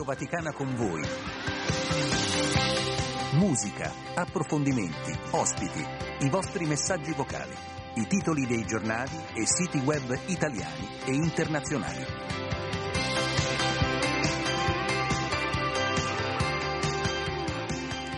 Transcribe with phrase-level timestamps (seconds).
[0.00, 1.02] Radio Vaticana con voi.
[3.32, 5.84] Musica, approfondimenti, ospiti,
[6.20, 7.52] i vostri messaggi vocali,
[7.96, 12.04] i titoli dei giornali e siti web italiani e internazionali.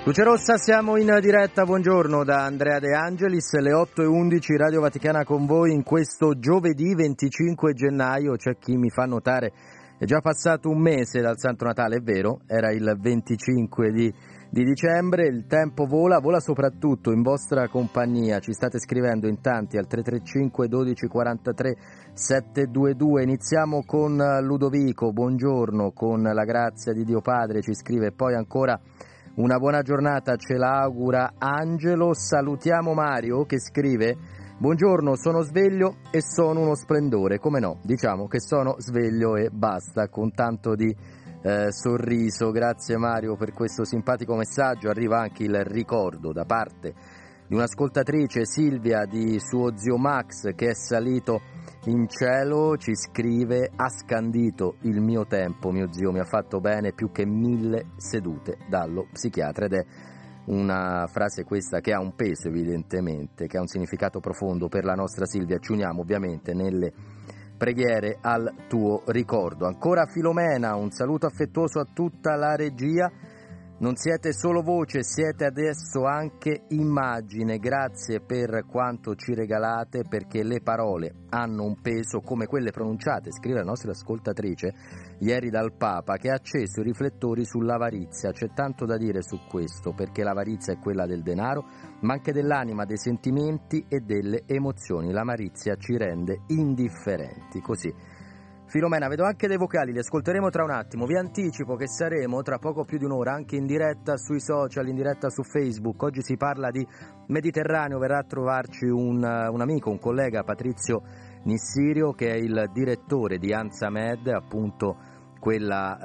[0.04, 4.80] Luce Rossa, siamo in diretta, buongiorno da Andrea De Angelis, le 8 e 11 Radio
[4.80, 10.18] Vaticana con voi in questo giovedì 25 gennaio, c'è chi mi fa notare è già
[10.18, 14.12] passato un mese dal Santo Natale, è vero, era il 25 di,
[14.50, 19.76] di, dicembre, il tempo vola, vola soprattutto in vostra compagnia, ci state scrivendo in tanti
[19.76, 21.76] al 335 12 43
[22.14, 23.22] 722.
[23.22, 28.10] Iniziamo con Ludovico, buongiorno, con la grazia di Dio Padre, ci scrive.
[28.10, 28.76] Poi ancora
[29.36, 34.16] una buona giornata, ce l'augura Angelo, salutiamo Mario che scrive
[34.62, 37.80] Buongiorno, sono sveglio e sono uno splendore, come no?
[37.82, 40.96] Diciamo che sono sveglio e basta, con tanto di
[41.42, 42.52] eh, sorriso.
[42.52, 44.88] Grazie Mario per questo simpatico messaggio.
[44.88, 46.94] Arriva anche il ricordo da parte
[47.48, 51.40] di un'ascoltatrice Silvia di suo zio Max che è salito
[51.86, 56.92] in cielo, ci scrive ha scandito il mio tempo, mio zio mi ha fatto bene
[56.92, 59.84] più che mille sedute dallo psichiatra ed è
[60.46, 64.94] una frase questa che ha un peso evidentemente, che ha un significato profondo per la
[64.94, 65.58] nostra Silvia.
[65.58, 66.92] Ci uniamo ovviamente nelle
[67.56, 69.66] preghiere al tuo ricordo.
[69.66, 73.10] Ancora Filomena, un saluto affettuoso a tutta la regia.
[73.82, 77.58] Non siete solo voce, siete adesso anche immagine.
[77.58, 83.58] Grazie per quanto ci regalate perché le parole hanno un peso come quelle pronunciate, scrive
[83.58, 84.72] la nostra ascoltatrice
[85.18, 88.30] ieri dal Papa che ha acceso i riflettori sull'avarizia.
[88.30, 91.64] C'è tanto da dire su questo perché l'avarizia è quella del denaro,
[92.02, 95.10] ma anche dell'anima, dei sentimenti e delle emozioni.
[95.10, 97.60] L'amarizia ci rende indifferenti.
[97.60, 97.92] Così
[98.72, 101.04] Filomena, vedo anche dei vocali, li ascolteremo tra un attimo.
[101.04, 104.94] Vi anticipo che saremo tra poco più di un'ora anche in diretta sui social, in
[104.94, 106.02] diretta su Facebook.
[106.04, 106.82] Oggi si parla di
[107.26, 111.02] Mediterraneo, verrà a trovarci un, un amico, un collega, Patrizio
[111.44, 114.96] Nissirio, che è il direttore di ANSAMED, appunto
[115.38, 115.98] quella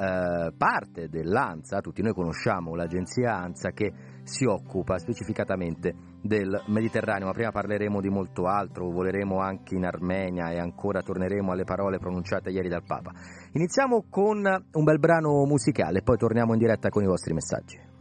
[0.48, 7.34] eh, parte dell'ANSA, tutti noi conosciamo l'agenzia ANSA che si occupa specificatamente del Mediterraneo, ma
[7.34, 12.52] prima parleremo di molto altro, voleremo anche in Armenia e ancora torneremo alle parole pronunciate
[12.52, 13.12] ieri dal Papa.
[13.54, 17.97] Iniziamo con un bel brano musicale poi torniamo in diretta con i vostri messaggi.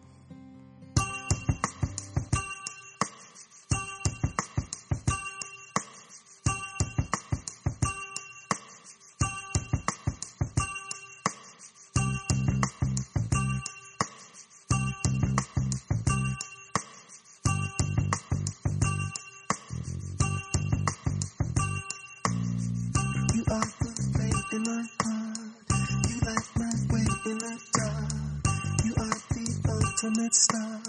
[29.96, 30.80] ultimate star.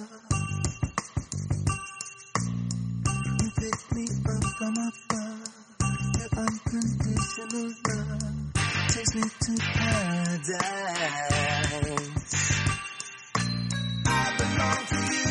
[3.39, 5.47] You pick me up from above.
[6.17, 8.53] Your unconditional love
[8.89, 10.57] takes me to paradise.
[14.05, 15.26] I belong to you.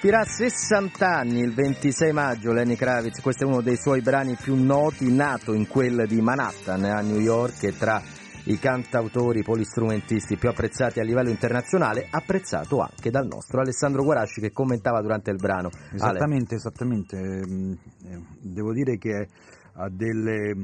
[0.00, 4.54] Compirà 60 anni il 26 maggio Lenny Kravitz, questo è uno dei suoi brani più
[4.54, 8.00] noti, nato in quel di Manhattan a New York e tra
[8.44, 14.52] i cantautori polistrumentisti più apprezzati a livello internazionale, apprezzato anche dal nostro Alessandro Guarasci che
[14.52, 15.68] commentava durante il brano.
[15.92, 16.56] Esattamente, Ale.
[16.56, 17.18] esattamente.
[17.18, 17.72] Mm,
[18.06, 19.28] eh, devo dire che
[19.74, 20.54] ha delle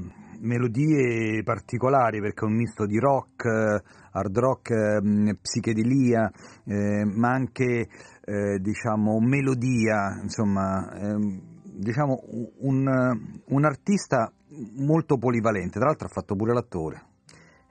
[0.40, 3.82] melodie particolari perché è un misto di rock, eh,
[4.12, 6.30] hard rock, mm, psichedelia,
[6.64, 7.88] eh, ma anche
[8.26, 12.24] eh, diciamo, melodia, insomma, ehm, diciamo
[12.58, 12.86] un,
[13.46, 14.32] un artista
[14.78, 17.02] molto polivalente, tra l'altro ha fatto pure l'attore.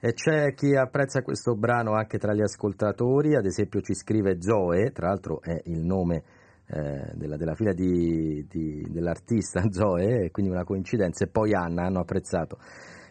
[0.00, 4.92] E c'è chi apprezza questo brano anche tra gli ascoltatori, ad esempio ci scrive Zoe,
[4.92, 6.22] tra l'altro è il nome
[6.68, 12.58] eh, della, della, figlia dell'artista Zoe, quindi una coincidenza, e poi Anna hanno apprezzato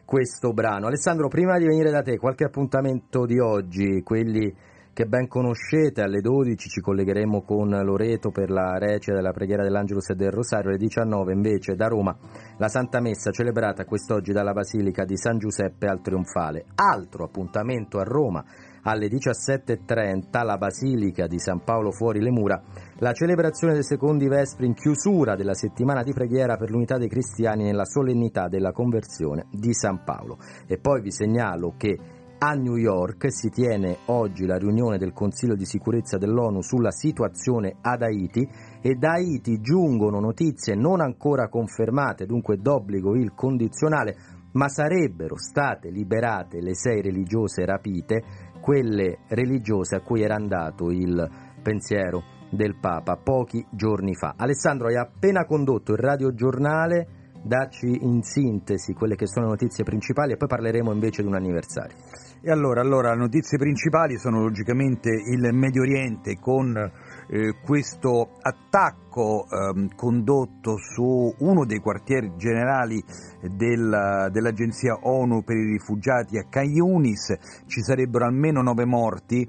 [0.04, 0.88] questo brano.
[0.88, 4.56] Alessandro, prima di venire da te, qualche appuntamento di oggi, quelli
[4.96, 6.02] che ben conoscete.
[6.02, 10.70] Alle 12 ci collegheremo con Loreto per la recita della preghiera dell'Angelus e del Rosario.
[10.70, 12.18] Alle 19 invece da Roma
[12.58, 16.64] la Santa Messa celebrata quest'oggi dalla Basilica di San Giuseppe al Trionfale.
[16.76, 18.42] Altro appuntamento a Roma
[18.84, 22.62] alle 17.30 la Basilica di San Paolo fuori le mura,
[23.00, 27.64] la celebrazione dei secondi vespri in chiusura della settimana di preghiera per l'unità dei cristiani
[27.64, 30.38] nella solennità della conversione di San Paolo.
[30.68, 31.98] E poi vi segnalo che
[32.38, 37.78] a New York si tiene oggi la riunione del Consiglio di sicurezza dell'ONU sulla situazione
[37.82, 38.48] ad Haiti
[38.82, 44.16] e da Haiti giungono notizie non ancora confermate, dunque d'obbligo il condizionale,
[44.54, 48.24] ma sarebbero state liberate le sei religiose rapite,
[48.62, 51.30] quelle religiose a cui era andato il
[51.62, 54.36] pensiero del Papa pochi giorni fa.
[54.38, 60.34] Alessandro, hai appena condotto il radiogiornale dacci in sintesi quelle che sono le notizie principali
[60.34, 61.96] e poi parleremo invece di un anniversario.
[62.42, 66.76] E allora, allora notizie principali sono logicamente il Medio Oriente con
[67.28, 73.04] eh, questo attacco eh, condotto su uno dei quartieri generali
[73.42, 77.34] del, dell'agenzia ONU per i rifugiati a Cayunis,
[77.66, 79.48] ci sarebbero almeno nove morti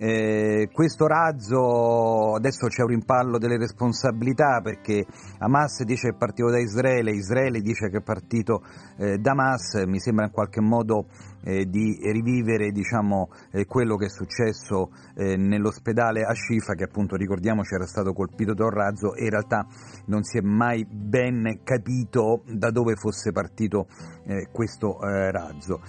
[0.00, 5.04] eh, questo razzo adesso c'è un rimpallo delle responsabilità perché
[5.38, 8.62] Hamas dice che è partito da Israele, Israele dice che è partito
[8.96, 11.06] eh, da Hamas, mi sembra in qualche modo
[11.42, 17.16] eh, di rivivere diciamo, eh, quello che è successo eh, nell'ospedale a Shifa che appunto
[17.16, 19.66] ricordiamoci era stato colpito da un razzo e in realtà
[20.06, 23.86] non si è mai ben capito da dove fosse partito
[24.26, 25.80] eh, questo razzo.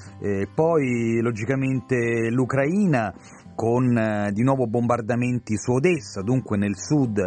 [0.54, 3.14] poi logicamente l'Ucraina
[3.60, 7.20] con eh, di nuovo bombardamenti su Odessa, dunque nel sud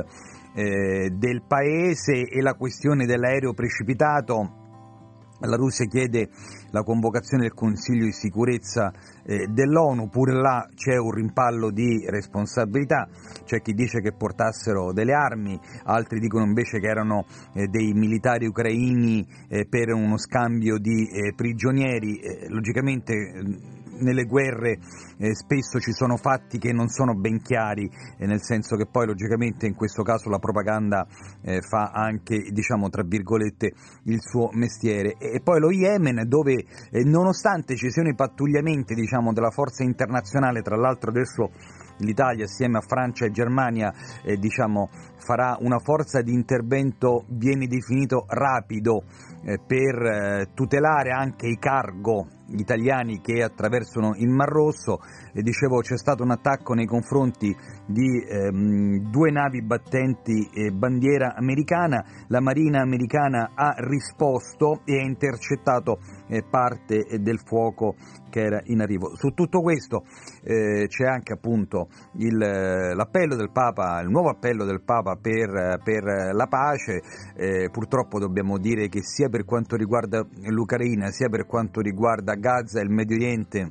[0.54, 4.60] eh, del paese e la questione dell'aereo precipitato.
[5.40, 6.30] La Russia chiede
[6.70, 8.90] la convocazione del Consiglio di sicurezza
[9.26, 13.08] eh, dell'ONU, pure là c'è un rimpallo di responsabilità,
[13.44, 18.46] c'è chi dice che portassero delle armi, altri dicono invece che erano eh, dei militari
[18.46, 24.78] ucraini eh, per uno scambio di eh, prigionieri, logicamente nelle guerre
[25.18, 29.06] eh, spesso ci sono fatti che non sono ben chiari, eh, nel senso che poi
[29.06, 31.06] logicamente in questo caso la propaganda
[31.42, 33.72] eh, fa anche, diciamo, tra virgolette,
[34.04, 35.16] il suo mestiere.
[35.18, 40.62] E, poi lo Yemen dove eh, nonostante ci siano i pattugliamenti diciamo, della forza internazionale,
[40.62, 41.50] tra l'altro adesso
[41.98, 43.92] l'Italia assieme a Francia e Germania
[44.24, 49.04] eh, diciamo, farà una forza di intervento, viene definito rapido,
[49.44, 55.00] eh, per eh, tutelare anche i cargo italiani che attraversano il Mar Rosso.
[55.32, 57.54] E dicevo c'è stato un attacco nei confronti
[57.86, 65.04] di ehm, due navi battenti eh, bandiera americana, la Marina americana ha risposto e ha
[65.04, 67.94] intercettato eh, parte del fuoco
[68.30, 69.14] che era in arrivo.
[69.14, 70.04] Su tutto questo
[70.42, 76.02] eh, c'è anche appunto il, l'appello del Papa, il nuovo appello del Papa per, per
[76.32, 77.02] la pace,
[77.36, 82.80] eh, purtroppo dobbiamo dire che sia per quanto riguarda l'Ucraina sia per quanto riguarda Gaza
[82.80, 83.70] e il Medio Oriente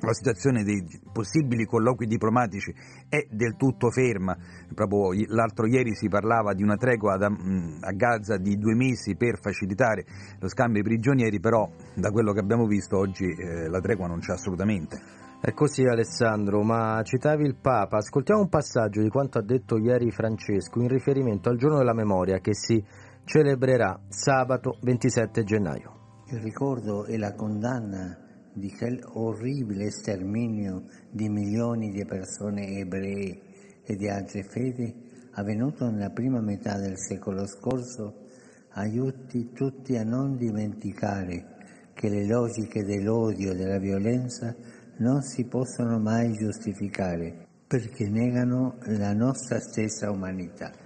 [0.00, 2.74] la situazione dei possibili colloqui diplomatici
[3.08, 4.36] è del tutto ferma.
[4.74, 10.04] Proprio l'altro ieri si parlava di una tregua a Gaza di due mesi per facilitare
[10.38, 14.18] lo scambio di prigionieri, però da quello che abbiamo visto oggi eh, la tregua non
[14.18, 15.00] c'è assolutamente.
[15.40, 20.10] È così Alessandro, ma citavi il Papa, ascoltiamo un passaggio di quanto ha detto ieri
[20.10, 22.82] Francesco in riferimento al giorno della memoria che si
[23.24, 26.05] celebrerà sabato 27 gennaio.
[26.28, 28.18] Il ricordo e la condanna
[28.52, 33.40] di quel orribile sterminio di milioni di persone ebree
[33.84, 34.92] e di altre fedi
[35.34, 38.26] avvenuto nella prima metà del secolo scorso
[38.70, 44.52] aiuti tutti a non dimenticare che le logiche dell'odio e della violenza
[44.96, 50.85] non si possono mai giustificare perché negano la nostra stessa umanità.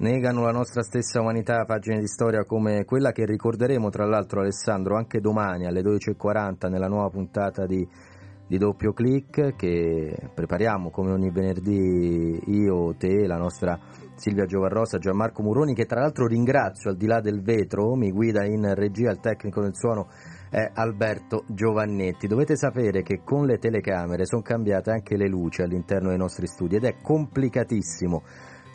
[0.00, 4.96] Negano la nostra stessa umanità, pagine di storia come quella che ricorderemo tra l'altro Alessandro
[4.96, 7.84] anche domani alle 12.40 nella nuova puntata di,
[8.46, 13.76] di doppio clic che prepariamo come ogni venerdì io, te, la nostra
[14.14, 18.44] Silvia Giovarrosa, Gianmarco Muroni che tra l'altro ringrazio al di là del vetro, mi guida
[18.44, 20.10] in regia il tecnico del suono
[20.48, 22.28] è Alberto Giovannetti.
[22.28, 26.76] Dovete sapere che con le telecamere sono cambiate anche le luci all'interno dei nostri studi
[26.76, 28.22] ed è complicatissimo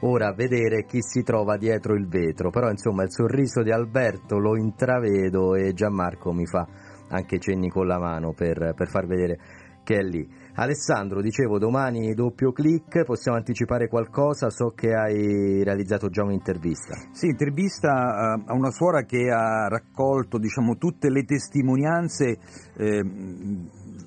[0.03, 4.57] ora vedere chi si trova dietro il vetro, però insomma il sorriso di Alberto lo
[4.57, 6.67] intravedo e Gianmarco mi fa
[7.09, 9.37] anche cenni con la mano per, per far vedere
[9.83, 10.27] che è lì.
[10.55, 14.49] Alessandro, dicevo domani doppio clic, possiamo anticipare qualcosa?
[14.49, 16.95] So che hai realizzato già un'intervista.
[17.11, 22.37] Sì, intervista a una suora che ha raccolto diciamo, tutte le testimonianze
[22.77, 23.03] eh,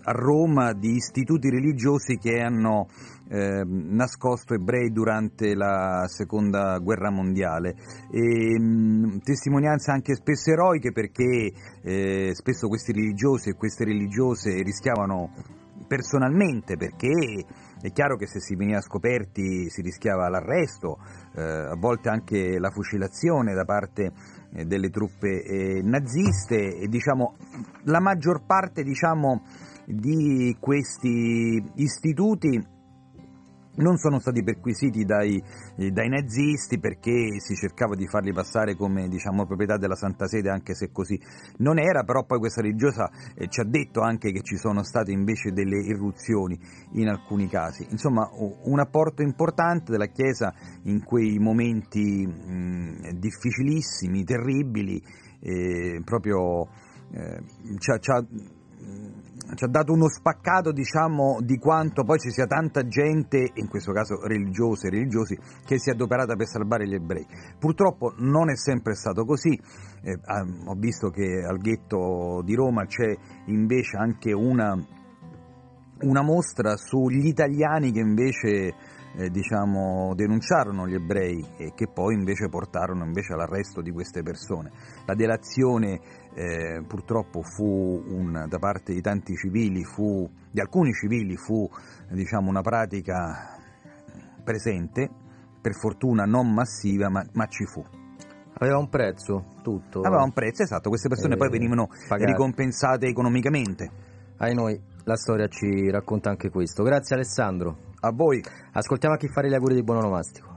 [0.04, 2.86] a Roma di istituti religiosi che hanno
[3.28, 7.74] eh, nascosto ebrei durante la seconda guerra mondiale.
[8.10, 11.52] E, mh, testimonianze anche spesso eroiche perché
[11.82, 15.30] eh, spesso questi religiosi e queste religiose rischiavano
[15.86, 17.44] personalmente perché
[17.80, 20.98] è chiaro che se si veniva scoperti si rischiava l'arresto,
[21.34, 24.12] eh, a volte anche la fucilazione da parte
[24.52, 27.36] eh, delle truppe eh, naziste e diciamo,
[27.84, 29.42] la maggior parte diciamo,
[29.84, 32.74] di questi istituti
[33.76, 35.42] non sono stati perquisiti dai,
[35.76, 40.50] eh, dai, nazisti perché si cercava di farli passare come diciamo, proprietà della Santa Sede,
[40.50, 41.20] anche se così
[41.58, 45.12] non era, però poi questa religiosa eh, ci ha detto anche che ci sono state
[45.12, 46.58] invece delle irruzioni
[46.92, 47.86] in alcuni casi.
[47.90, 50.52] Insomma, un apporto importante della Chiesa
[50.84, 55.02] in quei momenti mh, difficilissimi, terribili,
[55.40, 56.68] eh, proprio
[57.12, 57.40] eh,
[57.78, 58.24] ci ha,
[59.54, 63.92] ci ha dato uno spaccato diciamo, di quanto poi ci sia tanta gente, in questo
[63.92, 67.26] caso religiosi e religiosi, che si è adoperata per salvare gli ebrei.
[67.58, 69.58] Purtroppo non è sempre stato così,
[70.02, 70.18] eh,
[70.66, 73.14] ho visto che al ghetto di Roma c'è
[73.46, 74.76] invece anche una,
[76.00, 78.74] una mostra sugli italiani che invece
[79.16, 84.70] eh, diciamo, denunciarono gli ebrei e che poi invece portarono invece all'arresto di queste persone.
[85.06, 86.00] La delazione
[86.36, 91.66] eh, purtroppo fu un, da parte di tanti civili, fu, di alcuni civili fu
[92.10, 93.56] diciamo, una pratica
[94.44, 95.08] presente,
[95.62, 97.82] per fortuna non massiva, ma, ma ci fu.
[98.58, 100.00] Aveva un prezzo tutto.
[100.02, 102.30] Aveva un prezzo, esatto, queste persone eh, poi venivano pagate.
[102.30, 103.90] ricompensate economicamente.
[104.36, 106.82] Ai noi, la storia ci racconta anche questo.
[106.82, 107.78] Grazie Alessandro.
[108.00, 108.42] A voi.
[108.72, 110.55] Ascoltiamo a chi fare gli auguri di buon onomastico.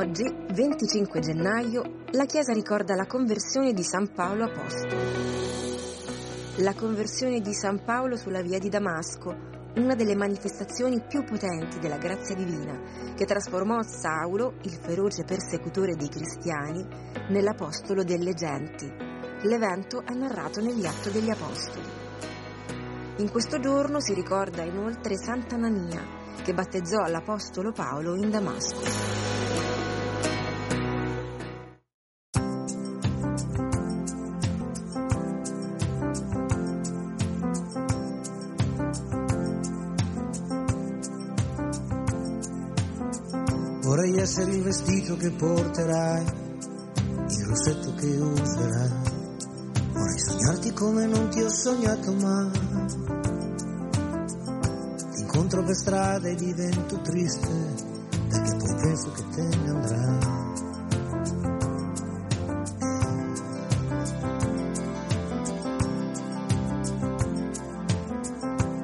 [0.00, 4.96] Oggi, 25 gennaio, la Chiesa ricorda la conversione di San Paolo Apostolo.
[6.56, 9.36] La conversione di San Paolo sulla via di Damasco,
[9.74, 12.80] una delle manifestazioni più potenti della grazia divina,
[13.14, 16.82] che trasformò Saulo, il feroce persecutore dei cristiani,
[17.28, 18.90] nell'apostolo delle genti.
[19.42, 21.88] L'evento è narrato negli Atti degli Apostoli.
[23.16, 26.00] In questo giorno si ricorda inoltre Sant'Anania,
[26.42, 29.29] che battezzò l'Apostolo Paolo in Damasco.
[44.70, 46.24] Vestito che porterai,
[47.26, 48.90] il rossetto che userai.
[49.92, 52.50] Vorrei sognarti come non ti ho sognato mai
[55.16, 57.48] incontro per strada e divento triste
[58.28, 60.18] perché poi penso che te ne andrai.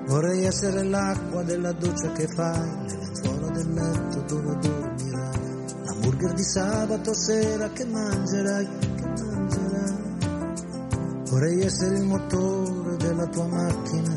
[0.07, 2.86] Vorrei essere l'acqua della doccia che fai,
[6.27, 9.95] l'hamburger di sabato sera che mangerai, che mangerai.
[11.29, 14.16] Vorrei essere il motore della tua macchina,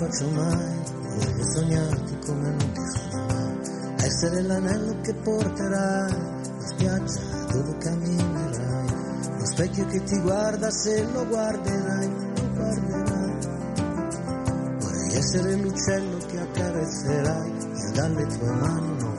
[0.00, 0.82] faccio mai,
[1.14, 2.80] voglio sognarti come non ti
[3.12, 7.20] mai, essere l'anello che porterai, la spiaggia
[7.52, 8.88] dove camminerai,
[9.36, 13.48] lo specchio che ti guarda se lo guarderai, lo guarderai.
[14.78, 19.09] Vorrei essere l'uccello che accarezzerai, io dalle tue mani non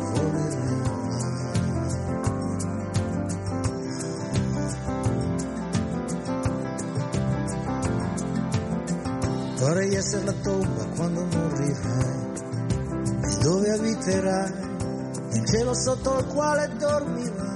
[9.81, 12.33] Vorrei essere la tomba quando morirai
[13.23, 14.53] e dove abiterai,
[15.33, 17.49] il cielo sotto il quale dormirai.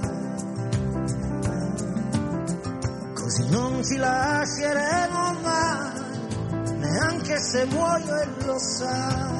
[3.14, 9.35] Così non ti lasceremo mai, neanche se muoio e lo sai.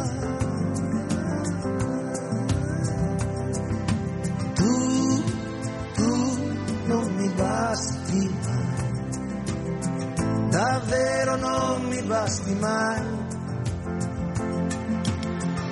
[12.44, 13.02] Mi basti mai.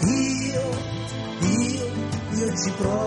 [0.06, 0.66] Io,
[1.40, 1.86] io,
[2.76, 3.03] provo,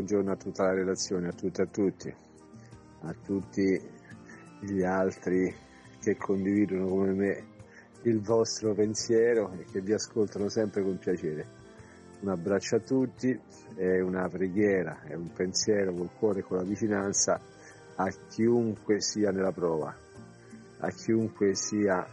[0.00, 2.14] Buongiorno, a tutta la redazione, a tutte e a tutti,
[3.02, 3.80] a tutti
[4.60, 5.54] gli altri
[6.00, 7.44] che condividono come me
[8.04, 11.46] il vostro pensiero e che vi ascoltano sempre con piacere.
[12.20, 13.38] Un abbraccio a tutti
[13.76, 17.38] e una preghiera e un pensiero col cuore e con la vicinanza
[17.96, 19.94] a chiunque sia nella prova,
[20.78, 22.06] a chiunque sia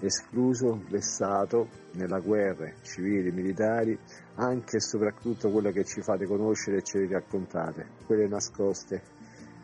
[0.00, 3.98] escluso, vessato nella guerra civili, militari,
[4.36, 9.02] anche e soprattutto quelle che ci fate conoscere e ci raccontate, quelle nascoste,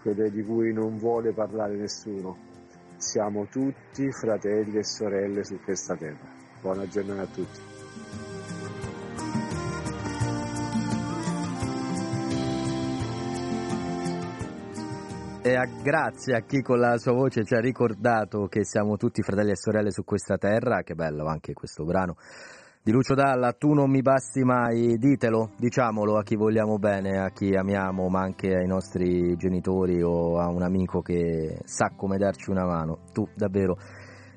[0.02, 2.52] quelle di cui non vuole parlare nessuno.
[2.96, 6.32] Siamo tutti fratelli e sorelle su questa terra.
[6.60, 7.73] Buona giornata a tutti.
[15.46, 19.20] E a, grazie a chi con la sua voce ci ha ricordato che siamo tutti
[19.20, 22.16] fratelli e sorelle su questa terra, che bello anche questo brano
[22.82, 27.28] di Lucio Dalla, tu non mi basti mai, ditelo, diciamolo a chi vogliamo bene, a
[27.28, 32.48] chi amiamo, ma anche ai nostri genitori o a un amico che sa come darci
[32.48, 33.76] una mano, tu davvero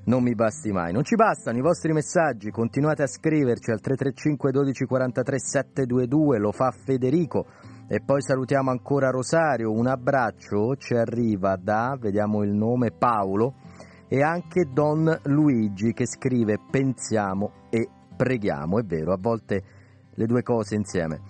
[0.08, 0.92] non mi basti mai.
[0.92, 6.52] Non ci bastano i vostri messaggi, continuate a scriverci al 335 12 43 722, lo
[6.52, 7.46] fa Federico.
[7.90, 13.54] E poi salutiamo ancora Rosario, un abbraccio ci arriva da, vediamo il nome, Paolo
[14.10, 19.64] e anche Don Luigi che scrive pensiamo e preghiamo, è vero, a volte
[20.14, 21.22] le due cose insieme.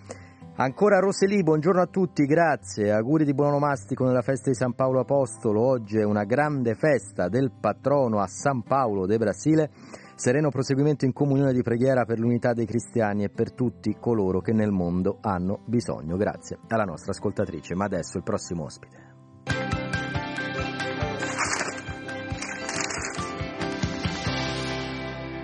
[0.55, 5.01] Ancora Roselì, buongiorno a tutti, grazie, auguri di buon onomastico nella festa di San Paolo
[5.01, 9.69] Apostolo, oggi è una grande festa del patrono a San Paolo del Brasile,
[10.17, 14.51] sereno proseguimento in comunione di preghiera per l'unità dei cristiani e per tutti coloro che
[14.51, 19.05] nel mondo hanno bisogno, grazie alla nostra ascoltatrice, ma adesso il prossimo ospite.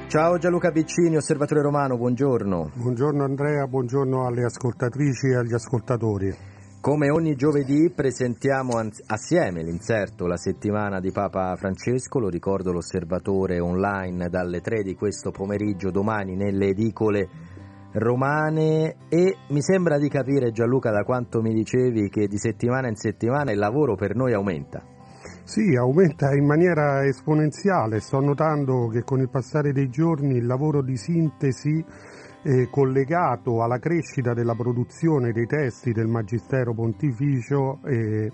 [0.08, 2.72] Ciao Gianluca Piccini, osservatore romano, buongiorno.
[2.76, 6.53] Buongiorno Andrea, buongiorno alle ascoltatrici e agli ascoltatori.
[6.84, 8.74] Come ogni giovedì presentiamo
[9.06, 15.32] assieme l'inserto La settimana di Papa Francesco, lo ricordo l'osservatore online dalle 3 di questo
[15.32, 17.30] pomeriggio, domani nelle edicole
[17.93, 22.98] romane e mi sembra di capire Gianluca da quanto mi dicevi che di settimana in
[22.98, 24.84] settimana il lavoro per noi aumenta.
[25.46, 28.02] Sì, aumenta in maniera esponenziale.
[28.02, 31.82] Sto notando che con il passare dei giorni il lavoro di sintesi
[32.43, 38.32] eh, collegato alla crescita della produzione dei testi del Magistero Pontificio eh,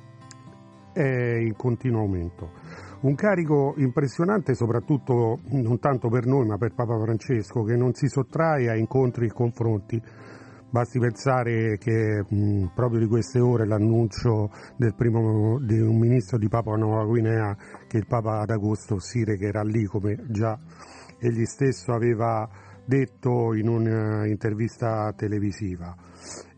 [0.93, 2.51] è in continuo aumento.
[3.01, 8.07] Un carico impressionante soprattutto non tanto per noi ma per Papa Francesco che non si
[8.07, 10.01] sottrae a incontri e confronti
[10.71, 16.47] Basti pensare che mh, proprio di queste ore l'annuncio del primo di un ministro di
[16.47, 20.59] Papua Nuova Guinea che il Papa ad agosto Sire che era lì come già
[21.17, 22.47] egli stesso aveva
[22.89, 25.95] detto in un'intervista televisiva.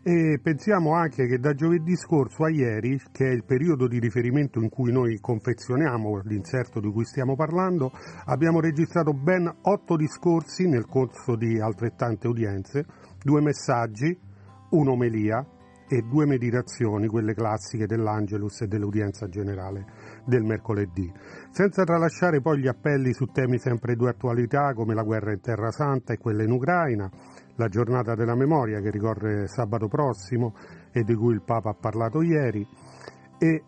[0.02, 4.58] E pensiamo anche che da giovedì scorso a ieri, che è il periodo di riferimento
[4.58, 7.92] in cui noi confezioniamo l'inserto di cui stiamo parlando,
[8.24, 12.86] abbiamo registrato ben otto discorsi nel corso di altrettante udienze,
[13.22, 14.18] due messaggi,
[14.70, 15.46] un'omelia
[15.86, 19.84] e due meditazioni, quelle classiche dell'Angelus e dell'udienza generale
[20.24, 21.12] del mercoledì,
[21.50, 25.70] senza tralasciare poi gli appelli su temi sempre di attualità come la guerra in Terra
[25.70, 27.10] Santa e quella in Ucraina,
[27.56, 30.54] la giornata della memoria che ricorre sabato prossimo
[30.92, 32.66] e di cui il Papa ha parlato ieri
[33.38, 33.64] e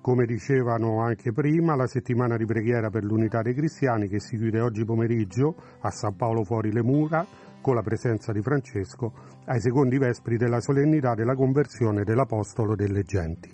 [0.00, 4.60] come dicevano anche prima, la settimana di preghiera per l'unità dei cristiani che si chiude
[4.60, 7.26] oggi pomeriggio a San Paolo fuori le mura
[7.60, 9.12] con la presenza di Francesco
[9.46, 13.50] ai secondi vespri della solennità della conversione dell'Apostolo delle genti.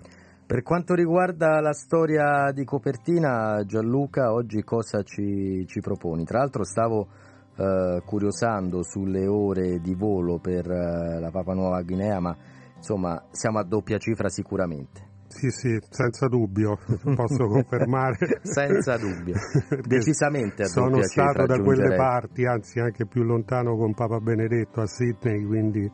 [0.47, 6.25] Per quanto riguarda la storia di copertina, Gianluca, oggi cosa ci, ci proponi?
[6.25, 7.09] Tra l'altro stavo
[7.57, 12.37] eh, curiosando sulle ore di volo per eh, la Papua Nuova Guinea, ma
[12.77, 15.13] insomma siamo a doppia cifra sicuramente.
[15.29, 16.77] Sì, sì, senza dubbio,
[17.17, 18.41] posso confermare.
[18.43, 19.35] senza dubbio,
[19.83, 24.87] decisamente a Sono stato da quelle parti, anzi anche più lontano con Papa Benedetto a
[24.87, 25.91] Sydney, quindi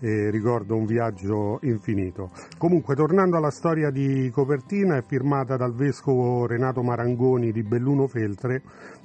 [0.00, 2.30] eh, ricordo un viaggio infinito.
[2.58, 8.62] Comunque, tornando alla storia di copertina, è firmata dal vescovo Renato Marangoni di Belluno Feltre,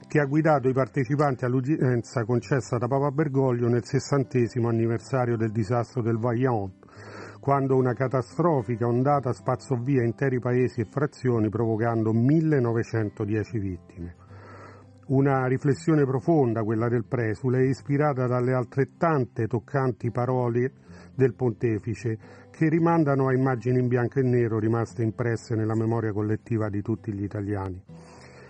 [0.08, 6.02] che ha guidato i partecipanti all'udienza concessa da Papa Bergoglio nel sessantesimo anniversario del disastro
[6.02, 6.88] del Vaillant
[7.40, 14.19] quando una catastrofica ondata spazzò via interi paesi e frazioni provocando 1910 vittime.
[15.10, 20.72] Una riflessione profonda, quella del presule, ispirata dalle altrettante toccanti parole
[21.16, 22.18] del pontefice
[22.52, 27.12] che rimandano a immagini in bianco e nero rimaste impresse nella memoria collettiva di tutti
[27.12, 27.84] gli italiani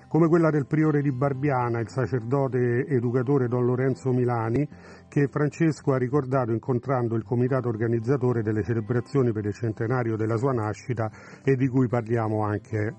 [0.10, 4.67] come quella del priore di Barbiana, il sacerdote educatore Don Lorenzo Milani,
[5.08, 10.52] che Francesco ha ricordato incontrando il comitato organizzatore delle celebrazioni per il centenario della sua
[10.52, 11.12] nascita
[11.43, 12.91] e di cui parliamo anche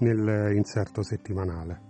[0.00, 1.88] nell'inserto settimanale.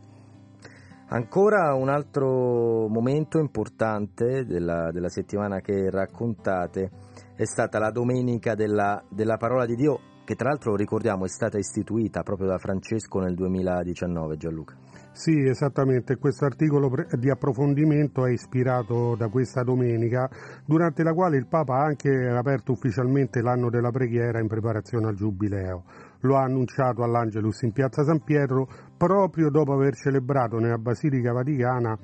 [1.12, 6.88] Ancora un altro momento importante della, della settimana che raccontate
[7.34, 11.58] è stata la domenica della, della parola di Dio che tra l'altro ricordiamo è stata
[11.58, 14.76] istituita proprio da Francesco nel 2019, Gianluca.
[15.10, 20.30] Sì, esattamente, questo articolo di approfondimento è ispirato da questa domenica,
[20.64, 25.16] durante la quale il Papa ha anche aperto ufficialmente l'anno della preghiera in preparazione al
[25.16, 25.82] Giubileo.
[26.20, 31.98] Lo ha annunciato all'Angelus in piazza San Pietro proprio dopo aver celebrato nella Basilica Vaticana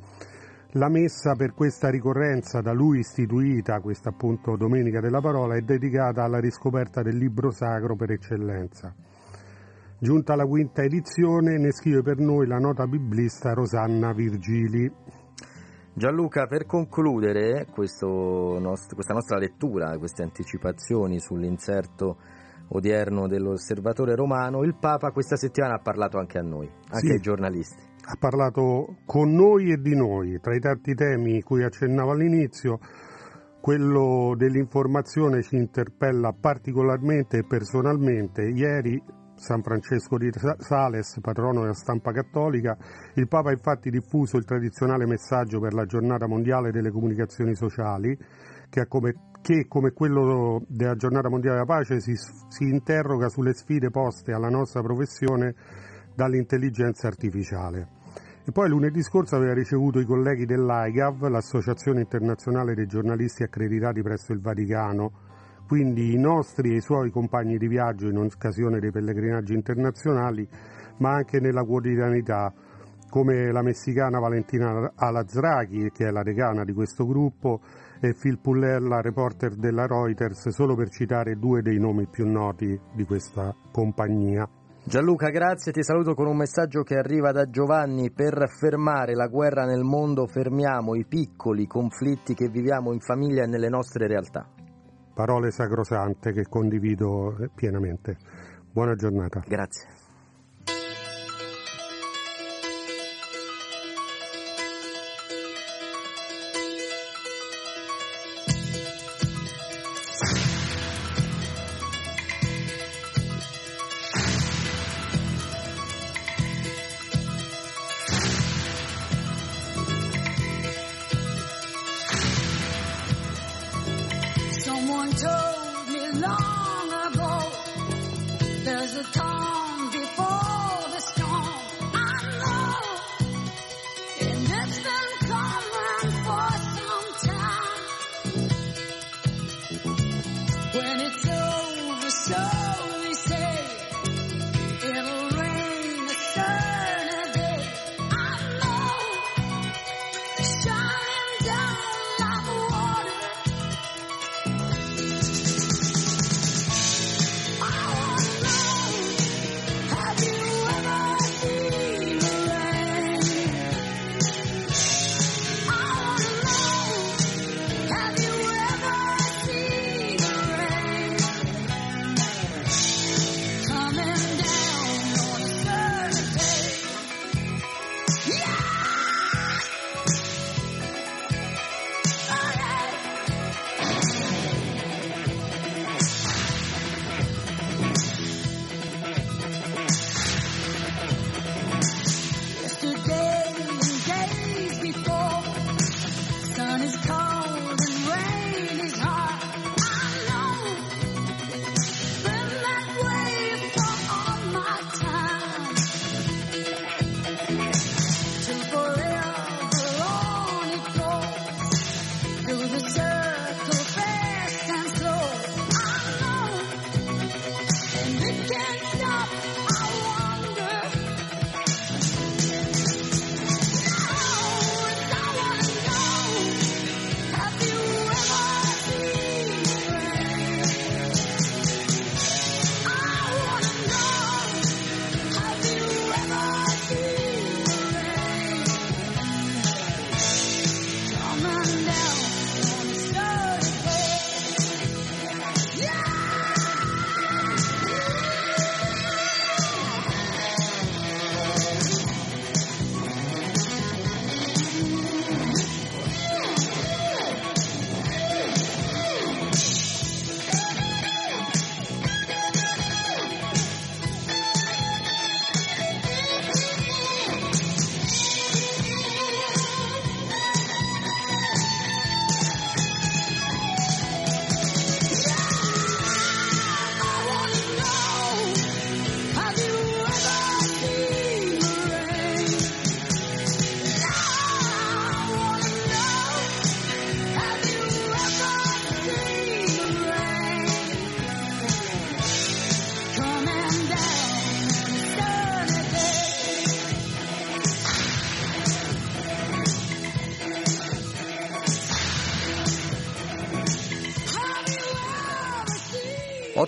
[0.72, 6.22] la messa per questa ricorrenza da lui istituita, questa appunto Domenica della Parola, è dedicata
[6.22, 8.94] alla riscoperta del libro sacro per eccellenza.
[9.98, 14.92] Giunta la quinta edizione, ne scrive per noi la nota biblista Rosanna Virgili.
[15.94, 22.18] Gianluca, per concludere nostro, questa nostra lettura, queste anticipazioni sull'inserto
[22.68, 27.12] odierno dell'osservatore romano, il Papa questa settimana ha parlato anche a noi, anche sì.
[27.12, 32.12] ai giornalisti ha parlato con noi e di noi, tra i tanti temi cui accennavo
[32.12, 32.78] all'inizio,
[33.60, 38.42] quello dell'informazione ci interpella particolarmente e personalmente.
[38.42, 39.02] Ieri
[39.34, 42.76] San Francesco di Sales, patrono della stampa cattolica,
[43.14, 48.16] il Papa ha infatti diffuso il tradizionale messaggio per la giornata mondiale delle comunicazioni sociali,
[48.70, 49.14] che, come,
[49.46, 54.48] che come quello della giornata mondiale della pace si, si interroga sulle sfide poste alla
[54.48, 55.54] nostra professione
[56.16, 57.90] dall'intelligenza artificiale.
[58.44, 64.32] E poi lunedì scorso aveva ricevuto i colleghi dell'AIGAV, l'Associazione Internazionale dei Giornalisti Accreditati presso
[64.32, 65.12] il Vaticano,
[65.68, 70.44] quindi i nostri e i suoi compagni di viaggio in occasione dei pellegrinaggi internazionali,
[70.98, 72.52] ma anche nella quotidianità,
[73.08, 77.60] come la messicana Valentina Alazraghi, che è la decana di questo gruppo,
[78.00, 83.04] e Phil Pullella, reporter della Reuters, solo per citare due dei nomi più noti di
[83.04, 84.48] questa compagnia.
[84.84, 88.12] Gianluca, grazie, ti saluto con un messaggio che arriva da Giovanni.
[88.12, 93.46] Per fermare la guerra nel mondo fermiamo i piccoli conflitti che viviamo in famiglia e
[93.48, 94.48] nelle nostre realtà.
[95.12, 98.16] Parole sacrosante che condivido pienamente.
[98.70, 99.42] Buona giornata.
[99.44, 99.95] Grazie.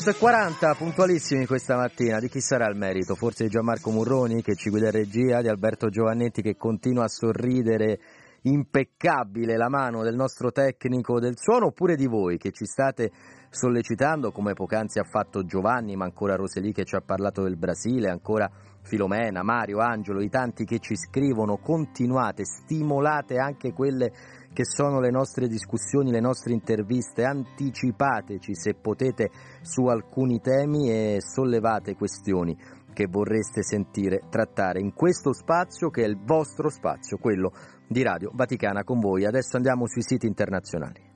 [0.09, 3.15] 8.40 puntualissimi questa mattina, di chi sarà il merito?
[3.15, 7.09] Forse di Gianmarco Murroni che ci guida in regia, di Alberto Giovannetti che continua a
[7.09, 8.01] sorridere.
[8.43, 13.11] Impeccabile la mano del nostro tecnico del suono oppure di voi che ci state
[13.51, 18.09] sollecitando come poc'anzi ha fatto Giovanni ma ancora Roseli che ci ha parlato del Brasile,
[18.09, 24.13] ancora Filomena, Mario, Angelo, i tanti che ci scrivono, continuate, stimolate anche quelle
[24.59, 29.31] che sono le nostre discussioni, le nostre interviste, anticipateci se potete
[29.63, 32.59] su alcuni temi e sollevate questioni
[32.93, 37.53] che vorreste sentire trattare in questo spazio che è il vostro spazio, quello
[37.87, 39.27] di Radio Vaticana con voi.
[39.27, 41.08] Adesso andiamo sui siti internazionali.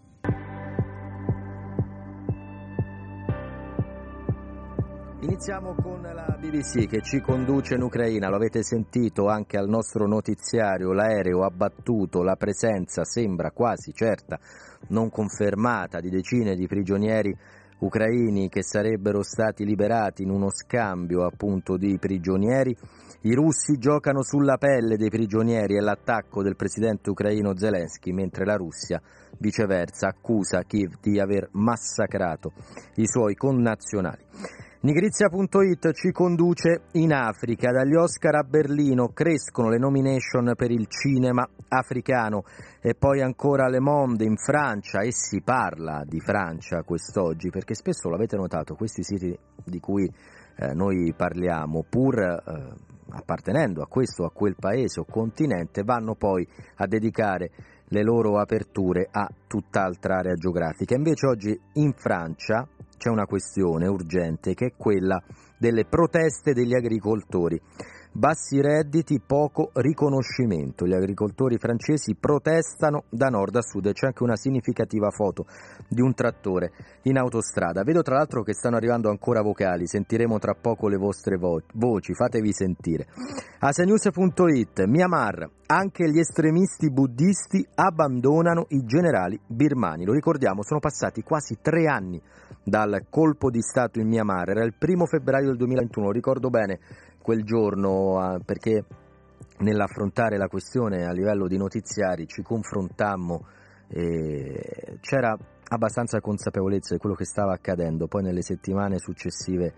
[5.22, 10.08] Iniziamo con la BBC che ci conduce in Ucraina, lo avete sentito anche al nostro
[10.08, 14.36] notiziario, l'aereo abbattuto, la presenza sembra quasi certa,
[14.88, 17.32] non confermata, di decine di prigionieri
[17.78, 22.76] ucraini che sarebbero stati liberati in uno scambio appunto di prigionieri.
[23.20, 28.56] I russi giocano sulla pelle dei prigionieri e l'attacco del presidente ucraino Zelensky, mentre la
[28.56, 29.00] Russia
[29.38, 32.52] viceversa accusa Kiev di aver massacrato
[32.96, 34.70] i suoi connazionali.
[34.84, 37.70] Nigrizia.it ci conduce in Africa.
[37.70, 42.42] Dagli Oscar a Berlino crescono le nomination per il cinema africano
[42.80, 48.08] e poi ancora Le Monde in Francia e si parla di Francia quest'oggi perché spesso
[48.08, 50.12] l'avete notato questi siti di cui
[50.56, 52.42] eh, noi parliamo pur eh,
[53.10, 56.44] appartenendo a questo o a quel paese o continente vanno poi
[56.78, 57.52] a dedicare
[57.92, 60.94] le loro aperture a tutt'altra area geografica.
[60.94, 65.22] Invece oggi in Francia c'è una questione urgente che è quella
[65.58, 67.60] delle proteste degli agricoltori.
[68.12, 70.86] Bassi redditi, poco riconoscimento.
[70.86, 75.46] Gli agricoltori francesi protestano da nord a sud e c'è anche una significativa foto
[75.88, 76.72] di un trattore
[77.02, 77.82] in autostrada.
[77.82, 82.14] Vedo tra l'altro che stanno arrivando ancora vocali, sentiremo tra poco le vostre vo- voci,
[82.14, 83.06] fatevi sentire.
[83.58, 90.04] Asianews.it, Myanmar, anche gli estremisti buddisti abbandonano i generali birmani.
[90.04, 92.20] Lo ricordiamo, sono passati quasi tre anni
[92.64, 96.78] dal colpo di Stato in Myanmar, era il primo febbraio del 2021, lo ricordo bene
[97.22, 98.84] quel giorno eh, perché
[99.58, 103.46] nell'affrontare la questione a livello di notiziari ci confrontammo
[103.88, 105.36] e c'era
[105.68, 109.74] abbastanza consapevolezza di quello che stava accadendo, poi nelle settimane successive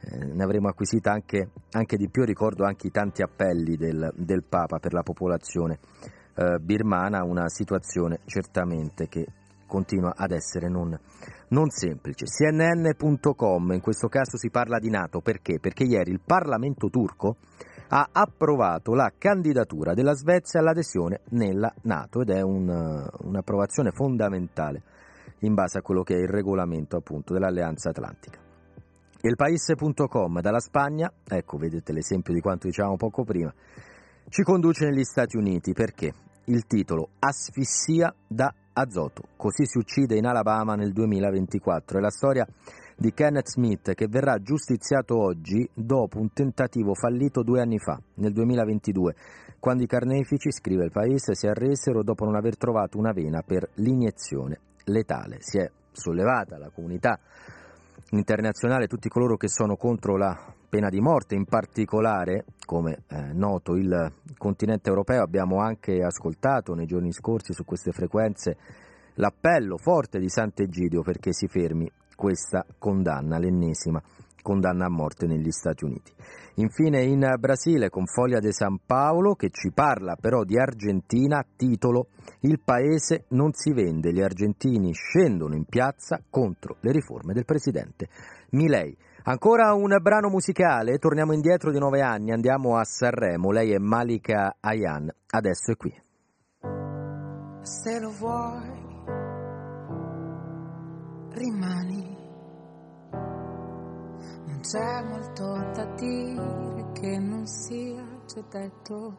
[0.00, 4.44] eh, ne avremo acquisita anche, anche, di più, ricordo anche i tanti appelli del, del
[4.44, 5.78] Papa per la popolazione
[6.34, 9.26] eh, birmana, una situazione certamente che
[9.68, 10.98] continua ad essere non,
[11.50, 12.24] non semplice.
[12.24, 15.60] CNN.com, in questo caso si parla di Nato, perché?
[15.60, 17.36] Perché ieri il Parlamento turco
[17.90, 24.82] ha approvato la candidatura della Svezia all'adesione nella Nato ed è un, un'approvazione fondamentale
[25.40, 28.38] in base a quello che è il regolamento appunto dell'Alleanza Atlantica.
[29.20, 33.52] Il Paese.com dalla Spagna, ecco vedete l'esempio di quanto dicevamo poco prima,
[34.28, 36.12] ci conduce negli Stati Uniti perché
[36.44, 39.28] il titolo Asfissia da azoto.
[39.36, 41.98] Così si uccide in Alabama nel 2024.
[41.98, 42.46] È la storia
[42.96, 48.32] di Kenneth Smith che verrà giustiziato oggi dopo un tentativo fallito due anni fa, nel
[48.32, 49.14] 2022,
[49.60, 53.68] quando i carnefici, scrive il paese, si arresero dopo non aver trovato una vena per
[53.74, 55.38] l'iniezione letale.
[55.40, 57.18] Si è sollevata la comunità
[58.10, 63.74] internazionale, tutti coloro che sono contro la pena di morte, in particolare, come è noto,
[63.74, 65.22] il continente europeo.
[65.22, 68.56] Abbiamo anche ascoltato nei giorni scorsi su queste frequenze
[69.14, 74.02] l'appello forte di Sant'Egidio perché si fermi questa condanna, l'ennesima
[74.42, 76.12] condanna a morte negli Stati Uniti.
[76.56, 82.08] Infine in Brasile con Foglia de San Paolo che ci parla però di Argentina, titolo
[82.40, 88.08] Il paese non si vende, gli argentini scendono in piazza contro le riforme del presidente
[88.50, 88.96] Milei.
[89.24, 94.56] Ancora un brano musicale, torniamo indietro di nove anni, andiamo a Sanremo, lei è Malika
[94.58, 95.94] Ayan, adesso è qui.
[97.60, 98.86] Se lo vuoi,
[101.34, 102.17] rimani.
[104.58, 109.16] Non c'è molto da dire che non sia già detto.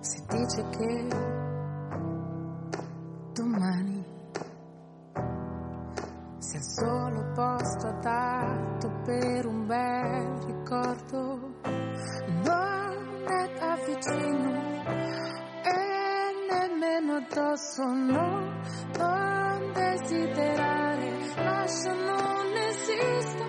[0.00, 1.08] Si dice che
[3.32, 4.04] domani
[6.36, 11.54] sia solo posto adatto per un bel ricordo.
[12.44, 14.52] Non è da vicino
[15.62, 15.78] e
[16.50, 18.60] nemmeno addosso, no,
[18.98, 23.43] non desiderare, lascia non esiste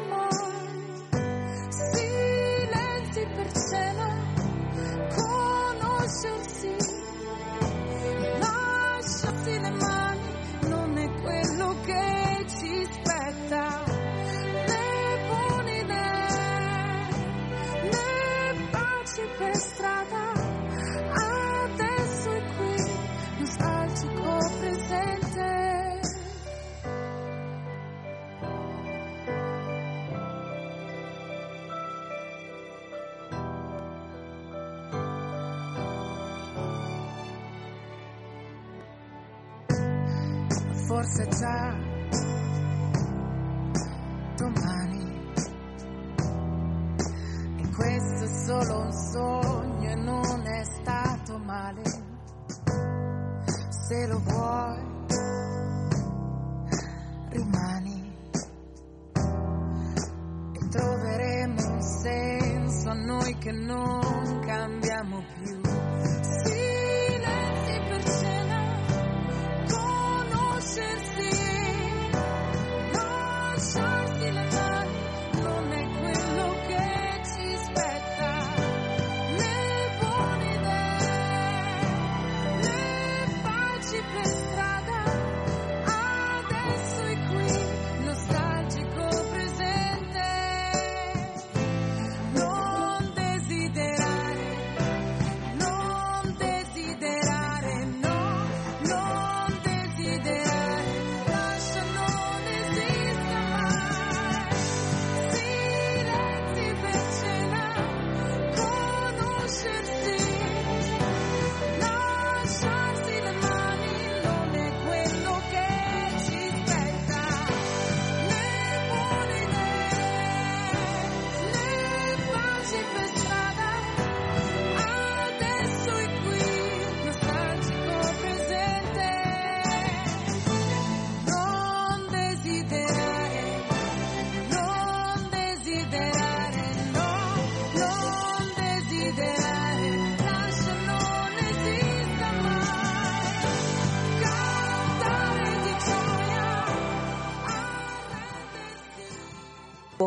[41.15, 41.74] Forse già domani.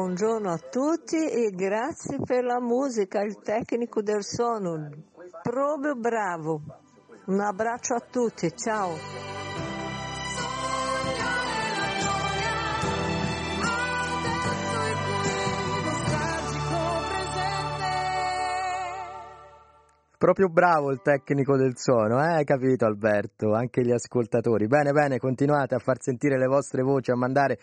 [0.09, 4.89] Buongiorno a tutti e grazie per la musica, il tecnico del suono,
[5.43, 6.63] proprio bravo.
[7.27, 8.97] Un abbraccio a tutti, ciao.
[20.17, 22.39] Proprio bravo il tecnico del suono, eh?
[22.39, 23.53] hai capito Alberto?
[23.53, 24.67] Anche gli ascoltatori.
[24.67, 27.59] Bene, bene, continuate a far sentire le vostre voci, a mandare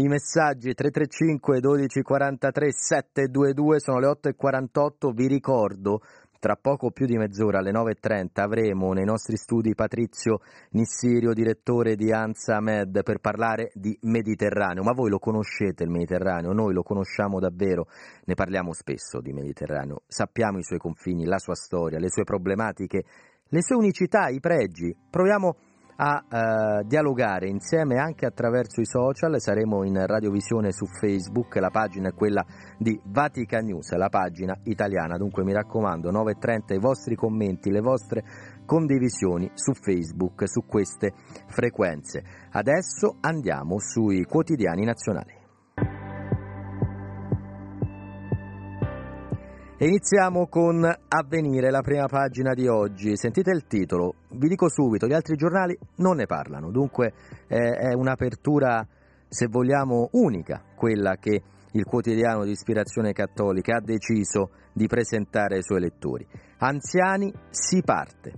[0.00, 6.00] i messaggi 335 12 43 722, sono le 8.48, vi ricordo
[6.38, 10.40] tra poco più di mezz'ora, alle 9.30, avremo nei nostri studi Patrizio
[10.70, 14.82] Nissirio, direttore di ANSA Med, per parlare di Mediterraneo.
[14.82, 16.54] Ma voi lo conoscete il Mediterraneo?
[16.54, 17.88] Noi lo conosciamo davvero,
[18.24, 23.04] ne parliamo spesso di Mediterraneo, sappiamo i suoi confini, la sua storia, le sue problematiche,
[23.48, 24.96] le sue unicità, i pregi.
[25.10, 25.69] Proviamo a
[26.02, 32.08] a eh, dialogare insieme anche attraverso i social, saremo in radiovisione su Facebook, la pagina
[32.08, 32.42] è quella
[32.78, 38.24] di Vatican News, la pagina italiana, dunque mi raccomando 9.30 i vostri commenti, le vostre
[38.64, 41.12] condivisioni su Facebook su queste
[41.48, 42.22] frequenze.
[42.50, 45.39] Adesso andiamo sui quotidiani nazionali.
[49.86, 53.16] Iniziamo con Avvenire, la prima pagina di oggi.
[53.16, 57.14] Sentite il titolo, vi dico subito, gli altri giornali non ne parlano, dunque
[57.46, 58.86] è un'apertura,
[59.26, 65.62] se vogliamo, unica, quella che il quotidiano di ispirazione cattolica ha deciso di presentare ai
[65.62, 66.26] suoi lettori.
[66.58, 68.32] Anziani, si parte.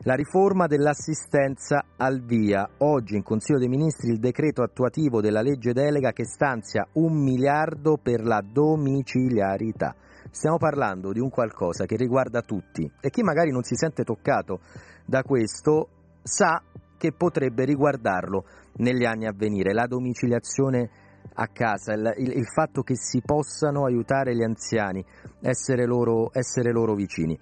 [0.00, 2.68] La riforma dell'assistenza al via.
[2.78, 7.98] Oggi in Consiglio dei Ministri il decreto attuativo della legge delega che stanzia un miliardo
[8.00, 9.94] per la domiciliarità.
[10.36, 14.60] Stiamo parlando di un qualcosa che riguarda tutti e chi magari non si sente toccato
[15.06, 15.88] da questo
[16.22, 16.62] sa
[16.98, 19.72] che potrebbe riguardarlo negli anni a venire.
[19.72, 20.90] La domiciliazione
[21.32, 25.02] a casa, il, il, il fatto che si possano aiutare gli anziani,
[25.40, 27.38] essere loro, essere loro vicini.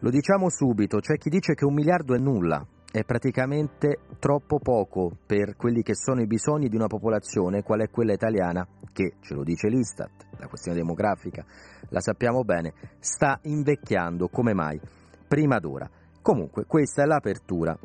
[0.00, 2.66] Lo diciamo subito, c'è chi dice che un miliardo è nulla,
[2.96, 7.90] è praticamente troppo poco per quelli che sono i bisogni di una popolazione qual è
[7.90, 11.44] quella italiana che, ce lo dice l'Istat, la questione demografica,
[11.90, 14.80] la sappiamo bene, sta invecchiando come mai
[15.28, 15.86] prima d'ora.
[16.22, 17.78] Comunque questa è l'apertura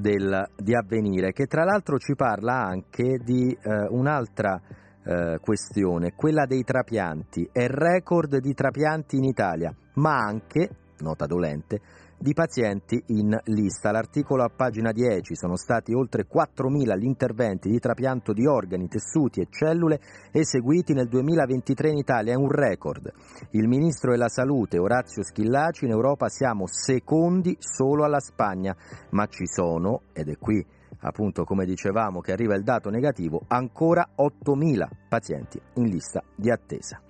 [0.00, 4.60] del, di avvenire che tra l'altro ci parla anche di eh, un'altra
[5.04, 11.80] eh, questione, quella dei trapianti, è record di trapianti in Italia, ma anche, nota dolente,
[12.24, 13.90] di pazienti in lista.
[13.90, 19.42] L'articolo a pagina 10 sono stati oltre 4.000 gli interventi di trapianto di organi, tessuti
[19.42, 20.00] e cellule
[20.32, 23.12] eseguiti nel 2023 in Italia, è un record.
[23.50, 28.74] Il ministro della Salute Orazio Schillaci in Europa siamo secondi solo alla Spagna,
[29.10, 30.64] ma ci sono, ed è qui
[31.00, 37.00] appunto come dicevamo che arriva il dato negativo, ancora 8.000 pazienti in lista di attesa.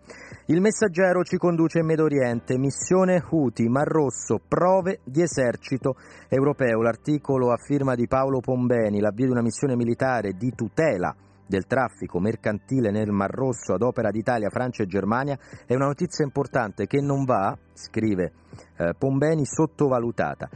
[0.46, 5.96] Il messaggero ci conduce in Medio Oriente, missione Houthi, Mar Rosso, prove di esercito
[6.28, 6.82] europeo.
[6.82, 11.14] L'articolo a firma di Paolo Pombeni, l'avvio di una missione militare di tutela
[11.46, 15.86] del traffico mercantile nel Mar Rosso ad opera di Italia, Francia e Germania è una
[15.86, 18.32] notizia importante che non va, scrive
[18.76, 20.48] eh, Pombeni, sottovalutata.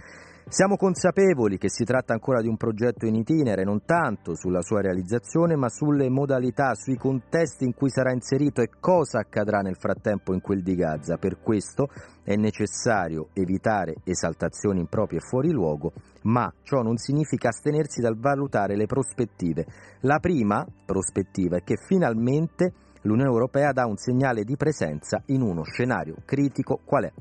[0.51, 4.81] Siamo consapevoli che si tratta ancora di un progetto in itinere, non tanto sulla sua
[4.81, 10.33] realizzazione, ma sulle modalità, sui contesti in cui sarà inserito e cosa accadrà nel frattempo
[10.33, 11.19] in quel di Gaza.
[11.19, 11.89] Per questo
[12.25, 15.93] è necessario evitare esaltazioni improprie e fuori luogo,
[16.23, 19.67] ma ciò non significa astenersi dal valutare le prospettive.
[20.01, 22.73] La prima prospettiva è che finalmente
[23.03, 27.13] l'Unione Europea dà un segnale di presenza in uno scenario critico qual è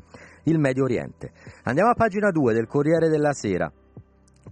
[0.48, 1.32] il Medio Oriente.
[1.64, 3.72] Andiamo a pagina 2 del Corriere della Sera.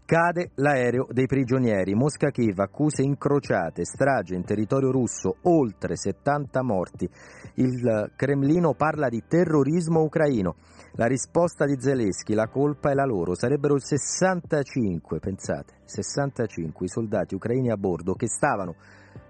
[0.05, 1.95] Cade l'aereo dei prigionieri.
[1.95, 7.09] Mosca-Kiev, accuse incrociate, strage in territorio russo, oltre 70 morti.
[7.55, 10.55] Il Cremlino parla di terrorismo ucraino.
[10.97, 13.33] La risposta di Zelensky, la colpa è la loro.
[13.33, 18.75] Sarebbero 65, pensate, 65 i soldati ucraini a bordo che stavano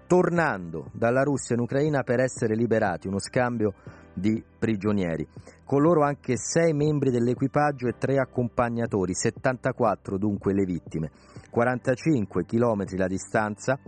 [0.06, 3.74] tornando dalla Russia in Ucraina per essere liberati, uno scambio
[4.16, 5.26] di prigionieri.
[5.64, 11.10] Con loro anche sei membri dell'equipaggio e tre accompagnatori, 74 dunque le vittime.
[11.50, 13.78] 45 chilometri la distanza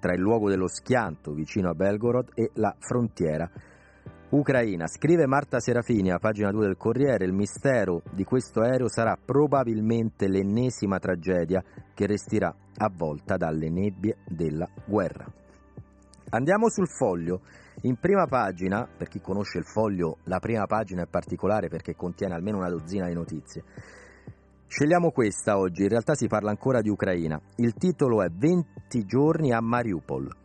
[0.00, 3.50] tra il luogo dello schianto vicino a Belgorod e la frontiera
[4.30, 4.86] ucraina.
[4.86, 10.28] Scrive Marta Serafini a pagina 2 del Corriere, il mistero di questo aereo sarà probabilmente
[10.28, 11.62] l'ennesima tragedia
[11.94, 15.26] che resterà avvolta dalle nebbie della guerra.
[16.30, 17.40] Andiamo sul foglio.
[17.82, 22.34] In prima pagina, per chi conosce il foglio, la prima pagina è particolare perché contiene
[22.34, 23.62] almeno una dozzina di notizie.
[24.66, 27.40] Scegliamo questa oggi, in realtà si parla ancora di Ucraina.
[27.56, 30.44] Il titolo è 20 giorni a Mariupol.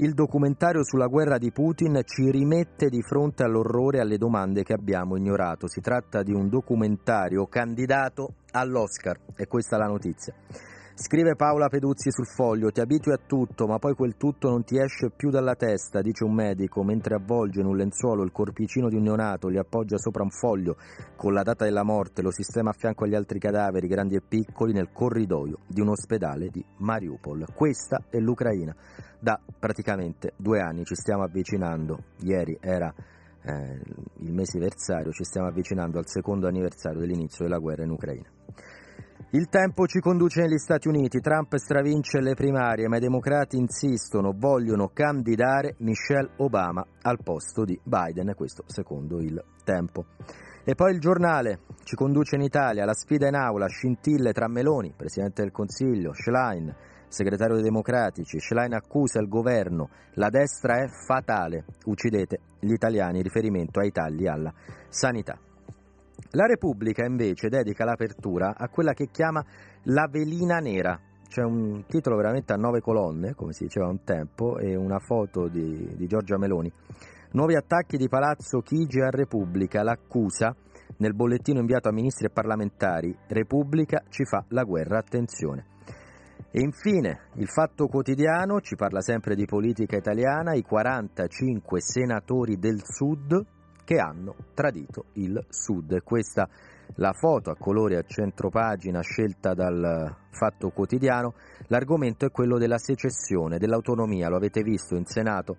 [0.00, 4.72] il documentario sulla guerra di Putin ci rimette di fronte all'orrore e alle domande che
[4.72, 5.66] abbiamo ignorato.
[5.68, 10.32] Si tratta di un documentario candidato all'Oscar e questa è la notizia.
[11.00, 14.80] Scrive Paola Peduzzi sul foglio, ti abitui a tutto, ma poi quel tutto non ti
[14.80, 18.96] esce più dalla testa, dice un medico, mentre avvolge in un lenzuolo il corpicino di
[18.96, 20.76] un neonato, li appoggia sopra un foglio
[21.14, 24.72] con la data della morte, lo sistema a fianco agli altri cadaveri, grandi e piccoli,
[24.72, 27.46] nel corridoio di un ospedale di Mariupol.
[27.54, 28.74] Questa è l'Ucraina.
[29.20, 32.92] Da praticamente due anni ci stiamo avvicinando, ieri era
[33.42, 33.80] eh,
[34.16, 38.28] il mesiversario, ci stiamo avvicinando al secondo anniversario dell'inizio della guerra in Ucraina.
[39.30, 44.32] Il tempo ci conduce negli Stati Uniti, Trump stravince le primarie, ma i democrati insistono,
[44.34, 50.06] vogliono candidare Michelle Obama al posto di Biden, questo secondo il tempo.
[50.64, 54.94] E poi il giornale ci conduce in Italia, la sfida in aula, scintille tra Meloni,
[54.96, 56.74] Presidente del Consiglio, Schlein,
[57.08, 63.80] segretario dei Democratici, Schlein accusa il governo, la destra è fatale, uccidete gli italiani, riferimento
[63.80, 64.52] ai tagli alla
[64.88, 65.38] sanità.
[66.32, 69.44] La Repubblica invece dedica l'apertura a quella che chiama
[69.84, 74.58] la velina nera, c'è un titolo veramente a nove colonne, come si diceva un tempo,
[74.58, 76.72] e una foto di, di Giorgia Meloni.
[77.32, 80.54] Nuovi attacchi di Palazzo Chigi a Repubblica, l'accusa
[80.98, 85.66] nel bollettino inviato a ministri e parlamentari, Repubblica ci fa la guerra, attenzione.
[86.50, 92.80] E infine il Fatto Quotidiano ci parla sempre di politica italiana, i 45 senatori del
[92.82, 93.56] Sud
[93.88, 96.02] che hanno tradito il Sud.
[96.02, 96.46] Questa
[96.96, 101.32] la foto a colori a centropagina scelta dal Fatto Quotidiano.
[101.68, 105.56] L'argomento è quello della secessione, dell'autonomia, lo avete visto in Senato,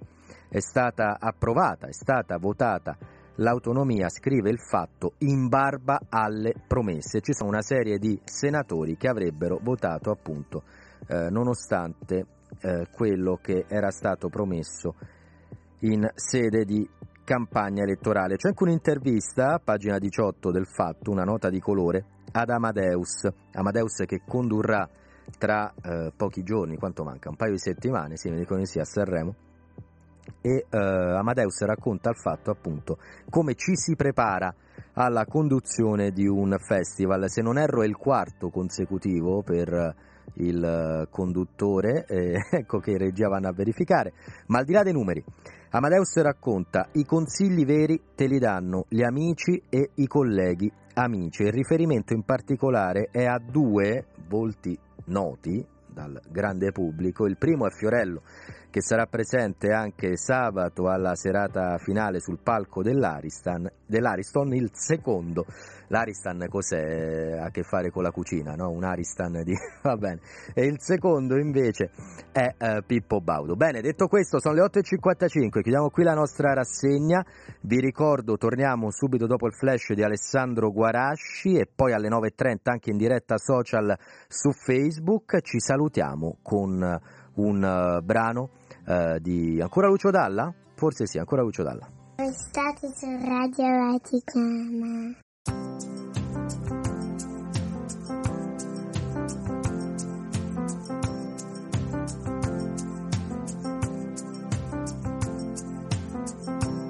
[0.48, 2.96] è stata approvata, è stata votata
[3.38, 7.22] l'autonomia, scrive il Fatto, in barba alle promesse.
[7.22, 10.66] Ci sono una serie di senatori che avrebbero votato appunto
[11.08, 12.26] eh, nonostante
[12.62, 14.94] eh, quello che era stato promesso
[15.80, 16.88] in sede di
[17.30, 18.38] campagna elettorale.
[18.38, 23.30] C'è anche un'intervista, pagina 18 del Fatto, una nota di colore, ad Amadeus.
[23.52, 24.90] Amadeus che condurrà
[25.38, 27.30] tra eh, pochi giorni, quanto manca?
[27.30, 29.36] Un paio di settimane, sì, mi dicono di sì, a Sanremo.
[30.42, 32.98] E eh, Amadeus racconta il fatto appunto
[33.30, 34.54] come ci si prepara
[34.94, 37.30] alla conduzione di un festival.
[37.30, 39.96] Se non erro è il quarto consecutivo per
[40.36, 44.14] il conduttore, eh, ecco che in regia vanno a verificare.
[44.48, 45.24] Ma al di là dei numeri,
[45.72, 51.44] Amadeus racconta i consigli veri te li danno gli amici e i colleghi amici.
[51.44, 57.28] Il riferimento in particolare è a due volti noti dal grande pubblico.
[57.28, 58.24] Il primo è Fiorello,
[58.70, 63.70] che sarà presente anche sabato alla serata finale sul palco dell'Ariston.
[63.86, 64.54] dell'Ariston.
[64.54, 65.46] Il secondo
[65.90, 67.38] L'Aristan cos'è?
[67.40, 68.70] Ha a che fare con la cucina, no?
[68.70, 69.54] Un Aristan di...
[69.82, 70.20] va bene.
[70.54, 71.92] E il secondo invece
[72.32, 73.56] è uh, Pippo Baudo.
[73.56, 77.26] Bene, detto questo, sono le 8.55, chiudiamo qui la nostra rassegna.
[77.62, 82.92] Vi ricordo, torniamo subito dopo il flash di Alessandro Guarasci e poi alle 9.30 anche
[82.92, 83.98] in diretta social
[84.28, 85.42] su Facebook.
[85.42, 88.50] Ci salutiamo con un uh, brano
[88.86, 89.60] uh, di...
[89.62, 90.54] Ancora Lucio Dalla?
[90.76, 91.88] Forse sì, ancora Lucio Dalla.
[92.32, 95.18] State su Radio Vaticana.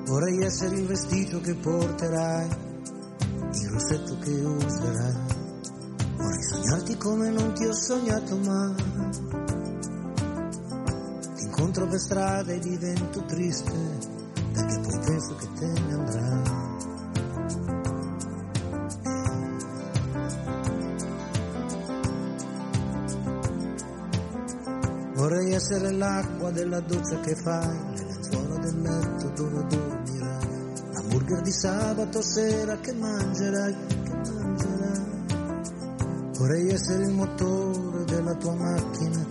[0.05, 5.13] Vorrei essere il vestito che porterai, il rossetto che userai.
[6.17, 9.59] Vorrei sognarti come non ti ho sognato mai.
[11.60, 13.74] Incontro per strada e divento triste,
[14.53, 16.41] perché poi penso che te ne andrai.
[25.16, 30.47] Vorrei essere l'acqua della doccia che fai, le lenzuola del letto dove dormirai,
[30.93, 35.26] l'hamburger di sabato sera che mangerai, che mangerai.
[36.38, 39.28] Vorrei essere il motore della tua macchina,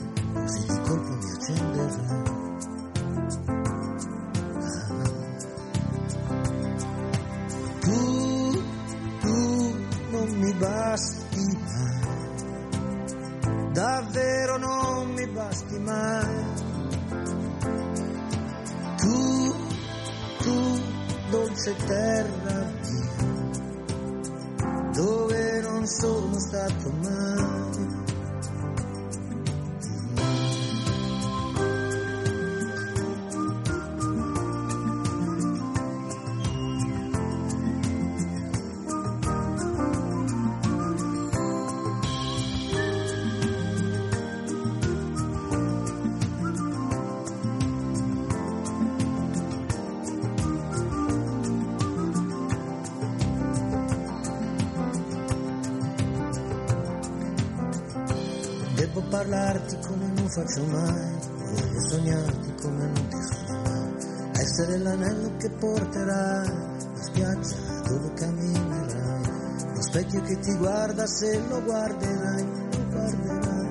[70.28, 73.68] che ti guarda se lo guarderai, lo guarderai.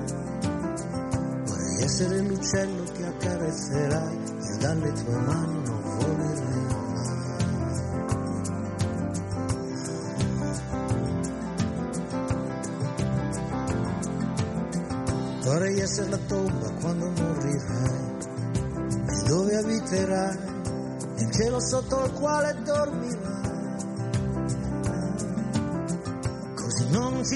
[1.46, 6.66] Vorrei essere l'uccello che accarezzerai, io dalle tue mani non volerei
[15.44, 18.16] Vorrei essere la tomba quando morirai
[19.06, 20.38] e dove abiterai,
[21.18, 23.37] il cielo sotto il quale dormirai.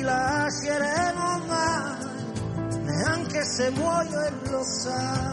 [0.02, 5.31] Così non ti lasceremo mai, neanche se muoio e lo sai.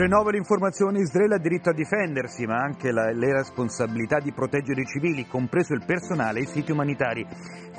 [0.00, 4.32] Le ore 9 l'informazione Israele ha diritto a difendersi, ma anche la, le responsabilità di
[4.32, 7.26] proteggere i civili, compreso il personale e i siti umanitari.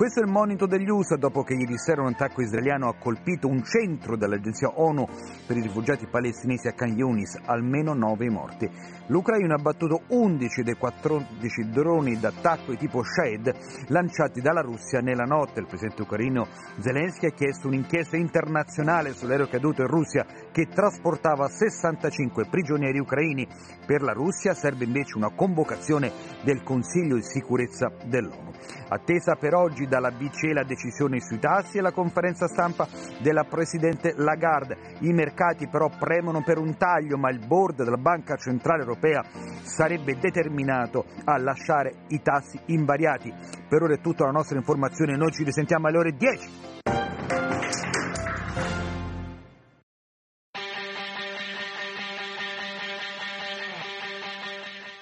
[0.02, 3.48] Questo è il monito degli USA dopo che ieri sera un attacco israeliano ha colpito
[3.48, 5.08] un centro dell'agenzia ONU
[5.46, 8.68] per i rifugiati palestinesi a Khan Yunis, almeno 9 morti.
[9.12, 13.54] L'Ucraina ha battuto 11 dei 14 droni d'attacco di tipo Shahid
[13.90, 15.60] lanciati dalla Russia nella notte.
[15.60, 16.48] Il presidente ucraino
[16.80, 23.48] Zelensky ha chiesto un'inchiesta internazionale sull'aereo caduto in Russia che trasportava 65 prigionieri ucraini.
[23.86, 26.12] Per la Russia serve invece una convocazione
[26.44, 28.50] del Consiglio di sicurezza dell'ONU.
[28.88, 32.88] Attesa per oggi dalla BCE la decisione sui tassi e la conferenza stampa
[33.22, 34.96] della Presidente Lagarde.
[35.02, 39.22] I mercati però premono per un taglio, ma il board della Banca Centrale Europea
[39.64, 43.34] sarebbe determinato a lasciare i tassi invariati.
[43.68, 47.01] Per ora è tutta la nostra informazione, noi ci risentiamo alle ore 10.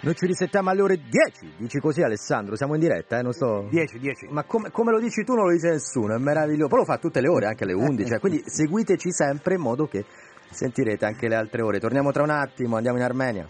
[0.01, 3.67] Noi ci risettiamo alle ore 10, dici così Alessandro, siamo in diretta, eh, non so.
[3.69, 4.27] 10, 10.
[4.29, 6.69] Ma come, come, lo dici tu non lo dice nessuno, è meraviglioso.
[6.69, 9.87] Poi lo fa tutte le ore, anche alle 11, eh, quindi seguiteci sempre in modo
[9.87, 10.05] che
[10.51, 11.79] sentirete anche le altre ore.
[11.79, 13.49] Torniamo tra un attimo, andiamo in Armenia.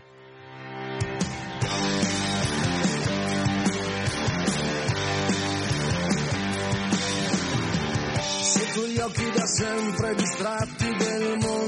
[8.42, 11.59] Sotto gli occhi da sempre distratti del mondo,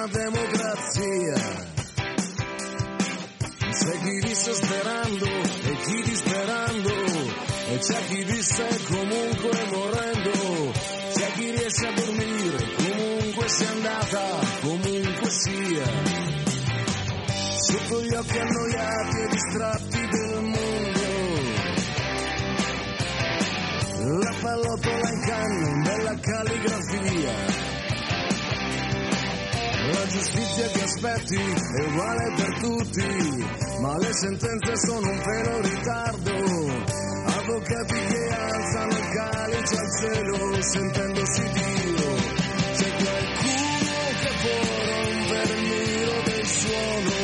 [0.00, 1.34] una democrazia.
[3.70, 6.88] C'è chi rissa sperando e chi disperando,
[7.68, 10.72] e c'è chi visse comunque morendo,
[11.12, 15.84] c'è chi riesce a dormire comunque sia andata, comunque sia.
[17.58, 21.08] Sotto gli occhi annoiati e distratti del mondo,
[24.18, 27.59] la pallottola in canna della calligrafia.
[30.00, 33.04] La giustizia che aspetti è uguale per tutti,
[33.80, 36.32] ma le sentenze sono un vero ritardo.
[37.26, 42.14] Avvocati che alzano il calice al cielo sentendosi Dio.
[42.76, 47.20] C'è qualcuno che può rompere il muro del suono,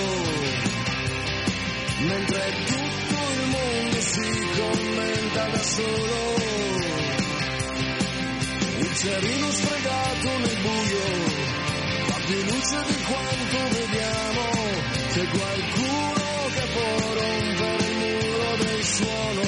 [2.09, 6.19] mentre tutto il mondo si commenta da solo.
[8.69, 11.36] Il bicchierino sfregato nel buio,
[12.27, 14.43] più luce di quanto vediamo,
[15.13, 16.25] c'è qualcuno
[16.55, 19.43] che può rompere il muro del suono.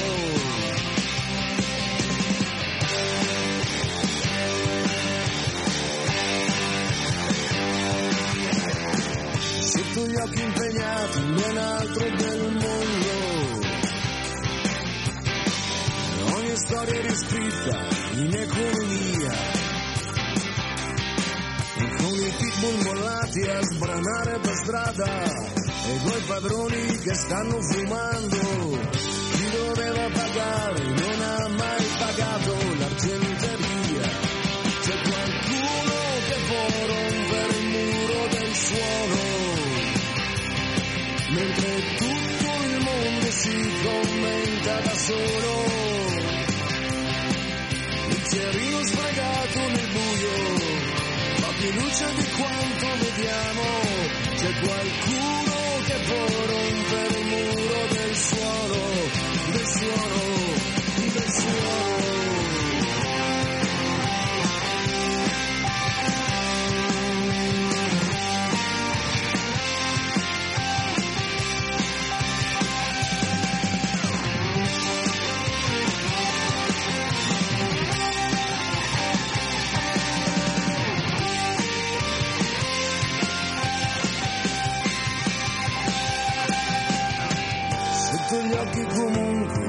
[9.61, 13.17] Sotto gli occhi impegnati ben altro del mondo.
[16.33, 19.58] Ogni storia riscritta in economia.
[22.29, 25.25] I pitbull mollati a sbranare per strada.
[25.25, 28.37] E coi padroni che stanno fumando.
[29.33, 34.09] Chi doveva pagare non ha mai pagato l'argenteria.
[34.83, 35.97] C'è qualcuno
[36.29, 39.29] che può rompere il muro del suono
[41.31, 45.78] mentre tutto il mondo si commenta da solo.
[51.69, 53.63] Più luce di quanto vediamo.
[54.37, 57.28] C'è qualcuno che può rompere il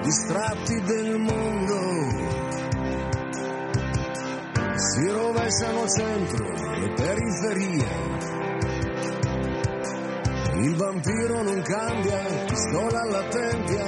[0.09, 1.79] distratti del mondo.
[4.75, 6.45] Si rovesciano centro
[6.81, 7.91] e periferia.
[10.61, 13.85] Il vampiro non cambia, pistola alla tempia,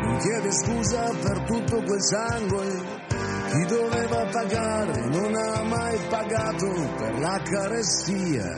[0.00, 3.08] non chiede scusa per tutto quel sangue.
[3.50, 8.48] Chi doveva pagare non ha mai pagato per la carestia.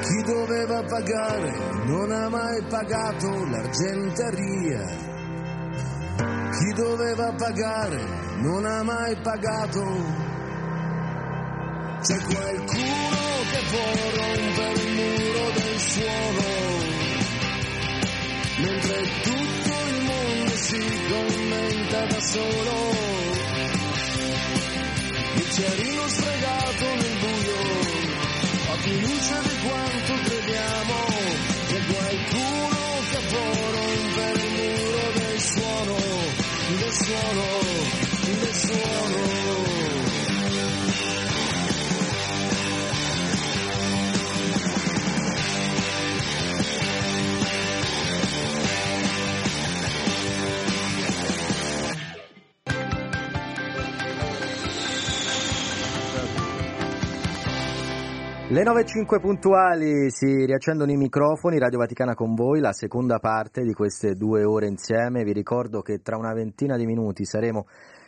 [0.00, 1.52] Chi doveva pagare
[1.84, 5.11] non ha mai pagato l'argenteria.
[6.62, 8.04] Chi doveva pagare
[8.36, 9.82] non ha mai pagato.
[12.02, 13.18] C'è qualcuno
[13.50, 16.46] che può rompere il muro del suono.
[18.58, 22.74] Mentre tutto il mondo si commenta da solo.
[25.34, 27.60] Bicchierino sfregato nel buio
[28.70, 31.11] ha più luce di quanto crediamo.
[37.12, 39.51] Del suono, del
[58.52, 63.72] Le 9.05 puntuali si riaccendono i microfoni, Radio Vaticana con voi, la seconda parte di
[63.72, 65.24] queste due ore insieme.
[65.24, 67.66] Vi ricordo che tra una ventina di minuti saremo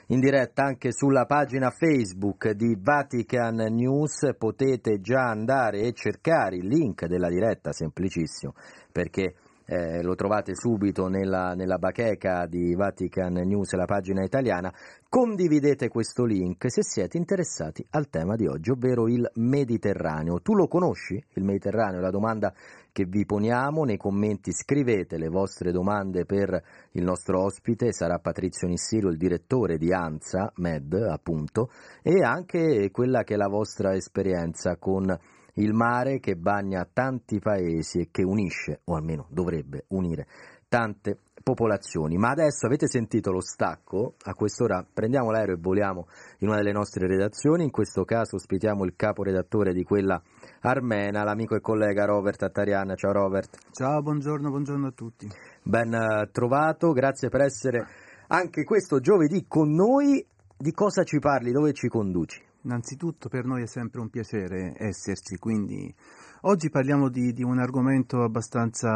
[0.09, 4.35] in diretta anche sulla pagina Facebook di Vatican News.
[4.37, 8.53] Potete già andare e cercare il link della diretta, semplicissimo,
[8.93, 9.37] perché
[9.67, 14.73] eh, lo trovate subito nella, nella bacheca di Vatican News, la pagina italiana.
[15.09, 20.41] Condividete questo link se siete interessati al tema di oggi, ovvero il Mediterraneo.
[20.41, 22.01] Tu lo conosci il Mediterraneo?
[22.01, 22.53] La domanda
[22.95, 26.63] che vi poniamo nei commenti scrivete le vostre domande per
[26.93, 31.71] il nostro ospite, sarà Patrizio Nissiro, il direttore di ANSA Med, appunto,
[32.03, 35.07] e anche quella che è la vostra esperienza con
[35.55, 40.27] il mare che bagna tanti paesi e che unisce, o almeno dovrebbe unire,
[40.69, 42.17] tante popolazioni.
[42.17, 44.15] Ma adesso avete sentito lo stacco?
[44.23, 47.65] A quest'ora prendiamo l'aereo e voliamo in una delle nostre redazioni.
[47.65, 50.21] In questo caso ospitiamo il caporedattore di quella
[50.63, 52.95] armena, l'amico e collega Robert Attarian.
[52.97, 53.59] Ciao Robert.
[53.71, 55.29] Ciao, buongiorno, buongiorno a tutti.
[55.63, 57.87] Ben eh, trovato, grazie per essere
[58.29, 60.27] anche questo giovedì con noi.
[60.57, 61.53] Di cosa ci parli?
[61.53, 62.54] Dove ci conduci?
[62.65, 65.95] Innanzitutto per noi è sempre un piacere esserci, quindi
[66.43, 68.89] oggi parliamo di, di un argomento abbastanza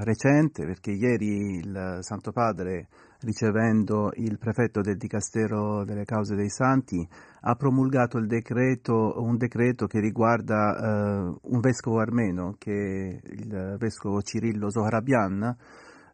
[0.00, 2.88] eh, recente perché ieri il Santo Padre,
[3.20, 7.06] ricevendo il prefetto del Dicastero delle Cause dei Santi,
[7.42, 14.22] ha promulgato decreto, un decreto che riguarda eh, un vescovo armeno, che è il vescovo
[14.22, 15.56] Cirillo Sohrabian,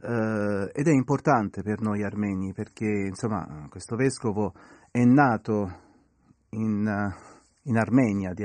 [0.03, 4.53] eh, ed è importante per noi armeni perché insomma questo vescovo
[4.91, 5.85] è nato
[6.51, 7.13] in,
[7.63, 8.45] in Armenia, di,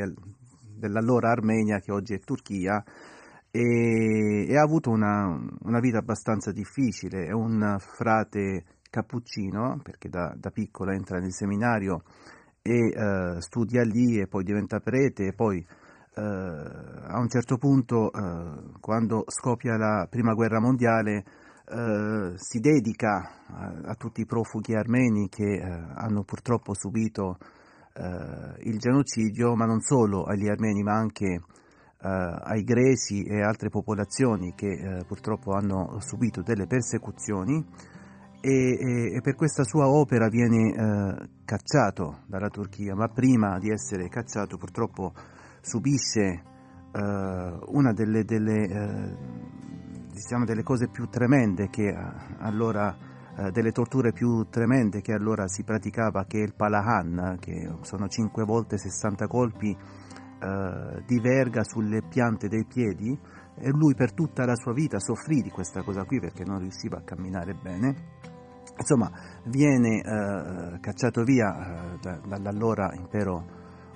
[0.77, 2.83] dell'allora Armenia che oggi è Turchia,
[3.51, 7.25] e, e ha avuto una, una, vita abbastanza difficile.
[7.25, 12.03] È un frate cappuccino, perché da, da piccolo entra nel seminario
[12.61, 18.09] e uh, studia lì e poi diventa prete e poi uh, a un certo punto,
[18.13, 21.23] uh, quando scoppia la prima guerra mondiale,
[21.71, 27.37] si dedica a, a, tutti i profughi armeni che hanno purtroppo subito
[27.93, 31.41] il genocidio, ma non solo agli armeni, ma anche
[31.99, 37.63] ai greci e altre popolazioni che purtroppo hanno subito delle persecuzioni.
[38.43, 44.09] E, e, per questa sua opera viene eh, cacciato dalla Turchia, ma prima di essere
[44.09, 45.13] cacciato purtroppo
[45.61, 46.41] subisce
[46.91, 49.15] eh, una delle, delle, eh,
[50.11, 51.95] diciamo delle, cose più tremende che eh,
[52.39, 53.11] allora eh,
[53.51, 58.43] delle torture più tremende che allora si praticava che è il Palahan, che sono 5
[58.43, 59.75] volte 60 colpi
[60.41, 63.17] eh, di verga sulle piante dei piedi
[63.55, 66.97] e lui per tutta la sua vita soffrì di questa cosa qui perché non riusciva
[66.97, 67.95] a camminare bene.
[68.75, 69.11] Insomma,
[69.45, 73.45] viene eh, cacciato via eh, da, dall'allora impero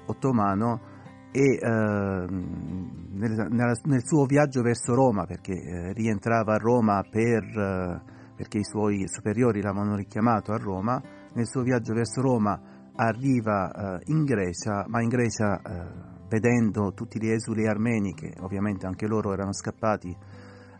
[0.05, 0.93] ottomano
[1.31, 8.01] e eh, nel, nel, suo viaggio verso Roma, perché eh, rientrava a Roma per, eh,
[8.35, 11.01] perché i suoi superiori l'avevano richiamato a Roma,
[11.33, 12.59] nel suo viaggio verso Roma
[12.95, 15.61] arriva eh, in Grecia, ma in Grecia
[16.27, 20.15] vedendo tutti gli esuli armeni, che ovviamente anche loro erano scappati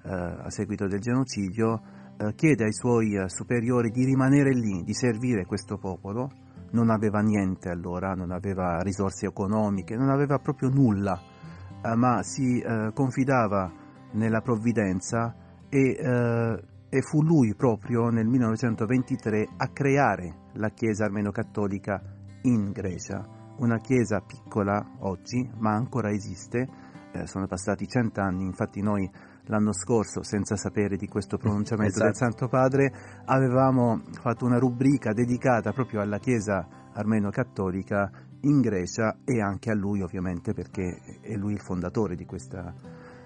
[0.08, 1.82] a seguito del genocidio,
[2.18, 6.32] eh, chiede ai suoi eh, superiori di rimanere lì, di servire questo popolo,
[6.72, 11.20] non aveva niente allora, non aveva risorse economiche, non aveva proprio nulla,
[11.84, 13.70] eh, ma si eh, confidava
[14.14, 15.36] nella provvidenza
[15.68, 22.02] e, eh, e, fu lui proprio nel 1923 a creare la Chiesa armeno-cattolica
[22.44, 23.26] in Grecia,
[23.58, 26.68] una chiesa piccola oggi, ma ancora esiste,
[27.12, 29.10] eh, sono passati cent'anni, infatti noi
[29.46, 32.06] l'anno scorso, senza sapere di questo pronunciamento esatto.
[32.06, 32.92] del Santo Padre,
[33.26, 38.12] avevamo fatto una rubrica dedicata proprio alla Chiesa armeno-cattolica
[38.42, 42.74] in Grecia e anche a lui ovviamente perché è lui il fondatore di questa,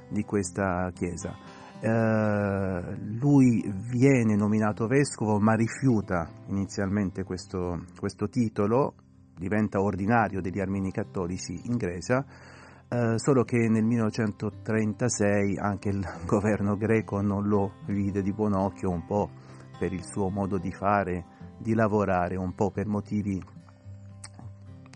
[0.10, 1.59] di questa Chiesa.
[1.82, 8.95] Uh, lui viene nominato vescovo ma rifiuta inizialmente questo, questo titolo,
[9.38, 12.25] diventa ordinario degli armeni cattolici in Grecia
[12.91, 18.89] eh, solo che nel 1936 anche il governo greco non lo vide di buon occhio
[18.89, 19.30] un po'
[19.77, 21.23] per il suo modo di fare,
[21.59, 23.39] di lavorare, un po' per motivi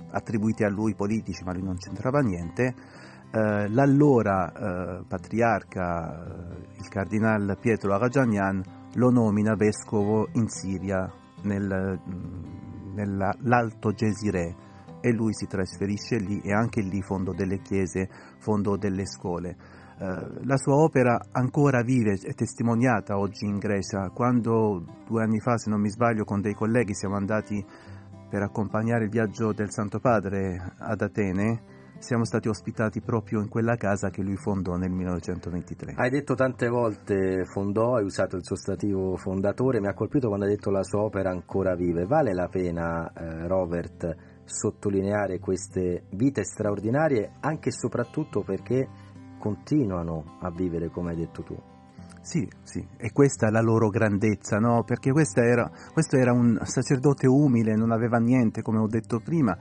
[0.10, 2.74] attribuiti a lui politici, ma lui non c'entrava niente.
[3.36, 8.62] Eh, l'allora eh, patriarca, eh, il cardinal Pietro Aragianian,
[8.94, 11.12] lo nomina vescovo in Siria,
[11.42, 12.00] nel,
[12.94, 14.56] nell'Alto Gesirè,
[15.02, 18.08] e lui si trasferisce lì e anche lì fondo delle chiese,
[18.38, 19.58] fondo delle scuole.
[19.98, 24.10] Uh, la sua opera ancora vive, è testimoniata oggi in Grecia.
[24.14, 27.66] Quando due anni fa, se non mi sbaglio, con dei colleghi siamo andati
[28.30, 31.73] per accompagnare il viaggio del Santo Padre ad Atene,
[32.04, 35.94] siamo stati ospitati proprio in quella casa che lui fondò nel 1923.
[35.96, 40.52] Hai detto tante volte fondò, hai usato il sostantivo fondatore, mi ha colpito quando hai
[40.52, 42.06] detto la sua opera ancora vive.
[42.06, 48.86] Vale la pena, eh, Robert, sottolineare queste vite straordinarie anche e soprattutto perché
[49.40, 51.58] continuano a vivere come hai detto tu.
[52.20, 54.84] Sì, sì, e questa è la loro grandezza, no?
[54.84, 59.58] Perché era, questo era un sacerdote umile, non aveva niente, come ho detto prima,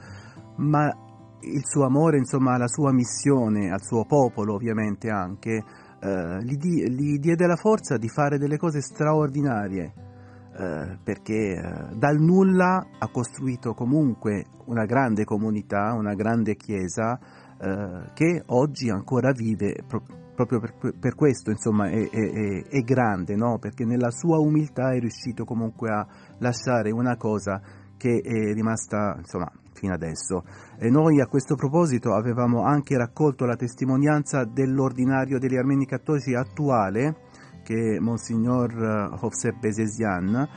[0.57, 1.11] ma
[1.43, 5.62] il suo amore, insomma, la sua missione, al suo popolo ovviamente anche,
[6.01, 10.11] eh, gli, di, gli diede la forza di fare delle cose straordinarie
[10.55, 17.18] eh, perché eh, dal nulla ha costruito comunque una grande comunità, una grande chiesa
[17.59, 20.03] eh, che oggi ancora vive pro-
[20.34, 23.59] proprio per, per, questo insomma è, è, è grande, no?
[23.59, 26.07] perché nella sua umiltà è riuscito comunque a
[26.38, 27.61] lasciare una cosa
[27.97, 29.51] che è rimasta insomma
[29.83, 30.45] fino adesso.
[30.78, 37.16] E noi a questo proposito avevamo anche raccolto la testimonianza dell'ordinario degli armeni cattolici attuale
[37.64, 40.49] che è Monsignor eh, Hofsep Besesian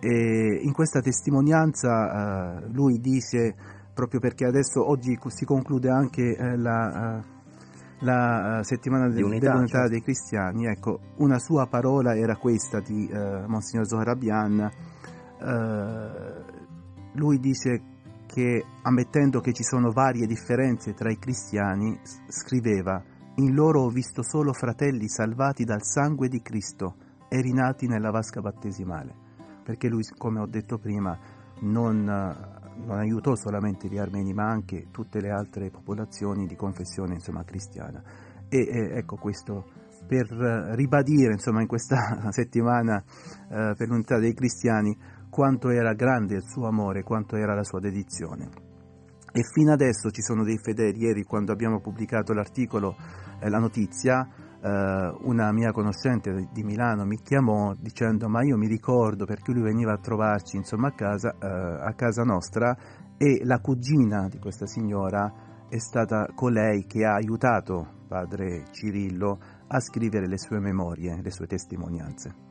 [0.00, 3.54] e in questa testimonianza uh, lui dice,
[3.94, 9.78] proprio perché adesso oggi si conclude anche uh, la, uh, la settimana de- unità, dell'unità
[9.78, 9.90] certo.
[9.92, 13.08] dei cristiani, ecco, una sua parola era questa di
[13.46, 14.70] Monsignor Zohrabian,
[17.14, 17.93] lui dice
[18.34, 23.00] che ammettendo che ci sono varie differenze tra i cristiani, scriveva
[23.36, 26.96] in loro ho visto solo fratelli salvati dal sangue di Cristo
[27.28, 29.14] e rinati nella vasca battesimale,
[29.62, 31.16] perché lui, come ho detto prima,
[31.60, 37.44] non, non aiutò solamente gli armeni, ma anche tutte le altre popolazioni di confessione insomma,
[37.44, 38.02] cristiana.
[38.48, 39.64] E, e ecco questo
[40.08, 40.26] per
[40.74, 41.96] ribadire insomma, in questa
[42.34, 44.96] settimana eh, per l'unità dei cristiani
[45.34, 48.48] quanto era grande il suo amore, quanto era la sua dedizione.
[49.36, 51.00] e fino adesso ci sono dei fedeli.
[51.00, 52.94] Ieri quando abbiamo pubblicato l'articolo,
[53.40, 54.24] eh, la notizia,
[54.62, 59.62] eh, una mia conoscente di Milano mi chiamò dicendo ma io mi ricordo perché lui
[59.62, 62.76] veniva a trovarci insomma a casa, eh, a casa nostra
[63.18, 69.80] e la cugina di questa signora è stata colei che ha aiutato padre Cirillo a
[69.80, 72.43] scrivere le sue memorie, le sue testimonianze.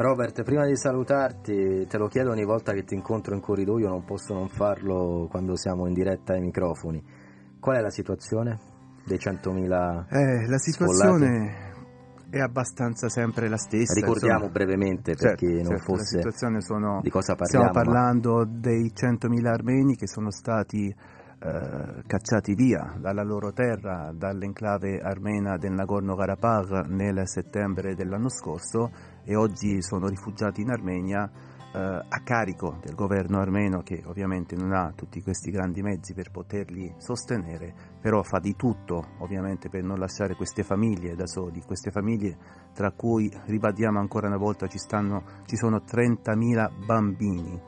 [0.00, 4.04] Robert, prima di salutarti, te lo chiedo ogni volta che ti incontro in corridoio, non
[4.04, 7.02] posso non farlo quando siamo in diretta ai microfoni.
[7.58, 8.60] Qual è la situazione
[9.04, 12.30] dei 100.000 eh, La situazione sfollati?
[12.30, 13.94] è abbastanza sempre la stessa.
[13.94, 14.52] Ricordiamo insomma.
[14.52, 17.66] brevemente per certo, chi non certo, fosse la situazione sono, di cosa parliamo.
[17.66, 18.44] Stiamo parlando ma...
[18.44, 20.86] dei 100.000 armeni che sono stati
[21.40, 29.36] eh, cacciati via dalla loro terra, dall'enclave armena del Nagorno-Karabakh nel settembre dell'anno scorso e
[29.36, 31.30] oggi sono rifugiati in Armenia
[31.70, 36.30] eh, a carico del governo armeno che ovviamente non ha tutti questi grandi mezzi per
[36.30, 41.90] poterli sostenere, però fa di tutto ovviamente per non lasciare queste famiglie da soli, queste
[41.90, 42.38] famiglie
[42.72, 47.60] tra cui ribadiamo ancora una volta ci, stanno, ci sono 30.000 bambini.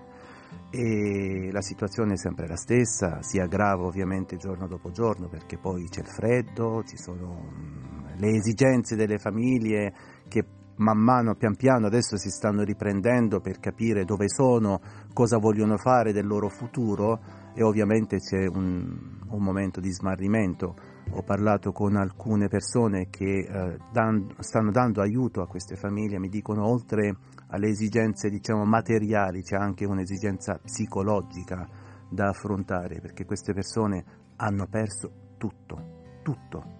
[0.71, 5.89] E la situazione è sempre la stessa, si aggrava ovviamente giorno dopo giorno perché poi
[5.91, 9.93] c'è il freddo, ci sono mm, le esigenze delle famiglie
[10.27, 10.45] che
[10.81, 14.81] man mano, pian piano, adesso si stanno riprendendo per capire dove sono,
[15.13, 17.21] cosa vogliono fare del loro futuro
[17.55, 20.75] e ovviamente c'è un, un momento di smarrimento.
[21.13, 26.29] Ho parlato con alcune persone che eh, dan, stanno dando aiuto a queste famiglie, mi
[26.29, 27.17] dicono oltre
[27.49, 31.67] alle esigenze diciamo, materiali c'è anche un'esigenza psicologica
[32.09, 34.05] da affrontare perché queste persone
[34.37, 36.79] hanno perso tutto, tutto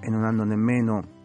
[0.00, 1.16] e non hanno nemmeno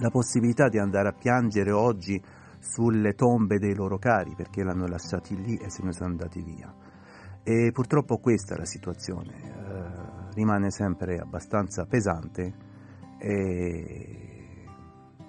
[0.00, 2.22] la possibilità di andare a piangere oggi
[2.58, 6.72] sulle tombe dei loro cari perché l'hanno lasciati lì e se ne sono andati via.
[7.42, 12.70] E purtroppo questa è la situazione, eh, rimane sempre abbastanza pesante
[13.18, 14.66] e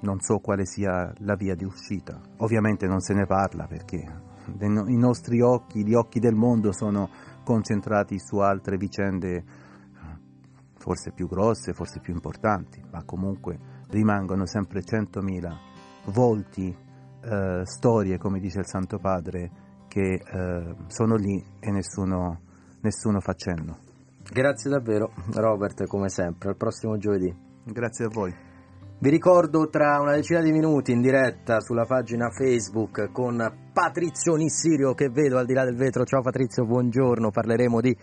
[0.02, 2.22] non so quale sia la via di uscita.
[2.38, 7.10] Ovviamente non se ne parla perché i nostri occhi, gli occhi del mondo sono
[7.44, 9.44] concentrati su altre vicende
[10.78, 15.72] forse più grosse, forse più importanti, ma comunque rimangono sempre 100.000
[16.06, 16.76] volti,
[17.22, 19.52] eh, storie, come dice il Santo Padre,
[19.88, 22.42] che eh, sono lì e nessuno,
[22.82, 23.78] nessuno fa cenno.
[24.30, 27.34] Grazie davvero Robert, come sempre, al prossimo giovedì.
[27.66, 28.34] Grazie a voi.
[29.00, 34.94] Vi ricordo tra una decina di minuti in diretta sulla pagina Facebook con Patrizio Nissirio
[34.94, 36.06] che vedo al di là del vetro.
[36.06, 37.30] Ciao Patrizio, buongiorno.
[37.30, 37.96] Parleremo di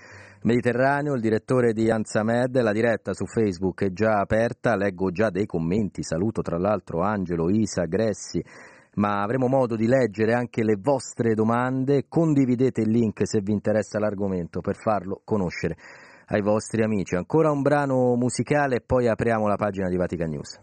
[0.43, 5.45] Mediterraneo, il direttore di Anzamed, la diretta su Facebook è già aperta, leggo già dei
[5.45, 8.43] commenti, saluto tra l'altro Angelo, Isa, Gressi,
[8.95, 13.99] ma avremo modo di leggere anche le vostre domande, condividete il link se vi interessa
[13.99, 15.77] l'argomento per farlo conoscere
[16.29, 17.17] ai vostri amici.
[17.17, 20.59] Ancora un brano musicale e poi apriamo la pagina di Vatican News.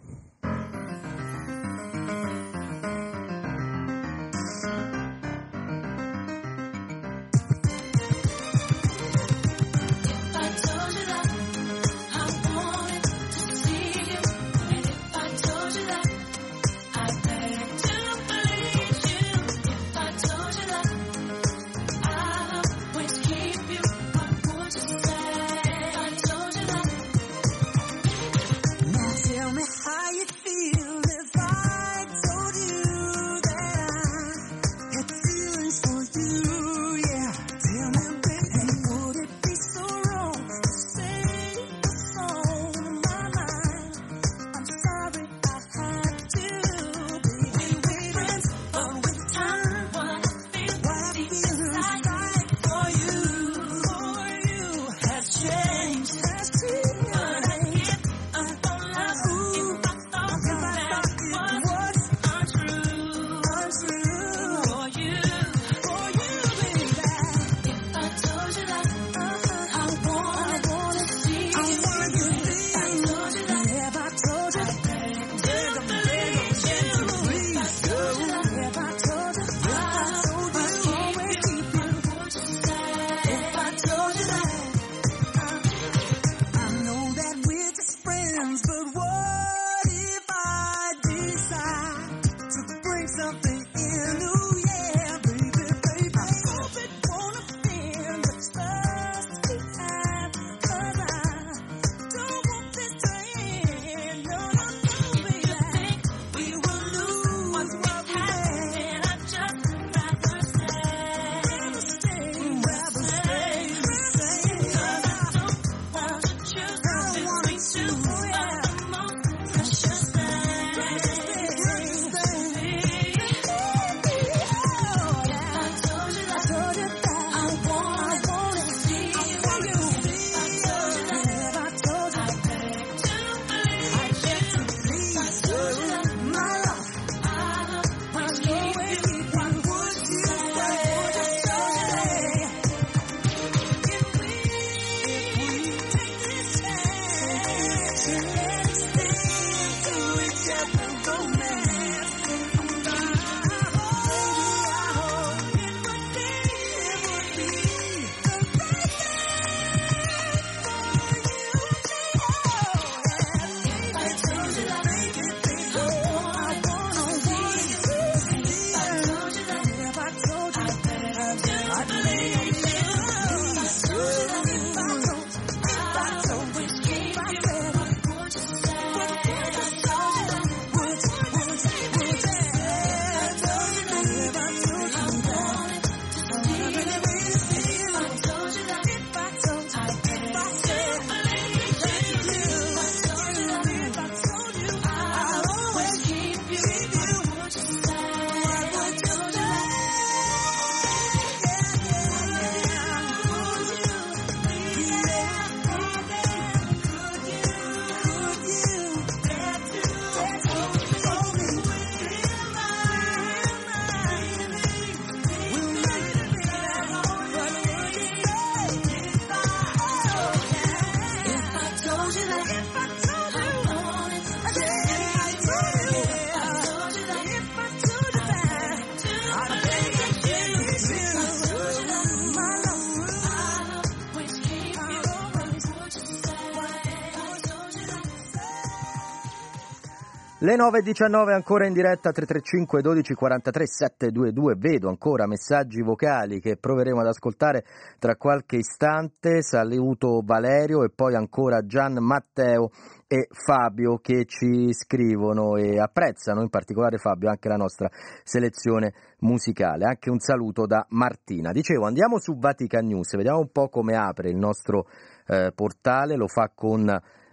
[240.47, 244.55] Le 9.19 ancora in diretta 335 12 43 722.
[244.55, 247.65] Vedo ancora messaggi vocali che proveremo ad ascoltare
[247.99, 249.41] tra qualche istante.
[249.41, 252.69] Saluto Valerio e poi ancora Gian Matteo
[253.07, 257.89] e Fabio che ci scrivono e apprezzano, in particolare Fabio, anche la nostra
[258.23, 259.83] selezione musicale.
[259.83, 261.51] Anche un saluto da Martina.
[261.51, 264.87] Dicevo, andiamo su Vatican News, vediamo un po' come apre il nostro
[265.25, 266.87] eh, portale, lo fa con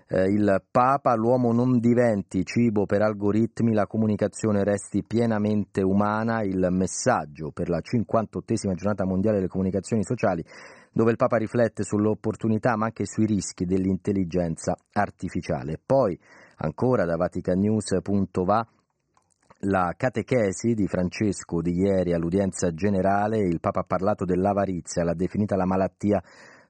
[0.08, 6.66] eh, il Papa, l'uomo non diventi cibo per algoritmi, la comunicazione resti pienamente umana, il
[6.70, 10.44] messaggio per la 58esima giornata mondiale delle comunicazioni sociali,
[10.92, 15.80] dove il Papa riflette sull'opportunità ma anche sui rischi dell'intelligenza artificiale.
[15.84, 16.18] Poi,
[16.56, 18.66] ancora da vaticanews.va,
[19.66, 25.56] la catechesi di Francesco di ieri all'udienza generale, il Papa ha parlato dell'avarizia, l'ha definita
[25.56, 26.22] la malattia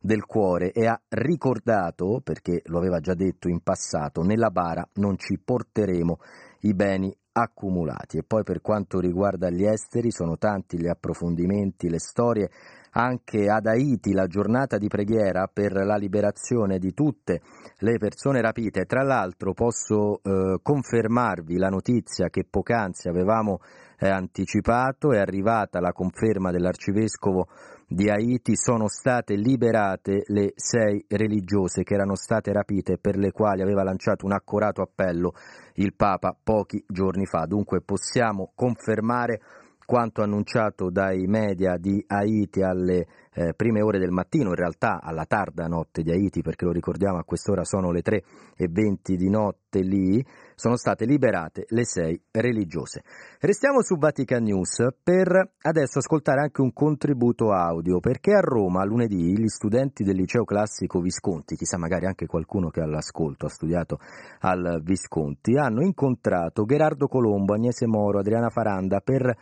[0.04, 5.16] del cuore e ha ricordato, perché lo aveva già detto in passato, nella bara non
[5.16, 6.18] ci porteremo
[6.60, 8.18] i beni accumulati.
[8.18, 12.50] E poi per quanto riguarda gli esteri sono tanti gli approfondimenti, le storie.
[12.96, 17.40] Anche ad Haiti la giornata di preghiera per la liberazione di tutte
[17.78, 18.84] le persone rapite.
[18.84, 23.58] Tra l'altro posso eh, confermarvi la notizia che poc'anzi avevamo
[23.98, 27.48] eh, anticipato, è arrivata la conferma dell'arcivescovo
[27.86, 33.62] di Haiti sono state liberate le sei religiose che erano state rapite per le quali
[33.62, 35.32] aveva lanciato un accorato appello
[35.74, 37.46] il Papa pochi giorni fa.
[37.46, 39.40] Dunque possiamo confermare
[39.84, 45.26] quanto annunciato dai media di Haiti alle eh, prime ore del mattino, in realtà alla
[45.26, 48.22] tarda notte di Haiti, perché lo ricordiamo a quest'ora sono le 3
[48.56, 50.24] e 20 di notte lì,
[50.54, 53.02] sono state liberate le sei religiose.
[53.40, 59.38] Restiamo su Vatican News per adesso ascoltare anche un contributo audio, perché a Roma lunedì
[59.38, 63.98] gli studenti del liceo classico Visconti, chissà magari anche qualcuno che all'ascolto ha studiato
[64.40, 69.36] al Visconti, hanno incontrato Gerardo Colombo, Agnese Moro, Adriana Faranda per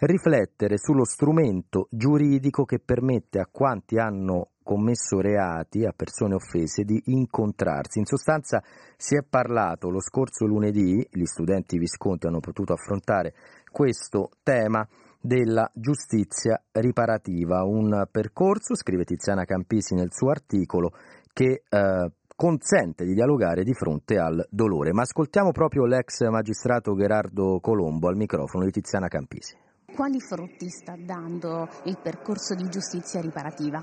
[0.00, 7.00] riflettere sullo strumento giuridico che permette a quanti hanno commesso reati, a persone offese, di
[7.06, 7.98] incontrarsi.
[7.98, 8.62] In sostanza
[8.96, 13.34] si è parlato lo scorso lunedì, gli studenti Visconti hanno potuto affrontare
[13.70, 14.86] questo tema
[15.20, 20.92] della giustizia riparativa, un percorso, scrive Tiziana Campisi nel suo articolo,
[21.32, 24.92] che eh, consente di dialogare di fronte al dolore.
[24.92, 29.67] Ma ascoltiamo proprio l'ex magistrato Gerardo Colombo al microfono di Tiziana Campisi.
[29.94, 33.82] Quali frutti sta dando il percorso di giustizia riparativa?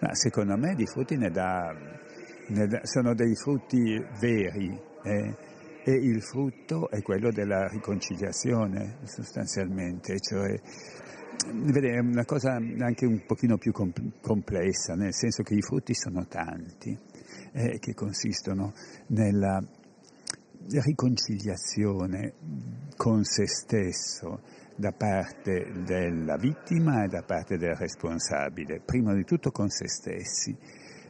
[0.00, 1.72] Ma secondo me di frutti ne dà,
[2.48, 5.36] ne dà, sono dei frutti veri eh,
[5.84, 13.56] e il frutto è quello della riconciliazione sostanzialmente, cioè è una cosa anche un pochino
[13.56, 16.98] più complessa, nel senso che i frutti sono tanti,
[17.52, 18.72] eh, che consistono
[19.08, 19.62] nella
[20.68, 22.34] riconciliazione
[22.96, 24.40] con se stesso,
[24.76, 30.56] da parte della vittima e da parte del responsabile, prima di tutto con se stessi,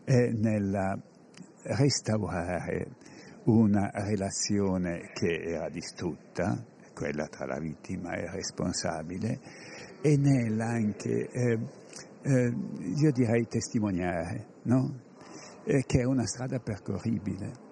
[0.05, 1.02] e nel
[1.62, 2.97] restaurare
[3.44, 6.62] una relazione che era distrutta,
[6.93, 9.40] quella tra la vittima e il responsabile,
[10.01, 11.59] e nell'anche, eh,
[12.22, 12.55] eh,
[12.97, 15.01] io direi, testimoniare, no?
[15.64, 17.64] eh, che è una strada percorribile.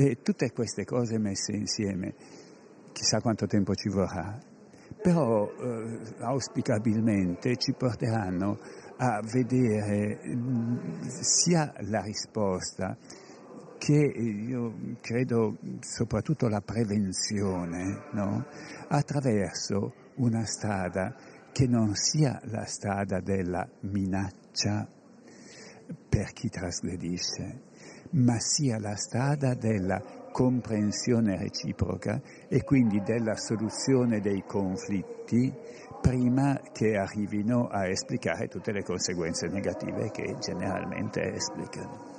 [0.00, 2.14] E tutte queste cose messe insieme,
[2.92, 4.38] chissà quanto tempo ci vorrà,
[5.02, 8.60] però eh, auspicabilmente ci porteranno
[8.98, 10.20] a vedere
[11.20, 12.96] sia la risposta
[13.76, 18.46] che io credo soprattutto la prevenzione, no?
[18.86, 21.12] attraverso una strada
[21.50, 24.88] che non sia la strada della minaccia
[26.08, 27.66] per chi trasgredisce,
[28.12, 30.02] ma sia la strada della
[30.32, 35.52] comprensione reciproca e quindi della soluzione dei conflitti
[36.00, 42.16] prima che arrivino a esplicare tutte le conseguenze negative che generalmente esplicano.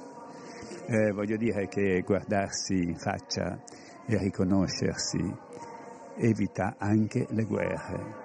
[0.87, 3.61] Eh, voglio dire che guardarsi in faccia
[4.05, 5.17] e riconoscersi
[6.17, 8.15] evita anche le guerre,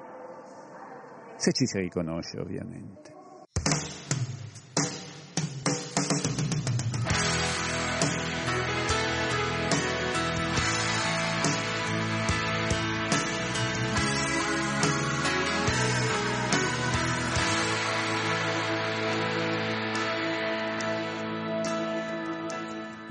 [1.37, 3.13] se ci si riconosce ovviamente.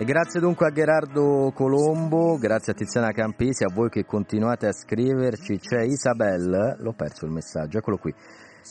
[0.04, 4.74] E grazie dunque a Gerardo Colombo, grazie a Tiziana Campisi, a voi che continuate a
[4.74, 5.60] scriverci.
[5.60, 8.14] C'è Isabel, l'ho perso il messaggio, eccolo qui.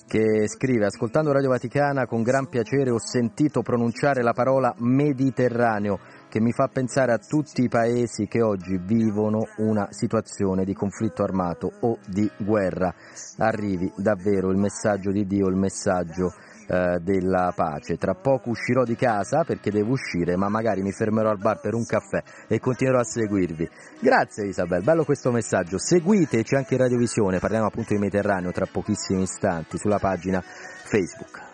[0.06, 5.98] che scrive ascoltando Radio Vaticana con gran piacere ho sentito pronunciare la parola Mediterraneo
[6.28, 11.22] che mi fa pensare a tutti i paesi che oggi vivono una situazione di conflitto
[11.22, 12.94] armato o di guerra.
[13.38, 16.32] Arrivi davvero il messaggio di Dio, il messaggio
[16.66, 17.96] eh, della pace.
[17.96, 21.74] Tra poco uscirò di casa perché devo uscire, ma magari mi fermerò al bar per
[21.74, 23.68] un caffè e continuerò a seguirvi.
[24.00, 25.78] Grazie Isabel, bello questo messaggio.
[25.78, 31.51] Seguiteci anche in radiovisione, parliamo appunto di Mediterraneo tra pochissimi istanti sulla pagina Facebook.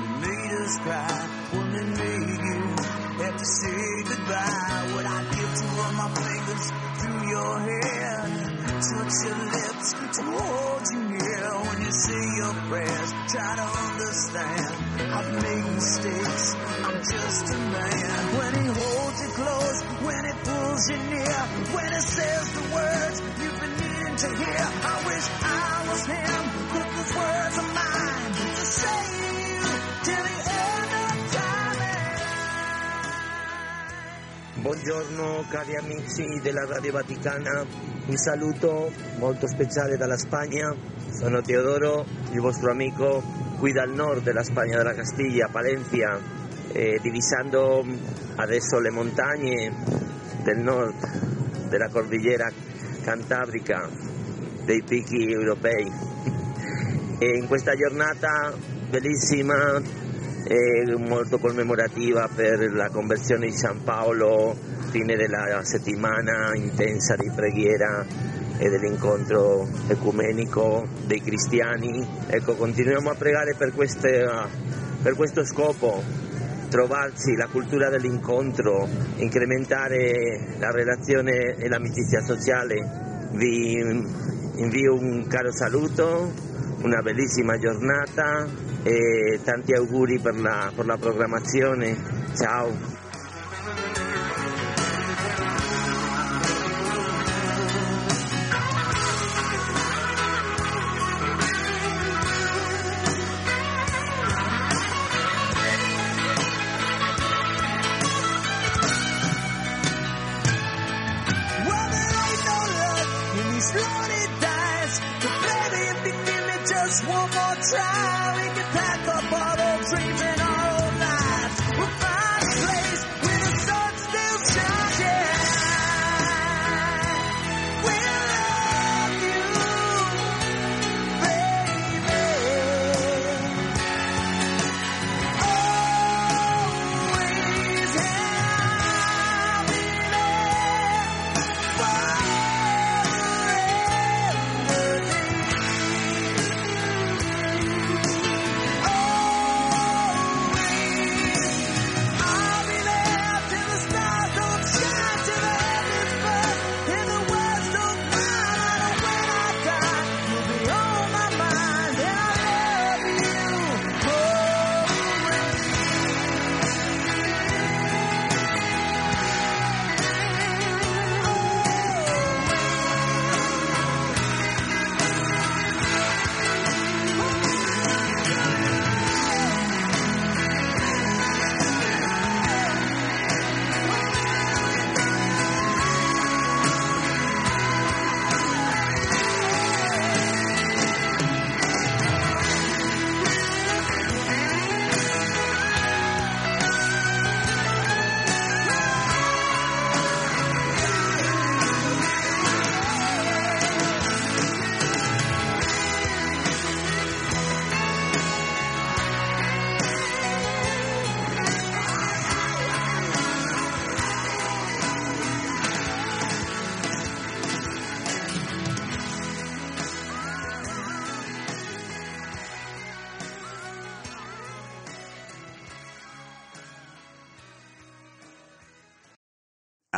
[0.00, 2.60] That made us cry, one that made you
[3.20, 4.80] have to say goodbye.
[4.94, 6.66] What I give to run my fingers
[7.00, 8.16] through your hair,
[8.80, 13.10] touch your lips to hold you near when you say your prayers.
[13.28, 14.72] Try to understand.
[15.00, 16.54] I've made mistakes.
[16.80, 18.20] I'm just a man.
[18.40, 21.40] When he holds you close, when he pulls you near,
[21.76, 24.64] when he says the words you've been needing to hear.
[24.64, 26.42] I wish I was him.
[26.72, 29.39] Put those words of mine to save
[34.60, 37.64] Buongiorno cari amici della Radio Vaticana,
[38.04, 40.76] un saluto molto speciale dalla Spagna,
[41.18, 43.22] sono Teodoro, il vostro amico
[43.58, 46.20] qui dal nord della Spagna, della Castiglia, Palencia,
[46.72, 47.82] eh, divisando
[48.36, 49.72] adesso le montagne
[50.42, 52.52] del nord della cordigliera
[53.02, 53.88] cantabrica,
[54.66, 55.90] dei picchi europei.
[57.18, 58.52] E in questa giornata
[58.90, 59.80] bellissima
[60.44, 64.56] e molto commemorativa per la conversione di San Paolo,
[64.90, 68.04] fine della settimana intensa di preghiera
[68.58, 72.06] e dell'incontro ecumenico dei cristiani.
[72.26, 74.28] Ecco, continuiamo a pregare per, queste,
[75.02, 76.02] per questo scopo,
[76.68, 78.86] trovarci la cultura dell'incontro,
[79.16, 83.28] incrementare la relazione e l'amicizia sociale.
[83.32, 83.78] Vi
[84.56, 86.32] invio un caro saluto,
[86.82, 88.46] una bellissima giornata
[88.82, 91.96] e tanti auguri per la, per la programmazione.
[92.36, 92.99] Ciao!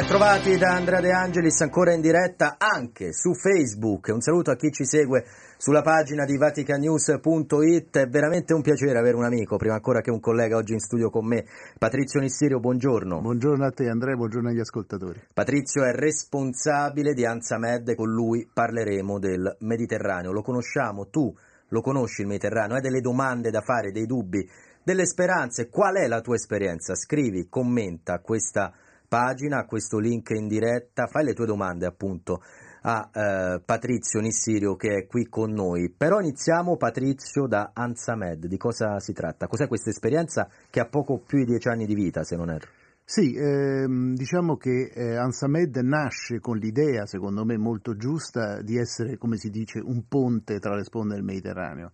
[0.00, 4.08] Bentrovati da Andrea De Angelis, ancora in diretta anche su Facebook.
[4.10, 5.26] Un saluto a chi ci segue
[5.58, 7.98] sulla pagina di vaticanews.it.
[7.98, 11.10] È veramente un piacere avere un amico, prima ancora che un collega oggi in studio
[11.10, 11.44] con me.
[11.78, 13.20] Patrizio Nissirio, buongiorno.
[13.20, 15.20] Buongiorno a te Andrea, buongiorno agli ascoltatori.
[15.34, 20.32] Patrizio è responsabile di Ansamed, con lui parleremo del Mediterraneo.
[20.32, 21.30] Lo conosciamo, tu
[21.68, 24.48] lo conosci il Mediterraneo, hai delle domande da fare, dei dubbi,
[24.82, 25.68] delle speranze.
[25.68, 26.94] Qual è la tua esperienza?
[26.94, 28.72] Scrivi, commenta questa
[29.10, 32.40] pagina, a questo link in diretta, fai le tue domande appunto
[32.82, 35.90] a eh, Patrizio Nissirio che è qui con noi.
[35.90, 39.48] Però iniziamo Patrizio da Ansamed, di cosa si tratta?
[39.48, 42.68] Cos'è questa esperienza che ha poco più di dieci anni di vita se non erro?
[43.04, 49.18] Sì, ehm, diciamo che eh, Ansamed nasce con l'idea, secondo me molto giusta, di essere,
[49.18, 51.90] come si dice, un ponte tra le sponde del Mediterraneo.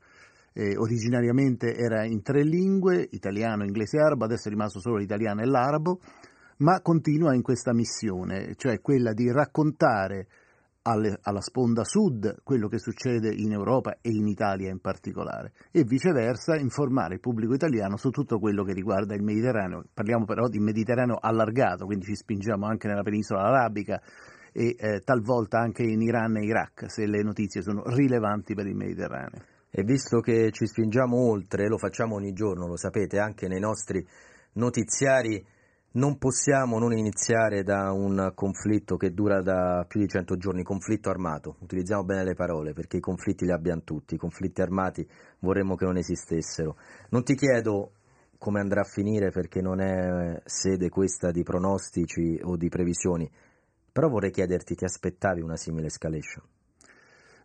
[0.52, 5.40] Eh, originariamente era in tre lingue, italiano, inglese e arabo, adesso è rimasto solo l'italiano
[5.40, 6.00] e l'arabo,
[6.58, 10.26] ma continua in questa missione, cioè quella di raccontare
[10.86, 15.82] alle, alla sponda sud quello che succede in Europa e in Italia in particolare e
[15.84, 19.84] viceversa informare il pubblico italiano su tutto quello che riguarda il Mediterraneo.
[19.92, 24.00] Parliamo però di Mediterraneo allargato, quindi ci spingiamo anche nella penisola arabica
[24.52, 28.76] e eh, talvolta anche in Iran e Iraq se le notizie sono rilevanti per il
[28.76, 29.42] Mediterraneo.
[29.70, 34.02] E visto che ci spingiamo oltre, lo facciamo ogni giorno, lo sapete, anche nei nostri
[34.52, 35.44] notiziari
[35.96, 41.08] non possiamo non iniziare da un conflitto che dura da più di 100 giorni, conflitto
[41.08, 41.56] armato.
[41.60, 45.08] Utilizziamo bene le parole perché i conflitti li abbiamo tutti, i conflitti armati
[45.38, 46.76] vorremmo che non esistessero.
[47.10, 47.92] Non ti chiedo
[48.38, 53.30] come andrà a finire perché non è sede questa di pronostici o di previsioni,
[53.90, 56.44] però vorrei chiederti, ti aspettavi una simile escalation?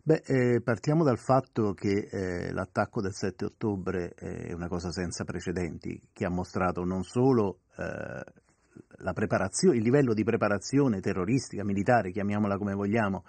[0.04, 5.22] Beh, eh, partiamo dal fatto che eh, l'attacco del 7 ottobre è una cosa senza
[5.24, 8.41] precedenti, che ha mostrato non solo eh,
[9.72, 13.24] il livello di preparazione terroristica, militare, chiamiamola come vogliamo,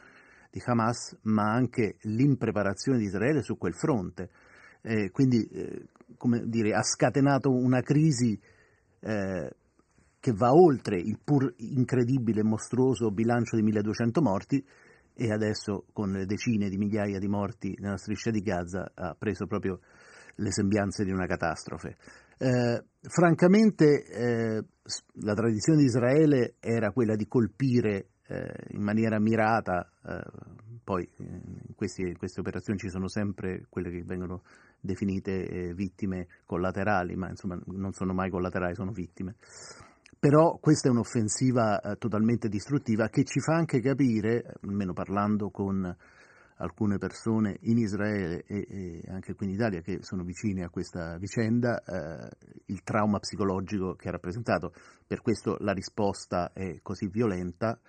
[0.50, 4.30] di Hamas, ma anche l'impreparazione di Israele su quel fronte.
[4.82, 5.88] Eh, quindi, eh,
[6.18, 8.40] come dire, ha scatenato una crisi
[9.00, 9.50] eh,
[10.20, 14.66] che va oltre il pur incredibile e mostruoso bilancio di 1200 morti
[15.16, 19.80] e adesso con decine di migliaia di morti nella striscia di Gaza ha preso proprio
[20.36, 21.98] le sembianze di una catastrofe.
[22.38, 24.64] Eh, francamente eh,
[25.22, 30.22] la tradizione di Israele era quella di colpire eh, in maniera mirata, eh,
[30.84, 34.44] poi in, questi, in, queste operazioni ci sono sempre quelle che vengono
[34.80, 39.36] definite eh, vittime collaterali, ma insomma non sono mai collaterali, sono vittime.
[40.20, 45.96] Però questa è un'offensiva eh, totalmente distruttiva che ci fa anche capire, almeno parlando con
[46.58, 51.18] alcune persone in Israele e, e, anche qui in Italia che sono vicine a questa
[51.18, 52.30] vicenda, eh,
[52.68, 54.74] il trauma psicologico che ha rappresentato.
[55.06, 57.80] Per questo la risposta è così violenta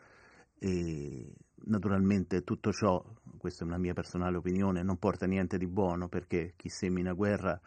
[0.58, 1.34] e
[1.66, 3.02] naturalmente tutto ciò,
[3.38, 7.60] questa è una mia personale opinione, non porta niente di buono perché chi semina guerra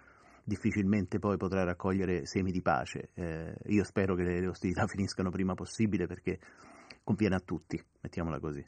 [0.44, 3.10] difficilmente poi potrà raccogliere semi di pace.
[3.14, 6.40] Eh, io spero che le ostilità finiscano prima possibile perché
[7.04, 8.64] conviene a tutti, mettiamola così.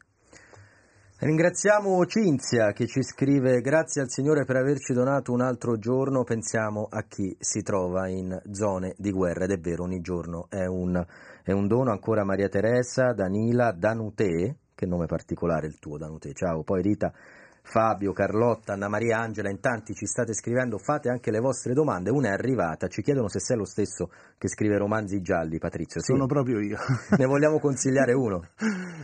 [1.22, 6.86] Ringraziamo Cinzia che ci scrive grazie al Signore per averci donato un altro giorno, pensiamo
[6.88, 9.44] a chi si trova in zone di guerra.
[9.44, 10.98] Ed è vero ogni giorno è un,
[11.42, 16.62] è un dono, ancora Maria Teresa, Danila, Danute, che nome particolare il tuo Danute, ciao,
[16.62, 17.12] poi Rita
[17.62, 22.10] Fabio, Carlotta, Anna Maria Angela, in tanti ci state scrivendo, fate anche le vostre domande,
[22.10, 26.00] una è arrivata, ci chiedono se sei lo stesso che scrive romanzi gialli, Patrizio.
[26.00, 26.12] Sì.
[26.12, 26.78] Sono proprio io.
[27.16, 28.42] ne vogliamo consigliare uno?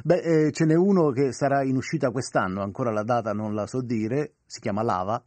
[0.03, 3.67] Beh, eh, ce n'è uno che sarà in uscita quest'anno, ancora la data non la
[3.67, 5.23] so dire, si chiama Lava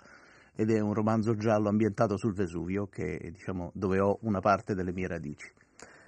[0.55, 4.91] ed è un romanzo giallo ambientato sul Vesuvio, che, diciamo, dove ho una parte delle
[4.91, 5.49] mie radici.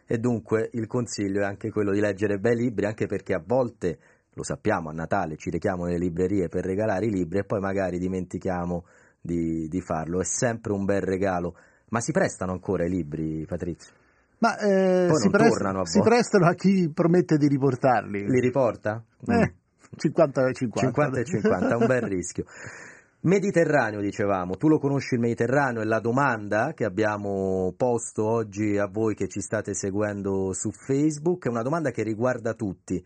[0.05, 3.97] E dunque il consiglio è anche quello di leggere bei libri, anche perché a volte
[4.41, 7.99] lo sappiamo, a Natale ci rechiamo nelle librerie per regalare i libri e poi magari
[7.99, 8.85] dimentichiamo
[9.21, 10.19] di, di farlo.
[10.19, 11.55] È sempre un bel regalo.
[11.89, 13.93] Ma si prestano ancora i libri, Patrizio?
[14.39, 18.27] Ma eh, si, prest- si, prestano a chi promette di riportarli.
[18.27, 19.03] Li riporta?
[19.27, 19.53] Eh,
[19.95, 20.79] 50 e 50.
[20.87, 22.45] 50 e 50, un bel rischio.
[23.23, 28.87] Mediterraneo, dicevamo, tu lo conosci il Mediterraneo e la domanda che abbiamo posto oggi a
[28.87, 33.05] voi che ci state seguendo su Facebook è una domanda che riguarda tutti.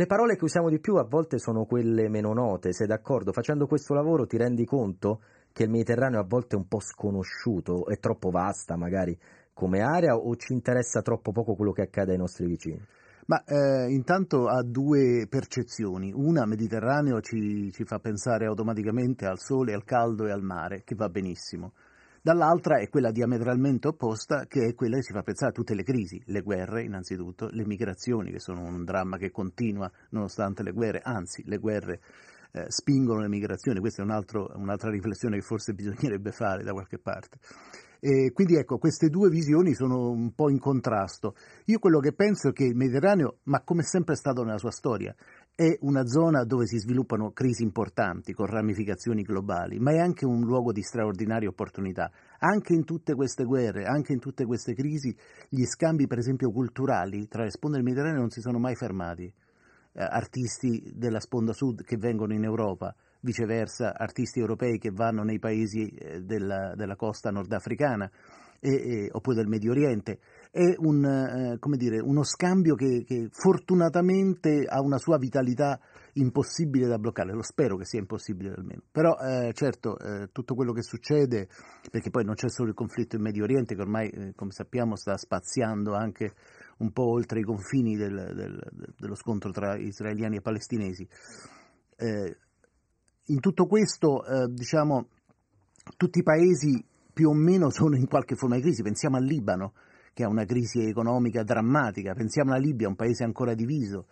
[0.00, 3.32] Le parole che usiamo di più a volte sono quelle meno note, sei d'accordo?
[3.32, 5.20] Facendo questo lavoro ti rendi conto
[5.52, 9.14] che il Mediterraneo a volte è un po' sconosciuto, è troppo vasta magari
[9.52, 12.82] come area o ci interessa troppo poco quello che accade ai nostri vicini?
[13.26, 16.10] Ma eh, intanto ha due percezioni.
[16.14, 20.94] Una, Mediterraneo, ci, ci, fa pensare automaticamente al sole, al caldo e al mare, che
[20.94, 21.74] va benissimo.
[22.22, 25.82] Dall'altra è quella diametralmente opposta, che è quella che ci fa pensare a tutte le
[25.82, 31.00] crisi, le guerre innanzitutto, le migrazioni, che sono un dramma che continua nonostante le guerre,
[31.02, 32.00] anzi le guerre
[32.52, 36.72] eh, spingono le migrazioni, questa è un altro, un'altra riflessione che forse bisognerebbe fare da
[36.72, 37.38] qualche parte.
[38.02, 41.34] E quindi ecco, queste due visioni sono un po' in contrasto.
[41.66, 44.70] Io quello che penso è che il Mediterraneo, ma come sempre è stato nella sua
[44.70, 45.14] storia,
[45.60, 50.40] è una zona dove si sviluppano crisi importanti con ramificazioni globali, ma è anche un
[50.40, 52.10] luogo di straordinaria opportunità.
[52.38, 55.14] Anche in tutte queste guerre, anche in tutte queste crisi,
[55.50, 59.24] gli scambi, per esempio, culturali tra le sponde del Mediterraneo non si sono mai fermati
[59.24, 65.38] eh, artisti della sponda sud che vengono in Europa, viceversa artisti europei che vanno nei
[65.38, 68.10] paesi eh, della, della, costa nordafricana
[68.60, 70.20] e, e, oppure del Medio Oriente.
[70.50, 75.78] È un, eh, dire, uno scambio che, che, fortunatamente ha una sua vitalità
[76.14, 78.82] impossibile da bloccare, lo spero che sia impossibile almeno.
[78.90, 81.48] Però eh, certo eh, tutto quello che succede,
[81.90, 84.96] perché poi non c'è solo il conflitto in Medio Oriente che ormai eh, come sappiamo
[84.96, 86.34] sta spaziando anche
[86.78, 91.06] un po' oltre i confini del, del, dello scontro tra israeliani e palestinesi.
[91.96, 92.36] Eh,
[93.26, 95.06] in tutto questo, eh, diciamo,
[95.96, 98.82] tutti i paesi più o meno sono in qualche forma di crisi.
[98.82, 99.74] Pensiamo al Libano,
[100.12, 104.06] che ha una crisi economica drammatica, pensiamo alla Libia, un paese ancora diviso,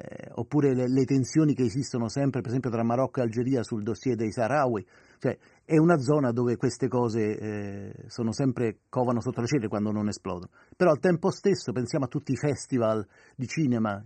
[0.00, 3.82] eh, oppure le, le, tensioni che esistono sempre, per esempio, tra Marocco e Algeria sul
[3.82, 4.86] dossier dei Sahrawi.
[5.18, 9.90] Cioè, è una zona dove queste cose eh, sono sempre covano sotto le celle quando
[9.90, 10.50] non esplodono.
[10.76, 13.04] Però al tempo stesso pensiamo a tutti i festival
[13.34, 14.02] di cinema,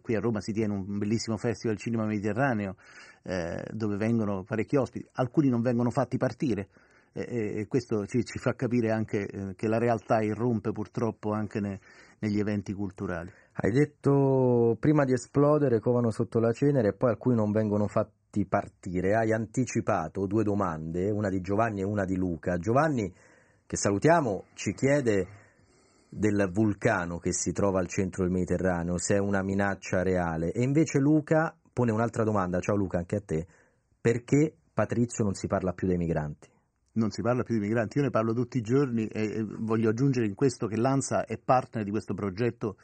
[0.00, 2.76] qui a Roma si tiene un bellissimo festival cinema mediterraneo
[3.24, 6.68] eh, dove vengono parecchi ospiti, alcuni non vengono fatti partire
[7.14, 11.60] e, e questo ci, ci, fa capire anche eh, che la realtà irrompe purtroppo anche
[11.60, 11.80] ne,
[12.18, 13.30] negli eventi culturali.
[13.52, 18.44] Hai detto prima di esplodere covano sotto la cenere e poi alcuni non vengono fatti
[18.46, 19.14] partire.
[19.14, 22.58] Hai anticipato due domande, una di Giovanni e una di Luca.
[22.58, 23.14] Giovanni,
[23.64, 25.42] che salutiamo, ci chiede
[26.08, 30.50] del vulcano che si trova al centro del Mediterraneo, se è una minaccia reale.
[30.50, 33.46] E invece Luca pone un'altra domanda, ciao Luca, anche a te,
[34.00, 36.52] perché Patrizio non si parla più dei migranti?
[36.94, 40.26] Non si parla più di migranti, io ne parlo tutti i giorni e voglio aggiungere
[40.26, 42.76] in questo che l'ANSA è partner di questo progetto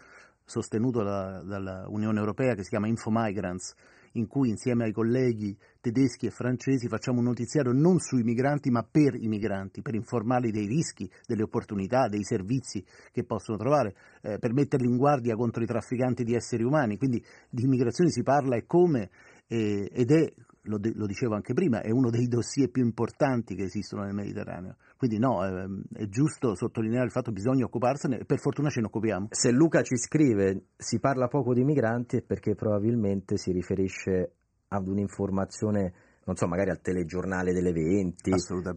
[0.44, 3.74] sostenuto da, dall'Unione Europea che si chiama Infomigrants,
[4.14, 8.82] in cui insieme ai colleghi tedeschi e francesi facciamo un notiziario non sui migranti ma
[8.82, 14.38] per i migranti, per informarli dei rischi, delle opportunità, dei servizi che possono trovare, eh,
[14.40, 16.98] per metterli in guardia contro i trafficanti di esseri umani.
[16.98, 19.10] Quindi di immigrazione si parla e come
[19.46, 20.32] eh, ed è
[20.62, 24.76] lo, lo, dicevo anche prima, è uno dei dossier più importanti che esistono nel Mediterraneo.
[24.96, 28.80] Quindi no, è, è giusto sottolineare il fatto che bisogna occuparsene e per fortuna ce
[28.80, 29.28] ne occupiamo.
[29.30, 34.32] Se Luca ci scrive si parla poco di migranti è perché probabilmente si riferisce
[34.68, 35.92] ad un'informazione
[36.22, 38.30] non so, magari al telegiornale delle 20,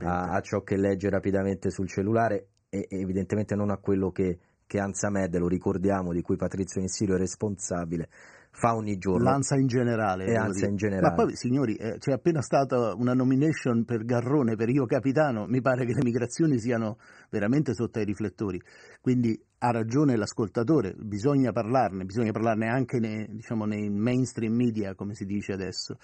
[0.05, 4.39] a, a, ciò che legge rapidamente sul cellulare e, e evidentemente non a quello che,
[4.65, 8.09] che Anza Med, lo ricordiamo, di cui Patrizio Insirio è responsabile,
[8.55, 9.23] fa ogni giorno.
[9.23, 10.25] L'ANSA in generale.
[10.25, 11.07] E ANSA in generale.
[11.07, 15.59] Ma poi, signori, eh, c'è appena stata una nomination per Garrone, per io capitano, mi
[15.59, 16.97] pare che le migrazioni siano
[17.29, 18.61] veramente sotto ai riflettori.
[19.01, 25.15] Quindi ha ragione l'ascoltatore, bisogna parlarne, bisogna parlarne anche nei, diciamo, nei mainstream media, come
[25.15, 25.97] si dice adesso.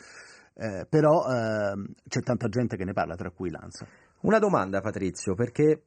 [0.56, 1.74] Eh, però eh,
[2.08, 3.86] c'è tanta gente che ne parla, tra cui l'ANSA.
[4.22, 5.84] Una domanda, Patrizio, perché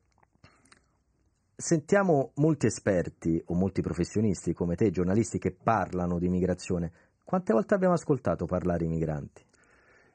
[1.63, 6.91] sentiamo molti esperti o molti professionisti come te, giornalisti che parlano di immigrazione.
[7.25, 9.45] Quante volte abbiamo ascoltato parlare i migranti?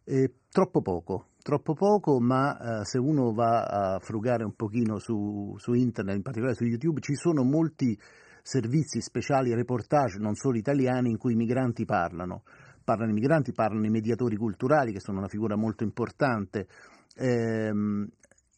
[0.04, 5.56] Eh, troppo poco, troppo poco, ma eh, se uno va a frugare un pochino su,
[5.58, 7.98] su, internet, in particolare su YouTube, ci sono molti
[8.42, 12.44] servizi speciali, reportage, non solo italiani, in cui i migranti parlano.
[12.84, 16.68] Parlano i migranti, parlano i mediatori culturali, che sono una figura molto importante.
[17.16, 17.72] Eh,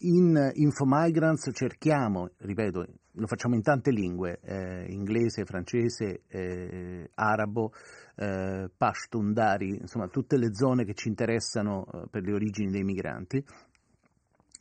[0.02, 7.74] in Infomigrants cerchiamo, ripeto, lo facciamo in tante lingue, eh, inglese, francese, eh, arabo,
[8.16, 12.84] eh, Pashtun, Dari, insomma tutte le zone che ci interessano eh, per le origini dei
[12.84, 13.44] migranti.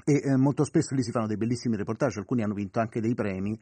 [0.04, 3.14] E eh, molto spesso lì si fanno dei bellissimi reportage, alcuni hanno vinto anche dei
[3.14, 3.58] premi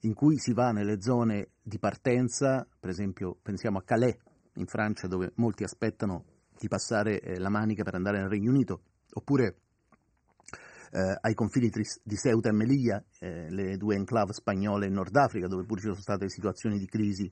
[0.00, 4.16] in cui si va nelle zone di partenza, per esempio pensiamo a Calais
[4.54, 6.24] in Francia dove molti aspettano
[6.58, 8.80] di passare eh, la manica per andare nel Regno Unito,
[9.12, 9.61] oppure
[10.92, 11.70] eh, ai confini
[12.02, 15.86] di Ceuta e Melilla, eh, le due enclave spagnole in Nord Africa, dove pure ci
[15.86, 17.30] sono state situazioni di crisi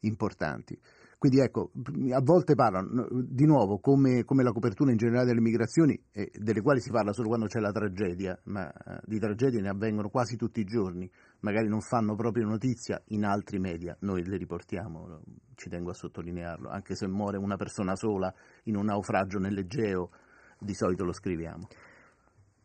[0.00, 0.78] importanti.
[1.18, 1.70] Quindi ecco,
[2.10, 6.60] a volte parlano di nuovo come, come, la copertura in generale delle migrazioni, eh, delle
[6.62, 10.34] quali si parla solo quando c'è la tragedia, ma eh, di tragedie ne avvengono quasi
[10.34, 11.08] tutti i giorni,
[11.40, 15.20] magari non fanno proprio notizia in altri media, noi le riportiamo,
[15.54, 18.34] ci tengo a sottolinearlo, anche se muore una persona sola
[18.64, 20.10] in un naufragio nell'Egeo,
[20.58, 21.68] di solito lo scriviamo.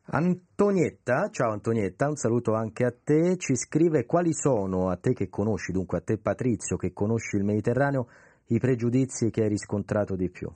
[0.10, 5.28] Antonietta, ciao Antonietta, un saluto anche a te, ci scrive quali sono, a te che
[5.28, 8.08] conosci, dunque a te Patrizio che conosci il Mediterraneo,
[8.48, 10.50] i pregiudizi che hai riscontrato di più?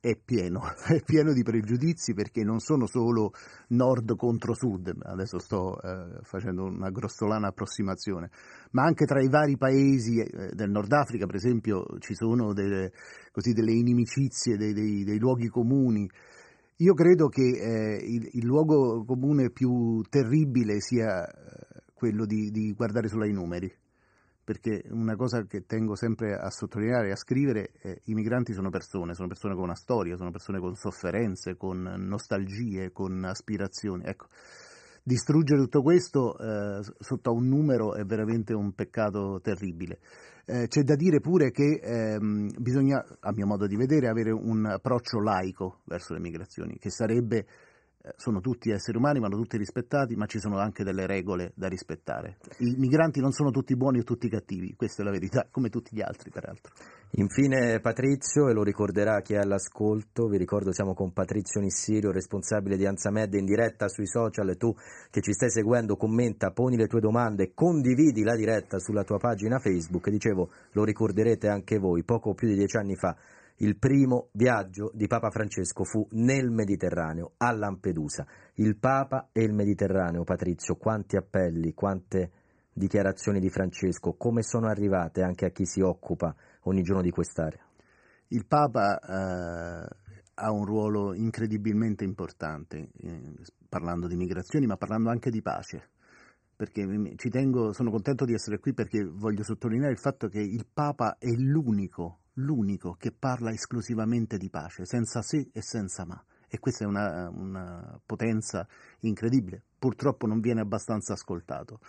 [0.00, 3.32] È pieno, è pieno di pregiudizi perché non sono solo
[3.68, 8.30] nord contro sud, adesso sto eh, facendo una grossolana approssimazione,
[8.70, 12.92] ma anche tra i vari paesi eh, del Nord Africa, per esempio, ci sono delle,
[13.32, 16.10] così, delle inimicizie, dei, dei, dei, luoghi comuni.
[16.80, 22.72] Io credo che eh, il, il, luogo comune più terribile sia eh, quello di, di
[22.72, 23.70] guardare solo ai numeri
[24.42, 28.68] perché una cosa che tengo sempre a sottolineare e a scrivere, eh, i migranti sono
[28.68, 34.02] persone, sono persone con una storia, sono persone con sofferenze, con nostalgie, con aspirazioni.
[34.06, 34.26] Ecco,
[35.04, 40.00] distruggere tutto questo eh, sotto a un numero è veramente un peccato terribile.
[40.44, 44.66] Eh, c'è da dire pure che ehm, bisogna, a mio modo di vedere, avere un
[44.66, 47.46] approccio laico verso le migrazioni, che sarebbe
[48.16, 52.38] sono tutti esseri umani, vanno tutti rispettati, ma ci sono anche delle regole da rispettare.
[52.58, 55.94] I migranti non sono tutti buoni o tutti cattivi, questa è la verità, come tutti
[55.94, 56.72] gli altri peraltro.
[57.12, 62.76] Infine Patrizio, e lo ricorderà chi è all'ascolto, vi ricordo siamo con Patrizio Nissirio, responsabile
[62.76, 64.72] di Anzamed in diretta sui social, tu
[65.10, 69.58] che ci stai seguendo commenta, poni le tue domande, condividi la diretta sulla tua pagina
[69.58, 73.16] Facebook, dicevo lo ricorderete anche voi, poco più di dieci anni fa
[73.62, 78.26] il primo viaggio di Papa Francesco fu nel Mediterraneo, a Lampedusa.
[78.54, 82.30] Il Papa e il Mediterraneo, Patrizio, quanti appelli, quante
[82.72, 87.62] dichiarazioni di Francesco, come sono arrivate anche a chi si occupa ogni giorno di quest'area?
[88.28, 89.88] Il Papa eh,
[90.34, 93.34] ha un ruolo incredibilmente importante, eh,
[93.68, 95.90] parlando di migrazioni, ma parlando anche di pace
[96.60, 100.66] perché ci tengo, sono contento di essere qui perché voglio sottolineare il fatto che il
[100.70, 106.22] Papa è l'unico l'unico che parla esclusivamente di pace, senza se e senza ma.
[106.48, 108.66] E questa è una, una potenza
[109.00, 109.62] incredibile.
[109.78, 111.80] Purtroppo non viene abbastanza ascoltato.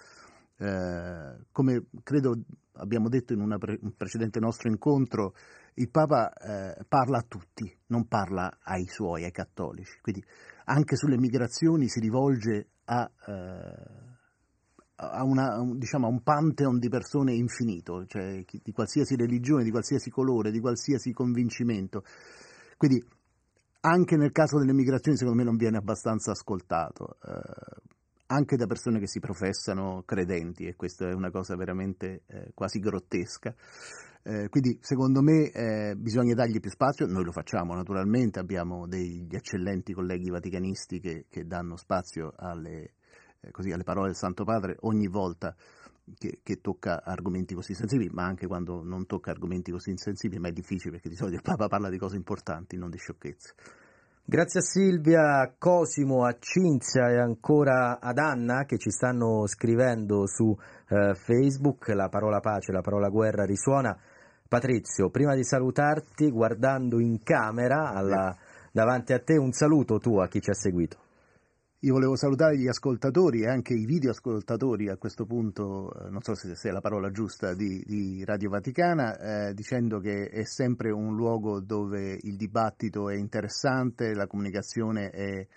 [0.57, 2.39] Eh, come credo
[2.73, 5.33] abbiamo detto in pre- un precedente nostro incontro,
[5.75, 9.99] il Papa eh, parla a tutti, non parla ai suoi, ai cattolici.
[10.01, 10.23] Quindi
[10.65, 14.10] anche sulle migrazioni si rivolge a, eh,
[14.95, 20.09] a, una, diciamo, a un pantheon di persone infinito, cioè di qualsiasi religione, di qualsiasi
[20.09, 22.03] colore, di qualsiasi convincimento.
[22.77, 23.03] Quindi
[23.81, 27.81] anche nel caso delle migrazioni secondo me non viene abbastanza ascoltato, eh,
[28.27, 32.79] anche da persone che si professano credenti e questa è una cosa veramente eh, quasi
[32.79, 33.53] grottesca.
[34.23, 39.33] Eh, quindi secondo me eh, bisogna dargli più spazio, noi lo facciamo naturalmente, abbiamo degli
[39.33, 42.93] eccellenti colleghi vaticanisti che, che danno spazio alle,
[43.41, 45.55] eh, così, alle parole del Santo Padre ogni volta
[46.17, 50.49] che, che, tocca argomenti così sensibili, ma anche quando non tocca argomenti così insensibili, ma
[50.49, 53.53] è difficile perché di solito il Papa parla di cose importanti, non di sciocchezze.
[54.23, 60.55] Grazie a Silvia, Cosimo, a Cinzia e ancora ad Anna che ci stanno scrivendo su
[60.87, 61.89] eh, Facebook.
[61.89, 63.97] La parola pace, la parola guerra risuona.
[64.47, 68.35] Patrizio, prima di salutarti, guardando in camera alla,
[68.71, 71.10] davanti a te, un saluto tu a chi ci ha seguito.
[71.83, 76.35] Io volevo salutare gli ascoltatori e anche i videoascoltatori a questo punto, eh, non so
[76.35, 81.15] se sia la parola giusta, di, di Radio Vaticana, eh, dicendo che è sempre un
[81.15, 85.47] luogo dove il dibattito è interessante, la comunicazione è,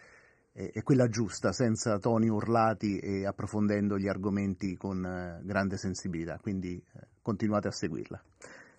[0.52, 6.38] è, è quella giusta, senza toni urlati e approfondendo gli argomenti con eh, grande sensibilità.
[6.40, 8.22] Quindi eh, continuate a seguirla.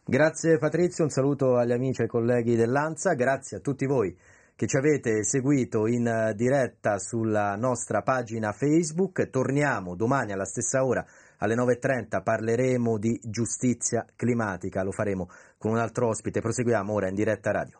[0.03, 4.17] Grazie Patrizio, un saluto agli amici e ai colleghi dell'ANSA, grazie a tutti voi
[4.55, 9.29] che ci avete seguito in eh, diretta sulla nostra pagina Facebook.
[9.29, 11.05] Torniamo domani alla stessa ora
[11.39, 17.15] alle 9.30 parleremo di giustizia climatica, lo faremo con un altro ospite, proseguiamo ora in
[17.15, 17.79] diretta radio.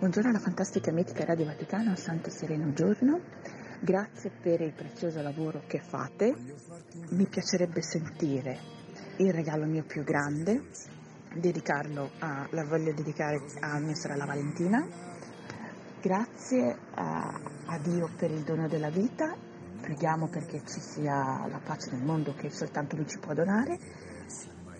[0.00, 3.20] Buongiorno alla fantastica mitica Radio Vaticana, un santo sereno giorno.
[3.82, 6.34] Grazie per il prezioso lavoro che fate.
[7.12, 8.58] Mi piacerebbe sentire
[9.16, 10.68] il regalo mio più grande,
[11.34, 14.86] dedicarlo a, la voglio dedicare a mia sorella Valentina.
[15.98, 19.34] Grazie a, a Dio per il dono della vita.
[19.80, 23.78] Preghiamo perché ci sia la pace nel mondo che soltanto Lui ci può donare,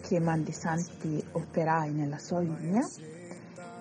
[0.02, 2.86] che mandi santi operai nella sua linea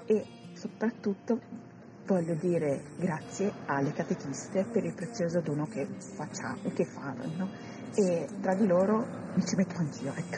[0.06, 1.68] e soprattutto
[2.10, 7.50] voglio dire grazie alle catechiste per il prezioso dono che, facciamo, che fanno
[7.94, 9.06] e tra di loro
[9.36, 10.14] mi ci metto anch'io.
[10.16, 10.38] Ecco.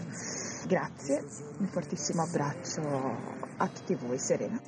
[0.68, 1.24] Grazie,
[1.58, 2.82] un fortissimo abbraccio
[3.58, 4.60] a tutti voi, Serena.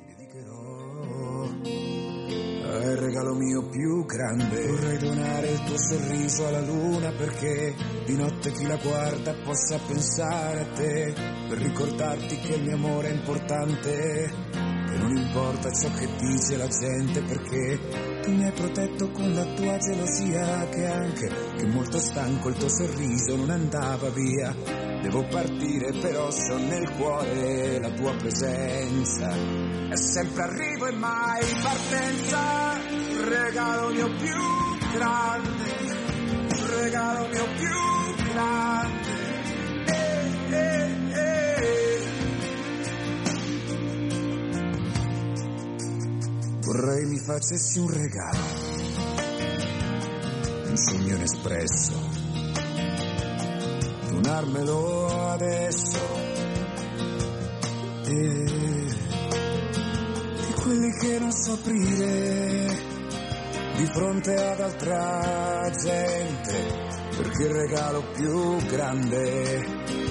[2.64, 4.66] È il regalo mio più grande.
[4.66, 7.74] Vorrei donare il tuo sorriso alla luna perché
[8.06, 11.14] di notte chi la guarda possa pensare a te.
[11.48, 14.73] Per ricordarti che il mio amore è importante.
[15.04, 17.78] Non importa ciò che dice la gente perché
[18.22, 20.66] tu mi hai protetto con la tua gelosia.
[20.70, 24.56] Che anche che molto stanco il tuo sorriso non andava via.
[25.02, 29.28] Devo partire però so nel cuore la tua presenza.
[29.90, 32.78] È sempre arrivo e mai partenza.
[33.28, 35.72] Regalo mio più grande.
[36.80, 39.12] Regalo mio più grande.
[39.84, 40.83] Eh, eh.
[46.74, 48.38] Vorrei mi facessi un regalo.
[50.66, 51.92] Un sogno inespresso
[54.10, 55.98] donarmelo adesso.
[58.06, 58.44] E
[60.46, 62.76] di quelli che non so aprire
[63.76, 66.56] di fronte ad altra gente,
[67.16, 70.03] perché il regalo più grande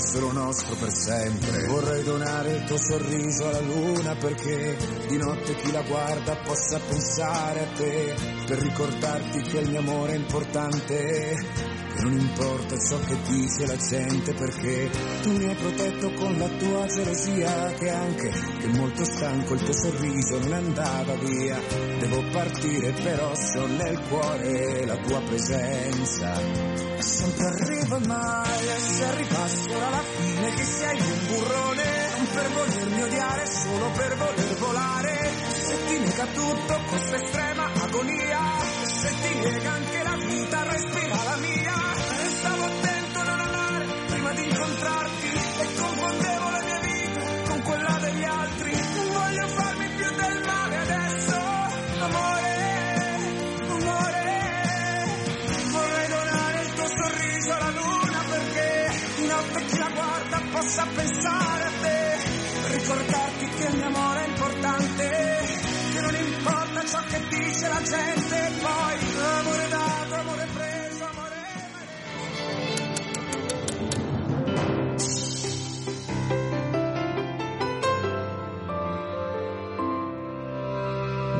[0.00, 1.66] solo nostro per sempre.
[1.66, 4.76] Vorrei donare il tuo sorriso alla luna perché
[5.08, 8.14] di notte chi la guarda possa pensare a te,
[8.46, 11.69] per ricordarti che il mio amore è importante.
[12.02, 14.90] Non importa ciò che dice la gente perché
[15.22, 19.72] tu mi hai protetto con la tua gelosia che anche che molto stanco il tuo
[19.72, 21.60] sorriso non andava via.
[21.98, 26.40] Devo partire però so nel cuore la tua presenza.
[27.00, 33.46] Sempre arriva mai se arrivassero alla fine che sei un burrone non per volermi odiare
[33.46, 38.40] solo per voler volare se ti nega tutto questa estrema agonia
[38.84, 41.19] se ti nega anche la vita respira
[44.80, 45.26] incontrarti
[45.58, 48.72] e confondevo la mia vita con quella degli altri.
[48.94, 51.36] Non voglio farmi più del male adesso.
[52.00, 52.48] Amore
[53.68, 54.24] amore
[55.70, 61.64] vorrei donare il tuo sorriso alla luna perché di notte chi la guarda possa pensare
[61.64, 62.78] a te.
[62.78, 65.08] Ricordarti che il mio amore è importante
[65.92, 68.50] che non importa ciò che dice la gente.
[68.60, 68.98] Poi
[69.38, 70.69] amore dato amore preso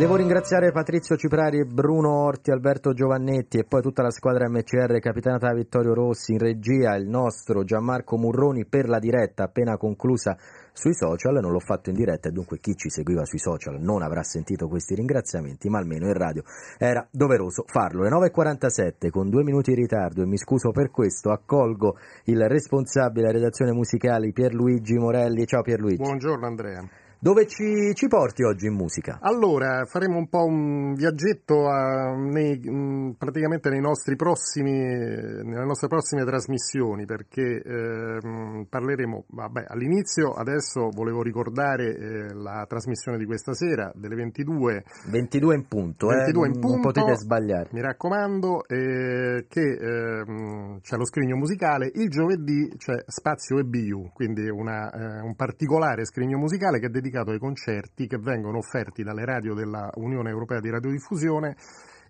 [0.00, 5.48] Devo ringraziare Patrizio Ciprari, Bruno Orti, Alberto Giovannetti e poi tutta la squadra MCR capitanata
[5.48, 10.38] da Vittorio Rossi, in regia il nostro Gianmarco Murroni per la diretta appena conclusa
[10.72, 14.00] sui social, non l'ho fatto in diretta e dunque chi ci seguiva sui social non
[14.00, 16.44] avrà sentito questi ringraziamenti, ma almeno in radio
[16.78, 18.02] era doveroso farlo.
[18.02, 23.26] Le 9.47 con due minuti di ritardo e mi scuso per questo, accolgo il responsabile
[23.26, 25.44] della redazione musicale Pierluigi Morelli.
[25.44, 26.02] Ciao Pierluigi.
[26.02, 26.88] Buongiorno Andrea.
[27.22, 29.18] Dove ci, ci, porti oggi in musica?
[29.20, 35.88] Allora, faremo un po' un viaggetto a, nei, mh, praticamente nei nostri prossimi, nelle nostre
[35.88, 43.52] prossime trasmissioni, perché eh, parleremo, vabbè, all'inizio, adesso volevo ricordare eh, la trasmissione di questa
[43.52, 44.84] sera, delle 22.
[45.10, 46.48] 22 in punto, 22 eh?
[46.48, 47.68] in punto, non potete sbagliare.
[47.72, 54.48] Mi raccomando, eh, che ehm, c'è lo scrigno musicale, il giovedì c'è Spazio EBU, quindi
[54.48, 59.24] una, eh, un particolare scrigno musicale che è dedicato ai concerti che vengono offerti dalle
[59.24, 61.56] radio della Unione Europea di Radiodiffusione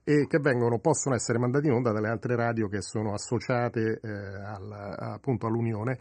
[0.04, 4.08] e che vengono, possono essere mandati in onda dalle altre radio che sono associate eh,
[4.08, 5.98] al, appunto all'Unione.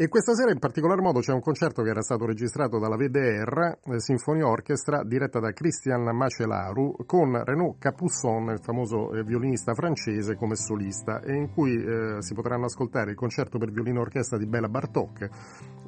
[0.00, 3.80] E questa sera in particolar modo c'è un concerto che era stato registrato dalla VDR,
[3.84, 10.36] eh, Sinfonia Orchestra, diretta da Christian Macelaru, con Renaud Capuçon, il famoso eh, violinista francese,
[10.36, 14.46] come solista, e in cui eh, si potranno ascoltare il concerto per violino orchestra di
[14.46, 15.28] Bela Bartok,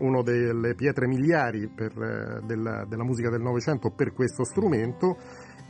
[0.00, 5.16] una delle pietre miliari per, eh, della, della musica del Novecento per questo strumento,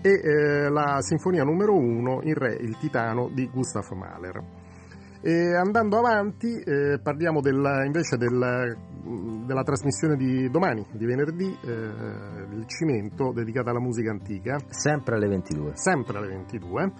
[0.02, 4.61] e eh, la sinfonia numero 1 in Re il Titano di Gustav Mahler.
[5.24, 8.76] E andando avanti eh, parliamo del, invece del,
[9.46, 14.58] della trasmissione di domani, di venerdì, eh, il Cimento dedicata alla musica antica.
[14.68, 15.72] Sempre alle 22.
[15.74, 16.92] Sempre alle 22,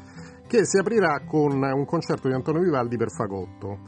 [0.46, 3.80] che si aprirà con un concerto di Antonio Vivaldi per fagotto.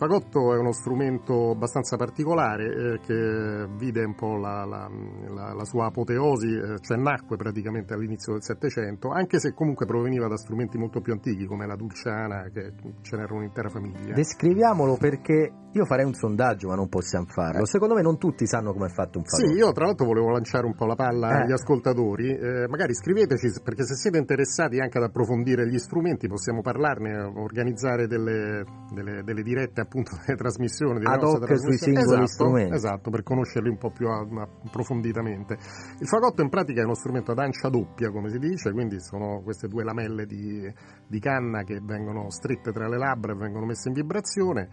[0.00, 4.88] Fagotto è uno strumento abbastanza particolare eh, che vide un po' la, la,
[5.28, 10.26] la, la sua apoteosi, eh, cioè nacque praticamente all'inizio del Settecento, anche se comunque proveniva
[10.26, 12.72] da strumenti molto più antichi come la dulciana, che
[13.02, 14.14] ce n'era un'intera famiglia.
[14.14, 17.66] Descriviamolo perché io farei un sondaggio, ma non possiamo farlo.
[17.66, 19.52] Secondo me non tutti sanno come è fatto un fagotto.
[19.52, 21.42] Sì, io tra l'altro volevo lanciare un po' la palla Eh.
[21.42, 26.62] agli ascoltatori, eh, magari scriveteci perché se siete interessati anche ad approfondire gli strumenti possiamo
[26.62, 28.64] parlarne, organizzare delle,
[28.94, 31.04] delle- delle dirette appunto delle trasmissioni.
[31.04, 31.96] Ad hoc sui trasmissioni.
[31.98, 32.74] singoli Esatto, strumenti.
[32.74, 35.58] Esatto, per conoscerli un po' più approfonditamente.
[35.98, 39.42] Il fagotto in pratica è uno strumento ad ancia doppia, come si dice, quindi sono
[39.42, 40.72] queste due lamelle di,
[41.06, 44.68] di canna che vengono strette tra le labbra e vengono messe in vibrazione.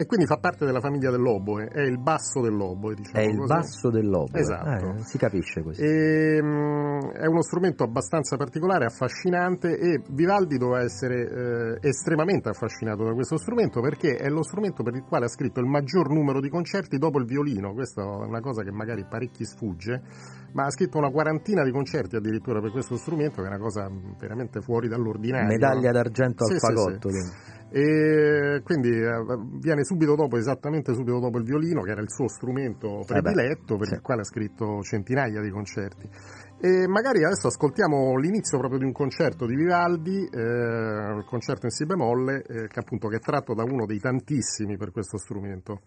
[0.00, 3.52] E quindi fa parte della famiglia dell'oboe, è il basso dell'oboe, diciamo È il così.
[3.52, 4.38] basso dell'oboe.
[4.40, 4.94] Esatto.
[4.94, 5.82] Eh, si capisce così.
[5.82, 13.02] E, mm, è uno strumento abbastanza particolare, affascinante e Vivaldi doveva essere eh, estremamente affascinato
[13.02, 16.40] da questo strumento perché è lo strumento per il quale ha scritto il maggior numero
[16.40, 17.72] di concerti dopo il violino.
[17.72, 20.00] Questa è una cosa che magari parecchi sfugge,
[20.52, 23.90] ma ha scritto una quarantina di concerti addirittura per questo strumento, che è una cosa
[24.16, 25.48] veramente fuori dall'ordinario.
[25.48, 27.08] Medaglia d'argento al Sì, sì, fagotto.
[27.10, 27.16] sì.
[27.18, 27.56] quindi.
[27.70, 29.22] E quindi eh,
[29.60, 33.92] viene subito dopo, esattamente subito dopo il violino, che era il suo strumento prediletto, per
[33.92, 36.08] il quale ha scritto centinaia di concerti.
[36.60, 41.70] E magari adesso ascoltiamo l'inizio proprio di un concerto di Vivaldi, eh, il concerto in
[41.70, 45.82] Si bemolle, eh, che appunto che è tratto da uno dei tantissimi per questo strumento.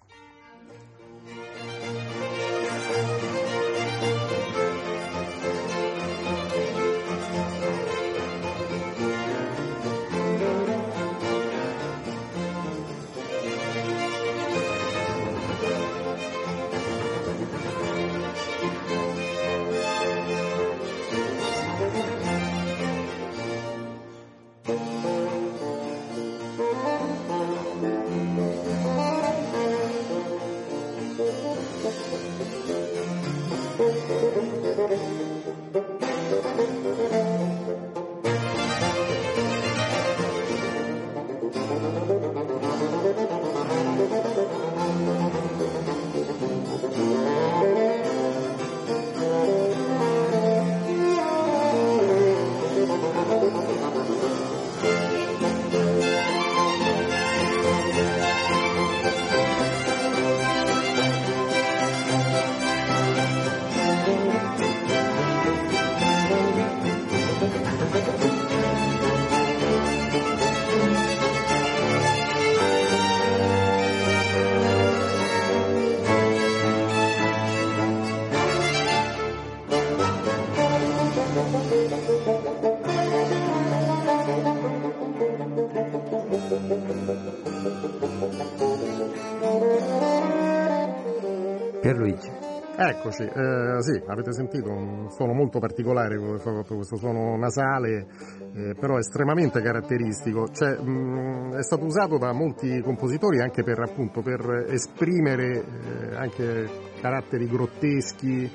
[93.12, 98.08] Eccoci, eh, sì, avete sentito un suono molto particolare questo suono nasale,
[98.54, 100.48] eh, però estremamente caratteristico.
[100.50, 106.70] Cioè, mh, è stato usato da molti compositori anche per, appunto, per esprimere eh, anche
[107.02, 108.50] caratteri grotteschi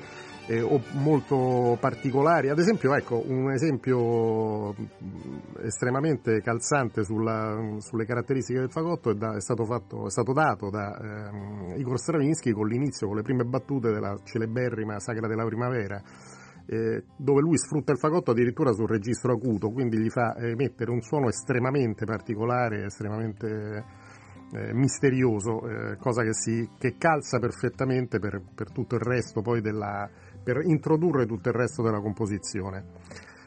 [0.47, 2.49] eh, o molto particolari.
[2.49, 9.35] Ad esempio, ecco, un esempio mh, estremamente calzante sulla- sulle caratteristiche del fagotto è, da-
[9.35, 13.43] è stato, fatto- è stato dato da ehm, Igor Stravinsky con l'inizio, con le prime
[13.43, 16.01] battute della celeberrima Sagra della Primavera.
[16.69, 20.99] eh, dove lui sfrutta il fagotto addirittura sul registro acuto, quindi gli fa emettere un
[20.99, 23.85] suono estremamente particolare, estremamente
[24.51, 29.61] eh, misterioso, eh, cosa che, si, che calza perfettamente per, per tutto il resto poi
[29.61, 30.09] della,
[30.53, 32.85] per introdurre tutto il resto della composizione.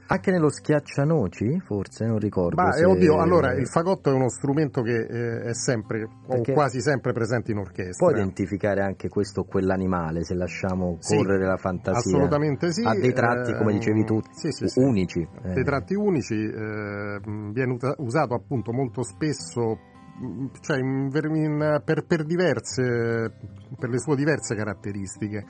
[0.09, 2.61] Anche nello schiaccianoci, forse, non ricordo.
[2.61, 6.51] Ma se- eh, oddio, allora il fagotto è uno strumento che eh, è sempre Perché
[6.51, 8.09] o quasi sempre presente in orchestra.
[8.09, 12.01] Può identificare anche questo o quell'animale se lasciamo Sì, correre la fantasia?
[12.01, 14.81] assolutamente sì, Ha dei tratti, eh, come dicevi tu, sì, sì, sì.
[14.81, 15.21] unici.
[15.45, 15.53] eh.
[15.55, 17.21] dei tratti unici eh,
[17.53, 19.79] viene usa- usato appunto molto spesso
[20.61, 23.33] cioè in in- per, per diverse
[23.79, 25.47] per le sue diverse caratteristiche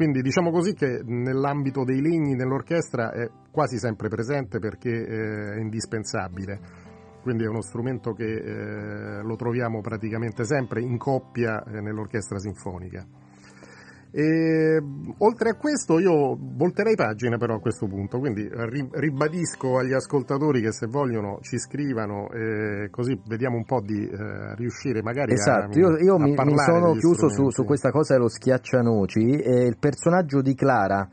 [0.00, 5.60] quindi diciamo così che nell'ambito dei legni nell'orchestra è quasi sempre presente perché eh, è
[5.60, 6.58] indispensabile.
[7.20, 13.06] Quindi è uno strumento che eh, lo troviamo praticamente sempre in coppia eh, nell'orchestra sinfonica
[14.12, 14.82] e,
[15.18, 20.60] oltre a questo io volterei pagina però a questo punto, quindi ri- ribadisco agli ascoltatori
[20.60, 25.78] che se vogliono ci scrivano e così vediamo un po' di eh, riuscire magari Esatto,
[25.78, 29.66] a, io, io a mi, mi sono chiuso su, su questa cosa dello schiaccianoci e
[29.66, 31.08] il personaggio di Clara,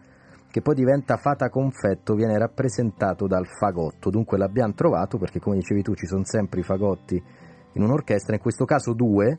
[0.49, 5.83] che poi diventa fata confetto, viene rappresentato dal fagotto, dunque l'abbiamo trovato perché come dicevi
[5.83, 7.21] tu ci sono sempre i fagotti
[7.73, 9.37] in un'orchestra, in questo caso due,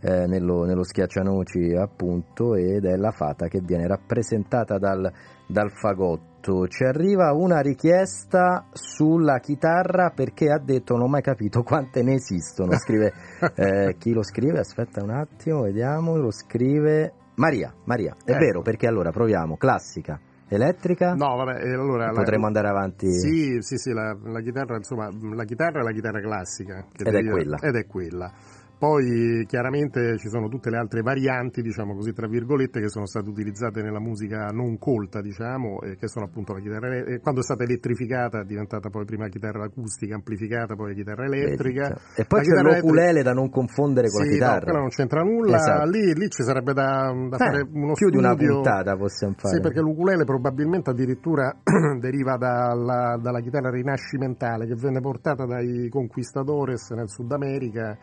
[0.00, 5.10] eh, nello, nello, schiaccianoci appunto ed è la fata che viene rappresentata dal,
[5.46, 6.66] dal fagotto.
[6.68, 12.14] Ci arriva una richiesta sulla chitarra perché ha detto non ho mai capito quante ne
[12.14, 12.72] esistono.
[12.78, 13.12] Scrive
[13.56, 14.60] eh, chi lo scrive?
[14.60, 18.14] Aspetta un attimo, vediamo, lo scrive Maria, Maria.
[18.24, 18.38] È ecco.
[18.38, 20.18] vero perché allora proviamo classica,
[20.48, 21.14] elettrica?
[21.14, 23.12] No, vabbè, allora potremmo la, andare avanti.
[23.12, 26.84] Sì, sì, sì, la, la, chitarra, insomma, la chitarra è la chitarra classica.
[26.96, 27.58] ed è quella.
[27.60, 28.32] Ed è quella.
[28.78, 33.28] Poi chiaramente ci sono tutte le altre varianti, diciamo così, tra virgolette, che sono state
[33.28, 37.20] utilizzate nella musica non colta, diciamo, e che sono appunto la chitarra elettrica.
[37.20, 41.98] Quando è stata elettrificata è diventata poi prima chitarra acustica amplificata, poi chitarra elettrica.
[42.14, 43.22] E poi c'è l'oculele elettrica...
[43.22, 44.54] da non confondere con sì, la chitarra.
[44.58, 45.90] No, quella non c'entra nulla, esatto.
[45.90, 48.20] lì, lì, ci sarebbe da, da eh, fare uno più studio.
[48.20, 49.54] di una puntata possiamo fare.
[49.56, 51.52] Sì, perché l'ukulele probabilmente addirittura
[51.98, 57.98] deriva dalla, dalla chitarra rinascimentale che venne portata dai conquistadores nel Sud America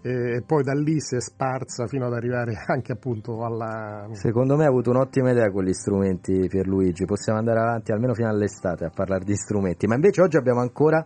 [0.00, 4.08] e poi da lì si è sparsa fino ad arrivare anche appunto alla...
[4.12, 8.28] Secondo me ha avuto un'ottima idea con gli strumenti Pierluigi, possiamo andare avanti almeno fino
[8.28, 11.04] all'estate a parlare di strumenti, ma invece oggi abbiamo ancora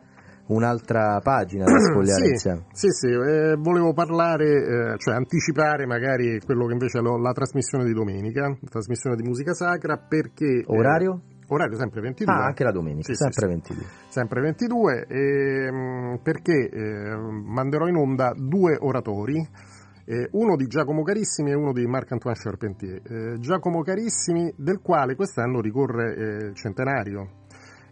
[0.48, 2.64] un'altra pagina da sfogliare sì, insieme.
[2.73, 7.85] Sì, sì, eh, volevo parlare, eh, cioè anticipare magari quello che invece è la trasmissione
[7.85, 10.60] di domenica, trasmissione di musica sacra, perché...
[10.60, 11.20] Eh, Orario?
[11.53, 12.35] Eh, orario sempre 22.
[12.35, 13.85] Ah, anche la domenica, sì, sempre sì, 22.
[14.09, 19.47] Sempre 22, ehm, perché eh, manderò in onda due oratori,
[20.05, 23.03] eh, uno di Giacomo Carissimi e uno di Marc-Antoine Charpentier.
[23.05, 27.41] Eh, Giacomo Carissimi, del quale quest'anno ricorre eh, il centenario.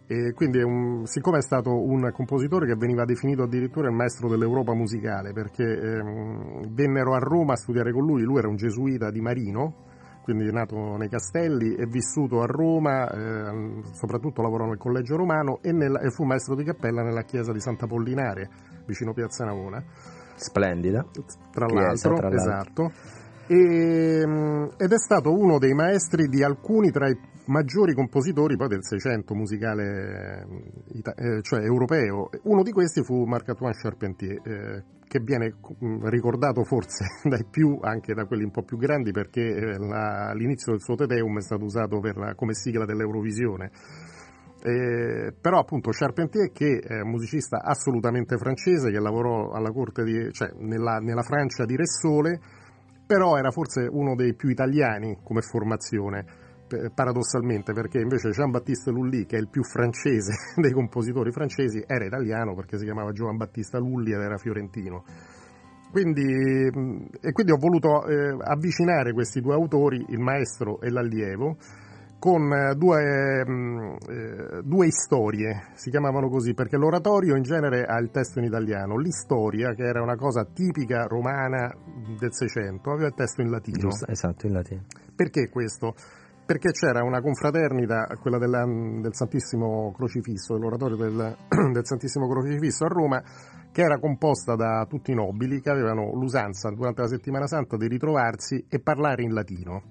[0.07, 4.27] E quindi, è un, siccome è stato un compositore che veniva definito addirittura il maestro
[4.27, 9.09] dell'Europa musicale, perché ehm, vennero a Roma a studiare con lui, lui era un gesuita
[9.09, 9.90] di Marino,
[10.23, 15.59] quindi è nato nei Castelli, è vissuto a Roma, eh, soprattutto lavorò nel Collegio Romano
[15.61, 18.49] e, nel, e, fu maestro di cappella nella chiesa di Santa Pollinare,
[18.85, 19.83] vicino Piazza Navona.
[20.35, 21.05] Splendida.
[21.51, 22.85] Tra chiesa, l'altro, tra l'altro.
[22.89, 22.91] esatto.
[23.47, 28.67] E, mm, ed è stato uno dei maestri di alcuni tra i maggiori compositori poi
[28.67, 30.45] del Seicento musicale
[31.15, 32.29] eh, cioè europeo.
[32.43, 38.13] Uno di questi fu Marc-Antoine Charpentier, eh, che viene mm, ricordato forse dai più, anche
[38.13, 41.63] da quelli un po' più grandi, perché eh, la, l'inizio del suo Tedeum è stato
[41.63, 43.71] usato la, come sigla dell'Eurovisione.
[44.63, 50.31] Eh, però appunto Charpentier che è un musicista assolutamente francese che lavorò alla corte di,
[50.31, 52.39] cioè nella, nella Francia di Ressole
[53.07, 56.25] però era forse uno dei più italiani come formazione
[56.93, 62.53] paradossalmente perché invece Jean-Baptiste Lully che è il più francese dei compositori francesi era italiano
[62.55, 65.03] perché si chiamava Giovan Battista Lully ed era fiorentino
[65.91, 71.57] quindi, e quindi ho voluto eh, avvicinare questi due autori, il maestro e l'allievo,
[72.17, 78.09] con eh, due, eh, due, storie, si chiamavano così, perché l'oratorio in genere ha il
[78.09, 81.69] testo in italiano, l'istoria, che era una cosa tipica romana
[82.17, 83.77] del Seicento, aveva il testo in latino.
[83.77, 84.83] Giusto, esatto, in latino.
[85.13, 85.93] Perché questo?
[86.51, 91.37] Perché c'era una confraternita, quella della, del Santissimo Crocifisso, dell'oratorio del,
[91.71, 93.23] del, Santissimo Crocifisso a Roma,
[93.71, 97.87] che era composta da tutti i nobili che avevano l'usanza durante la settimana santa di
[97.87, 99.81] ritrovarsi e parlare in latino.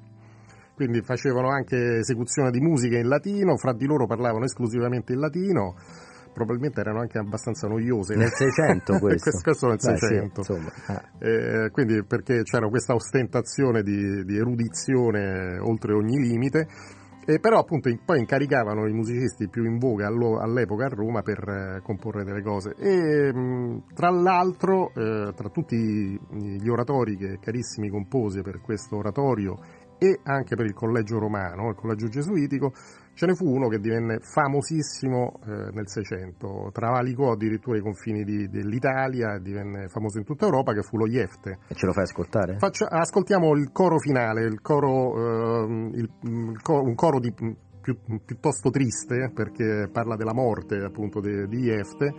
[0.75, 5.77] Quindi facevano anche esecuzione di musica in latino, fra di loro parlavano esclusivamente in latino
[6.33, 8.15] probabilmente erano anche abbastanza noiose.
[8.15, 9.31] Nel 600 questo?
[9.43, 10.43] questo nel 600.
[10.43, 10.53] Sì,
[10.87, 11.03] ah.
[11.19, 16.69] eh, quindi perché c'era questa ostentazione di, di erudizione oltre ogni limite.
[17.27, 21.81] E però appunto poi incaricavano i musicisti più in voga all'epoca a Roma per eh,
[21.83, 28.41] comporre delle cose e mh, tra l'altro eh, tra tutti gli oratori che Carissimi compose
[28.41, 29.59] per questo oratorio
[29.99, 32.73] e anche per il collegio romano, il collegio gesuitico,
[33.15, 38.49] ce ne fu uno che divenne famosissimo eh, nel Seicento, travalicò addirittura i confini di,
[38.49, 41.59] dell'Italia, divenne famoso in tutta Europa, che fu lo Jefte.
[41.69, 42.57] E ce lo fai ascoltare?
[42.59, 47.33] Faccia, ascoltiamo il coro finale, il coro, eh, il, il coro, un coro di,
[47.81, 52.13] più, piuttosto triste, perché parla della morte appunto di, di Jefte,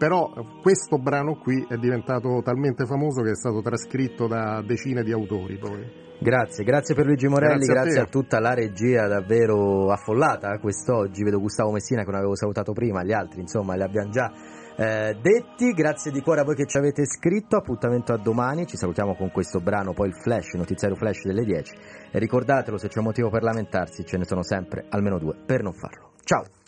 [0.00, 0.32] però
[0.62, 5.58] questo brano qui è diventato talmente famoso che è stato trascritto da decine di autori
[5.58, 6.08] poi.
[6.18, 11.22] Grazie, grazie per Luigi Morelli, grazie, grazie a, a, tutta la regia davvero affollata quest'oggi,
[11.22, 14.32] vedo Gustavo Messina che non avevo salutato prima, gli altri insomma li abbiamo già
[14.74, 18.78] eh, detti, grazie di cuore a voi che ci avete scritto, appuntamento a domani, ci
[18.78, 21.74] salutiamo con questo brano, poi il flash, il notiziario flash delle 10
[22.10, 25.74] e ricordatelo se c'è motivo per lamentarsi ce ne sono sempre almeno due per non
[25.74, 26.12] farlo.
[26.24, 26.59] Ciao!